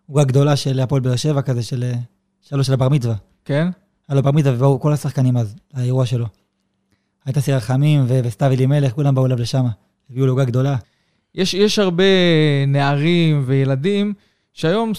[0.05, 1.93] אה, עוגה גדולה של הפועל באר שבע כזה, של אה,
[2.41, 3.15] שלוש של הבר מצווה.
[3.45, 3.67] כן?
[4.07, 6.25] על הבר מצווה, ובאו כל השחקנים אז, לאירוע שלו.
[7.25, 9.65] הייתה סיר רחמים וסתיו אלימלך, כולם באו אליו לשם,
[10.09, 10.75] הביאו לו עוגה גדולה.
[11.35, 12.03] יש, יש הרבה
[12.67, 14.13] נערים וילדים
[14.53, 14.91] שהיום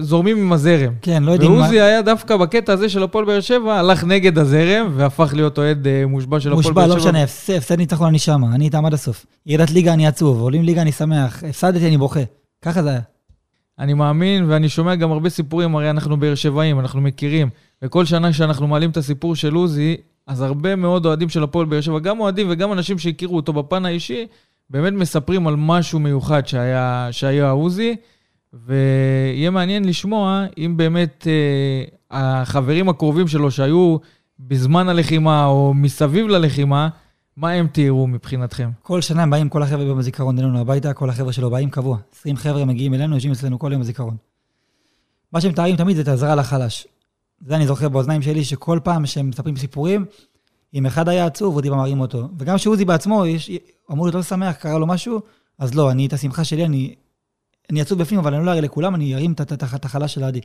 [0.00, 0.92] זורמים עם הזרם.
[1.02, 1.58] כן, לא יודעים מה...
[1.58, 5.86] ועוזי היה דווקא בקטע הזה של הפועל באר שבע, הלך נגד הזרם והפך להיות אוהד
[5.86, 6.94] אה, מושבע של הפועל באר שבע.
[6.94, 9.26] מושבע, לא משנה, הפסד ניצחון אני שמה, אני איתם עד הסוף.
[9.46, 12.20] ירידת ליגה אני עצוב, עולים ליגה אני שמח, הפסדתי אני בוכה.
[12.62, 13.00] ככה זה היה.
[13.78, 17.48] אני מאמין, ואני שומע גם הרבה סיפורים, הרי אנחנו באר שבעים, אנחנו מכירים.
[17.82, 19.96] וכל שנה שאנחנו מעלים את הסיפור של עוזי,
[20.26, 23.86] אז הרבה מאוד אוהדים של הפועל באר שבע, גם אוהדים וגם אנשים שהכירו אותו בפן
[23.86, 24.26] האישי,
[24.70, 27.96] באמת מספרים על משהו מיוחד שהיה, שהיה עוזי.
[28.66, 33.96] ויהיה מעניין לשמוע אם באמת אה, החברים הקרובים שלו שהיו
[34.40, 36.88] בזמן הלחימה או מסביב ללחימה,
[37.36, 38.70] מה הם תיארו מבחינתכם?
[38.82, 41.98] כל שנה הם באים, כל החבר'ה ביום הזיכרון אלינו הביתה, כל החבר'ה שלו באים קבוע.
[42.12, 44.16] 20 חבר'ה מגיעים אלינו, יושבים אצלנו כל יום הזיכרון.
[45.32, 46.86] מה שהם מתארים תמיד זה את העזרה לחלש.
[47.46, 50.04] זה אני זוכר באוזניים שלי, שכל פעם שהם מספרים סיפורים,
[50.74, 52.28] אם אחד היה עצוב, עוד מראים אותו.
[52.38, 53.50] וגם שעוזי בעצמו, יש,
[53.92, 55.20] אמור להיות לא שמח, קרה לו משהו,
[55.58, 56.94] אז לא, אני את השמחה שלי, אני
[57.70, 60.40] אני עצוב בפנים, אבל אני לא אראה לכולם, אני ארים את החלש של עדי.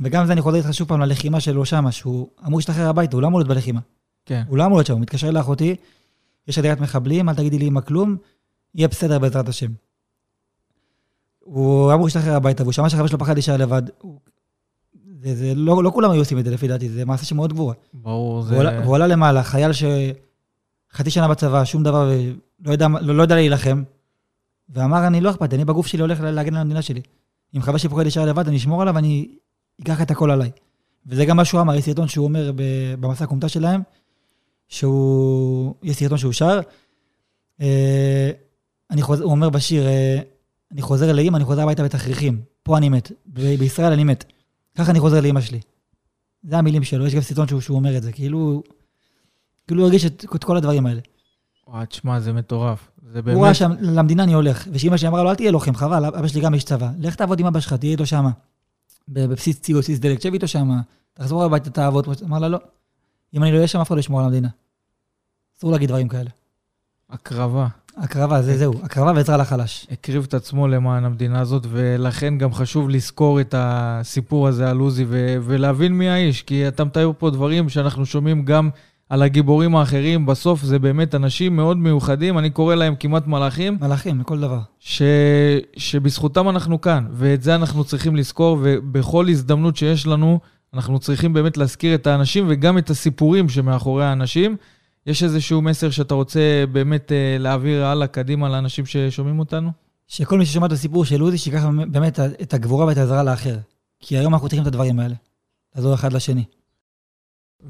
[0.00, 3.22] וגם זה אני חוזר איתך שוב פעם ללחימה שלו שמה, שהוא אמור להשתחרר הביתה, הוא
[3.22, 3.80] לא אמור להיות בלחימה.
[4.26, 4.42] כן.
[4.48, 5.76] הוא לא אמור להיות שם, הוא מתקשר לאחותי,
[6.48, 8.16] יש עדיית מחבלים, אל תגידי לי אמא כלום,
[8.74, 9.70] יהיה בסדר בעזרת השם.
[11.38, 13.82] הוא אמור להשתחרר הביתה, והוא שמע שהחבר שלו פחד להישאר לבד.
[15.22, 17.74] זה, זה, לא, לא כולם היו עושים את זה לפי דעתי, זה מעשה שמאוד גבורה.
[17.94, 18.58] ברור, זה...
[18.82, 22.10] והוא עלה למעלה, חייל שחצי שנה בצבא, שום דבר,
[22.60, 23.82] ולא יודע, לא, לא יודע להילחם,
[24.68, 27.00] ואמר, אני לא אכפת, אני בגוף שלי הולך להגן על המדינה שלי.
[27.56, 29.28] אם חבר שלי פוחד להישאר לבד, אני אשמור עליו ואני
[29.82, 30.50] אקח את הכל עליי.
[31.06, 32.52] וזה גם מה שהוא אמר, יש סרטון שהוא אומר
[33.00, 33.82] במסע הכומתה שלהם,
[34.70, 36.60] שהוא, יש סרטון שהוא שר,
[37.60, 38.30] אה,
[38.90, 40.18] אני חוזר, הוא אומר בשיר, אה,
[40.72, 44.24] אני חוזר לאמא, אני חוזר הביתה בתכריכים, פה אני מת, בישראל אני מת.
[44.78, 45.60] ככה אני חוזר לאמא שלי.
[46.42, 48.62] זה המילים שלו, יש גם סרטון שהוא, שהוא אומר את זה, כאילו,
[49.66, 51.00] כאילו הוא הרגיש את, את כל הדברים האלה.
[51.66, 52.90] וואי, תשמע, זה מטורף.
[53.12, 53.36] זה באמת...
[53.36, 54.68] הוא ראה שם, למדינה אני הולך.
[54.72, 56.90] ושאמא שלי אמרה לו, אל תהיה לוחם, חבל, אבא שלי גם איש צבא.
[56.98, 58.24] לך תעבוד עם אבא שלך, תהיה איתו שם.
[59.08, 60.70] בבסיס ציור, בסיס דלק, תשב איתו שם,
[61.14, 62.08] תחזור הביתה, תעבוד.
[62.24, 62.58] אמר לה, לא.
[63.34, 64.48] אם אני לא אהיה שם, אף אחד לא ישמור על המדינה.
[65.60, 66.30] אסור להגיד דברים כאלה.
[67.10, 67.66] הקרבה.
[67.96, 69.86] הקרבה, זה זהו, הקרבה ועזרה לחלש.
[69.90, 75.04] הקריב את עצמו למען המדינה הזאת, ולכן גם חשוב לזכור את הסיפור הזה על עוזי
[75.08, 78.70] ו- ולהבין מי האיש, כי אתה מתאר פה דברים שאנחנו שומעים גם
[79.08, 83.78] על הגיבורים האחרים, בסוף זה באמת אנשים מאוד מיוחדים, אני קורא להם כמעט מלאכים.
[83.80, 84.60] מלאכים, לכל דבר.
[84.78, 85.02] ש...
[85.76, 90.40] שבזכותם אנחנו כאן, ואת זה אנחנו צריכים לזכור, ובכל הזדמנות שיש לנו,
[90.74, 94.56] אנחנו צריכים באמת להזכיר את האנשים וגם את הסיפורים שמאחורי האנשים.
[95.10, 99.70] יש איזשהו מסר שאתה רוצה באמת אה, להעביר הלאה, קדימה, לאנשים ששומעים אותנו?
[100.08, 103.56] שכל מי ששומע את הסיפור של עוזי, שיקח באמת את הגבורה ואת העזרה לאחר.
[104.00, 105.14] כי היום אנחנו צריכים את הדברים האלה.
[105.76, 106.44] לעזור אחד לשני.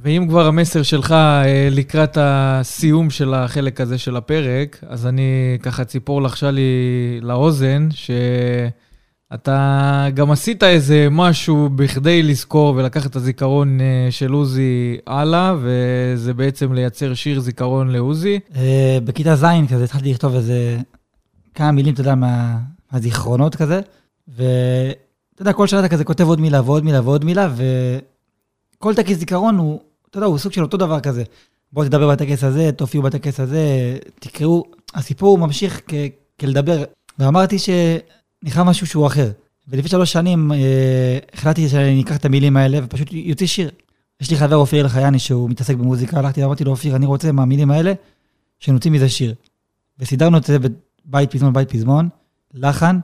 [0.02, 5.84] ואם כבר המסר שלך אה, לקראת הסיום של החלק הזה של הפרק, אז אני ככה
[5.84, 6.70] ציפור לחשה לי
[7.22, 7.88] לאוזן,
[9.32, 16.34] שאתה גם עשית איזה משהו בכדי לזכור ולקחת את הזיכרון אה, של עוזי הלאה, וזה
[16.34, 18.40] בעצם לייצר שיר זיכרון לעוזי.
[18.56, 20.78] אה, בכיתה ז' כזה התחלתי לכתוב איזה
[21.54, 22.14] כמה מילים, אתה יודע,
[22.92, 23.80] מהזיכרונות כזה,
[24.28, 27.64] ואתה יודע, כל שנה אתה כזה כותב עוד מילה ועוד מילה ועוד מילה, ו...
[28.78, 29.80] כל טקס זיכרון הוא,
[30.10, 31.22] אתה יודע, הוא סוג של אותו דבר כזה.
[31.72, 34.64] בואו תדבר בטקס הזה, תופיעו בטקס הזה, תקראו.
[34.94, 35.80] הסיפור ממשיך
[36.40, 36.84] כלדבר.
[37.18, 37.56] ואמרתי
[38.44, 39.30] שנכנס משהו שהוא אחר.
[39.68, 43.70] ולפני שלוש שנים אה, החלטתי שאני אקח את המילים האלה ופשוט יוציא שיר.
[44.20, 47.70] יש לי חבר אופיר אלחייני שהוא מתעסק במוזיקה, הלכתי ואמרתי לו, אופיר, אני רוצה מהמילים
[47.70, 47.92] האלה
[48.58, 49.34] שנוציא מזה שיר.
[49.98, 52.08] וסידרנו את זה בבית פזמון, בית פזמון,
[52.54, 52.98] לחן,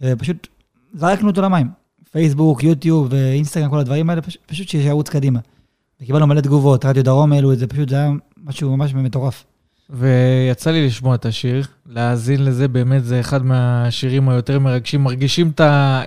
[0.00, 0.46] ופשוט
[0.94, 1.66] זרקנו אותו למים.
[2.12, 5.40] פייסבוק, יוטיוב ואינסטגרם, כל הדברים האלה, פשוט, פשוט שירוץ קדימה.
[6.00, 8.10] וקיבלנו מלא תגובות, רדיו דרום העלו את זה, פשוט זה היה
[8.44, 9.44] משהו ממש מטורף.
[9.90, 15.02] ויצא לי לשמוע את השיר, להאזין לזה, באמת זה אחד מהשירים היותר מרגשים.
[15.04, 15.52] מרגישים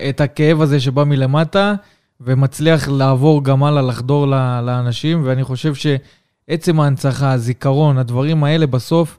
[0.09, 1.73] את הכאב הזה שבא מלמטה,
[2.21, 4.27] ומצליח לעבור גם הלאה, לחדור
[4.61, 9.17] לאנשים, ואני חושב שעצם ההנצחה, הזיכרון, הדברים האלה בסוף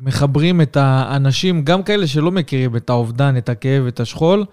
[0.00, 4.44] מחברים את האנשים, גם כאלה שלא מכירים את האובדן, את הכאב, את השכול,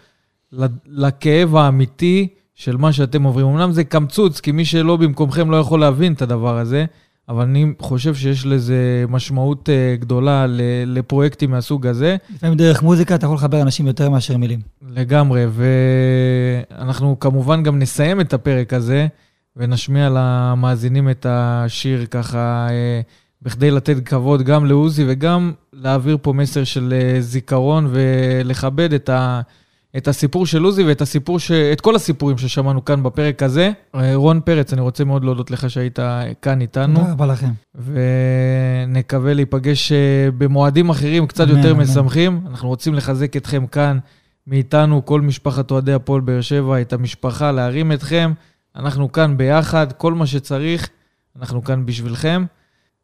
[0.85, 3.47] לכאב האמיתי של מה שאתם עוברים.
[3.47, 6.85] אמנם זה קמצוץ, כי מי שלא במקומכם לא יכול להבין את הדבר הזה,
[7.29, 10.45] אבל אני חושב שיש לזה משמעות uh, גדולה
[10.85, 12.15] לפרויקטים מהסוג הזה.
[12.35, 14.59] לפעמים דרך מוזיקה אתה יכול לחבר אנשים יותר מאשר מילים.
[14.89, 15.45] לגמרי,
[16.71, 19.07] ואנחנו כמובן גם נסיים את הפרק הזה,
[19.55, 22.71] ונשמיע למאזינים את השיר ככה, uh,
[23.41, 29.41] בכדי לתת כבוד גם לעוזי וגם להעביר פה מסר של uh, זיכרון ולכבד את ה...
[29.97, 31.51] את הסיפור של עוזי ואת הסיפור, ש...
[31.51, 33.71] את כל הסיפורים ששמענו כאן בפרק הזה.
[33.95, 35.99] אה, רון פרץ, אני רוצה מאוד להודות לך שהיית
[36.41, 36.99] כאן איתנו.
[36.99, 37.49] תודה רבה לכם.
[37.75, 41.83] ונקווה להיפגש אה, במועדים אחרים קצת אמן, יותר אמן.
[41.83, 42.41] משמחים.
[42.47, 43.99] אנחנו רוצים לחזק אתכם כאן
[44.47, 48.33] מאיתנו, כל משפחת אוהדי הפועל באר שבע, את המשפחה, להרים אתכם.
[48.75, 50.89] אנחנו כאן ביחד, כל מה שצריך,
[51.39, 52.45] אנחנו כאן בשבילכם.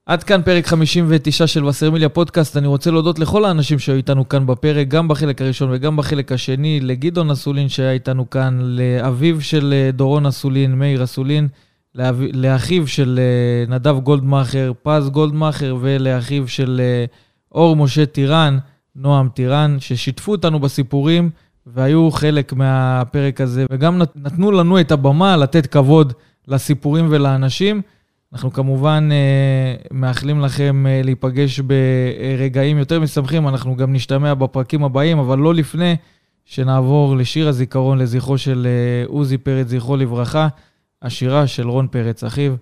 [0.05, 2.57] עד כאן פרק 59 של וסרמיליה פודקאסט.
[2.57, 6.79] אני רוצה להודות לכל האנשים שהיו איתנו כאן בפרק, גם בחלק הראשון וגם בחלק השני,
[6.79, 11.47] לגדעון אסולין שהיה איתנו כאן, לאביו של אה, דורון אסולין, מאיר אסולין.
[12.33, 17.05] לאחיו של אה, נדב גולדמאכר, פז גולדמאכר, ולאחיו של אה,
[17.51, 18.57] אור משה טירן,
[18.95, 21.29] נועם טירן, ששיתפו אותנו בסיפורים
[21.65, 26.13] והיו חלק מהפרק הזה, וגם נתנו לנו את הבמה לתת כבוד
[26.47, 27.81] לסיפורים ולאנשים.
[28.33, 35.19] אנחנו כמובן uh, מאחלים לכם uh, להיפגש ברגעים יותר משמחים, אנחנו גם נשתמע בפרקים הבאים,
[35.19, 35.95] אבל לא לפני
[36.45, 38.67] שנעבור לשיר הזיכרון לזכרו של
[39.07, 40.47] uh, עוזי פרץ, זכרו לברכה,
[41.01, 42.53] השירה של רון פרץ, אחיו.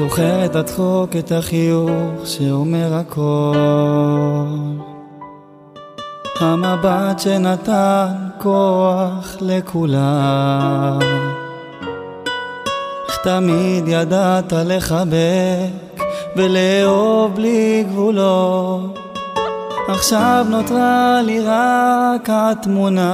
[0.00, 1.90] זוכר את הצחוק, את החיוך
[2.24, 4.46] שאומר הכל.
[6.40, 8.06] המבט שנתן
[8.38, 10.98] כוח לכולם.
[13.08, 16.02] איך תמיד ידעת לחבק
[16.36, 18.98] ולאהוב בלי גבולות.
[19.88, 23.10] עכשיו נותרה לי רק התמונה.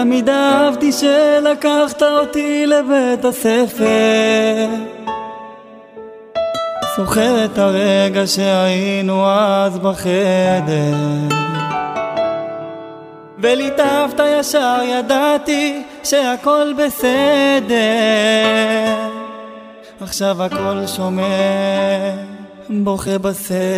[0.00, 4.66] תמיד אהבתי שלקחת אותי לבית הספר.
[6.96, 10.94] זוכר את הרגע שהיינו אז בחדר.
[13.38, 17.74] וליטפת ישר ידעתי שהכל בסדר.
[20.00, 22.10] עכשיו הכל שומע
[22.68, 23.76] בוכה בסתר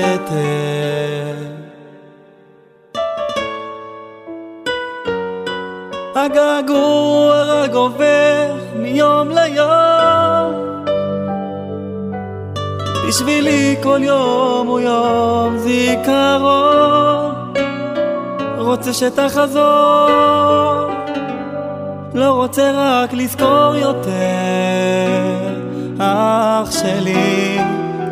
[6.24, 10.68] הגעגוע רק עובר מיום ליום.
[13.08, 17.08] בשבילי כל יום הוא יום זיכרון.
[18.68, 20.08] רוצה שתחזור,
[22.14, 24.10] לא רוצה רק לזכור יותר,
[25.98, 27.58] אח שלי,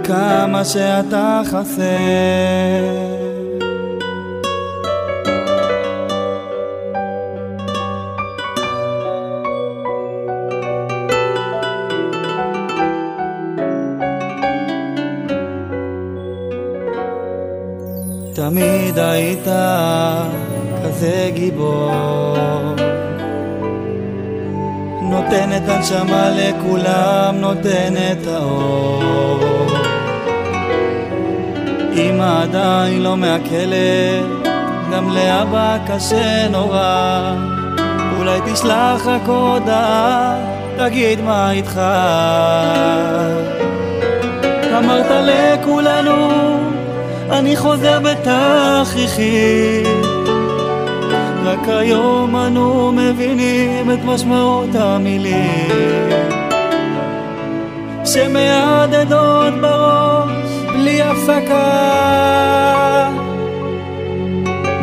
[0.05, 3.26] כמה שאתה חסר.
[21.47, 22.75] גיבור
[25.03, 29.41] נותן את הנשמה לכולם, נותן את האור
[31.93, 33.77] אמא עדיין לא מהכלא,
[34.93, 37.35] גם לאבא קשה נורא
[38.19, 40.37] אולי תשלח רק הודעה,
[40.79, 41.81] תגיד מה איתך
[44.79, 46.29] אמרת לכולנו
[47.31, 49.83] אני חוזר בתכריכי
[51.57, 55.69] רק היום אנו מבינים את משמעות המילים.
[58.05, 61.71] שמהדהדות בראש בלי הפסקה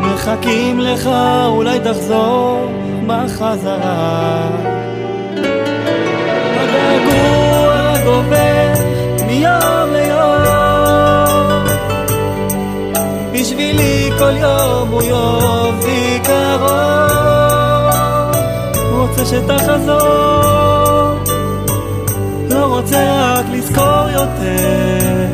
[0.02, 1.10] מחכים לך
[1.45, 2.72] אולי תחזור
[3.08, 4.50] בחזרה
[6.60, 8.74] הגעגוע גובר
[9.28, 10.24] מיום ליום.
[13.34, 17.10] בשבילי כל יום הוא יום זיכרון
[18.91, 20.04] רוצה שתחזור
[22.50, 25.26] לא רוצה רק לזכור יותר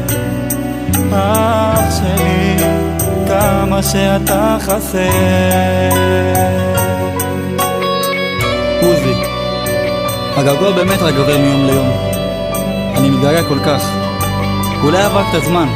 [1.13, 2.55] אח שלי
[3.27, 4.99] כמה שאתה חסר
[8.81, 9.13] עוזי,
[10.35, 11.89] הגעגוע באמת רק גובר מיום ליום.
[12.97, 13.91] אני מתגעגע כל כך.
[14.83, 15.67] אולי עבר קצת זמן,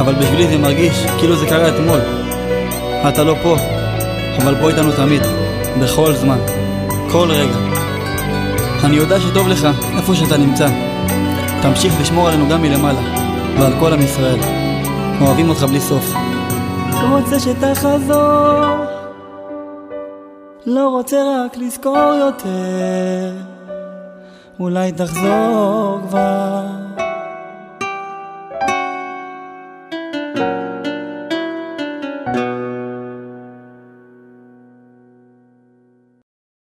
[0.00, 2.00] אבל בשבילי זה מרגיש כאילו זה קרה אתמול.
[3.08, 3.56] אתה לא פה,
[4.42, 5.22] אבל פה איתנו תמיד,
[5.82, 6.38] בכל זמן,
[7.12, 7.56] כל רגע.
[8.84, 10.68] אני יודע שטוב לך איפה שאתה נמצא.
[11.62, 13.00] תמשיך לשמור עלינו גם מלמעלה,
[13.58, 14.38] ועל כל עם ישראל.
[15.20, 16.12] אוהבים אותך בלי סוף.
[17.10, 18.60] רוצה שתחזור
[20.66, 23.32] לא רוצה רק לזכור יותר
[24.60, 26.69] אולי תחזור כבר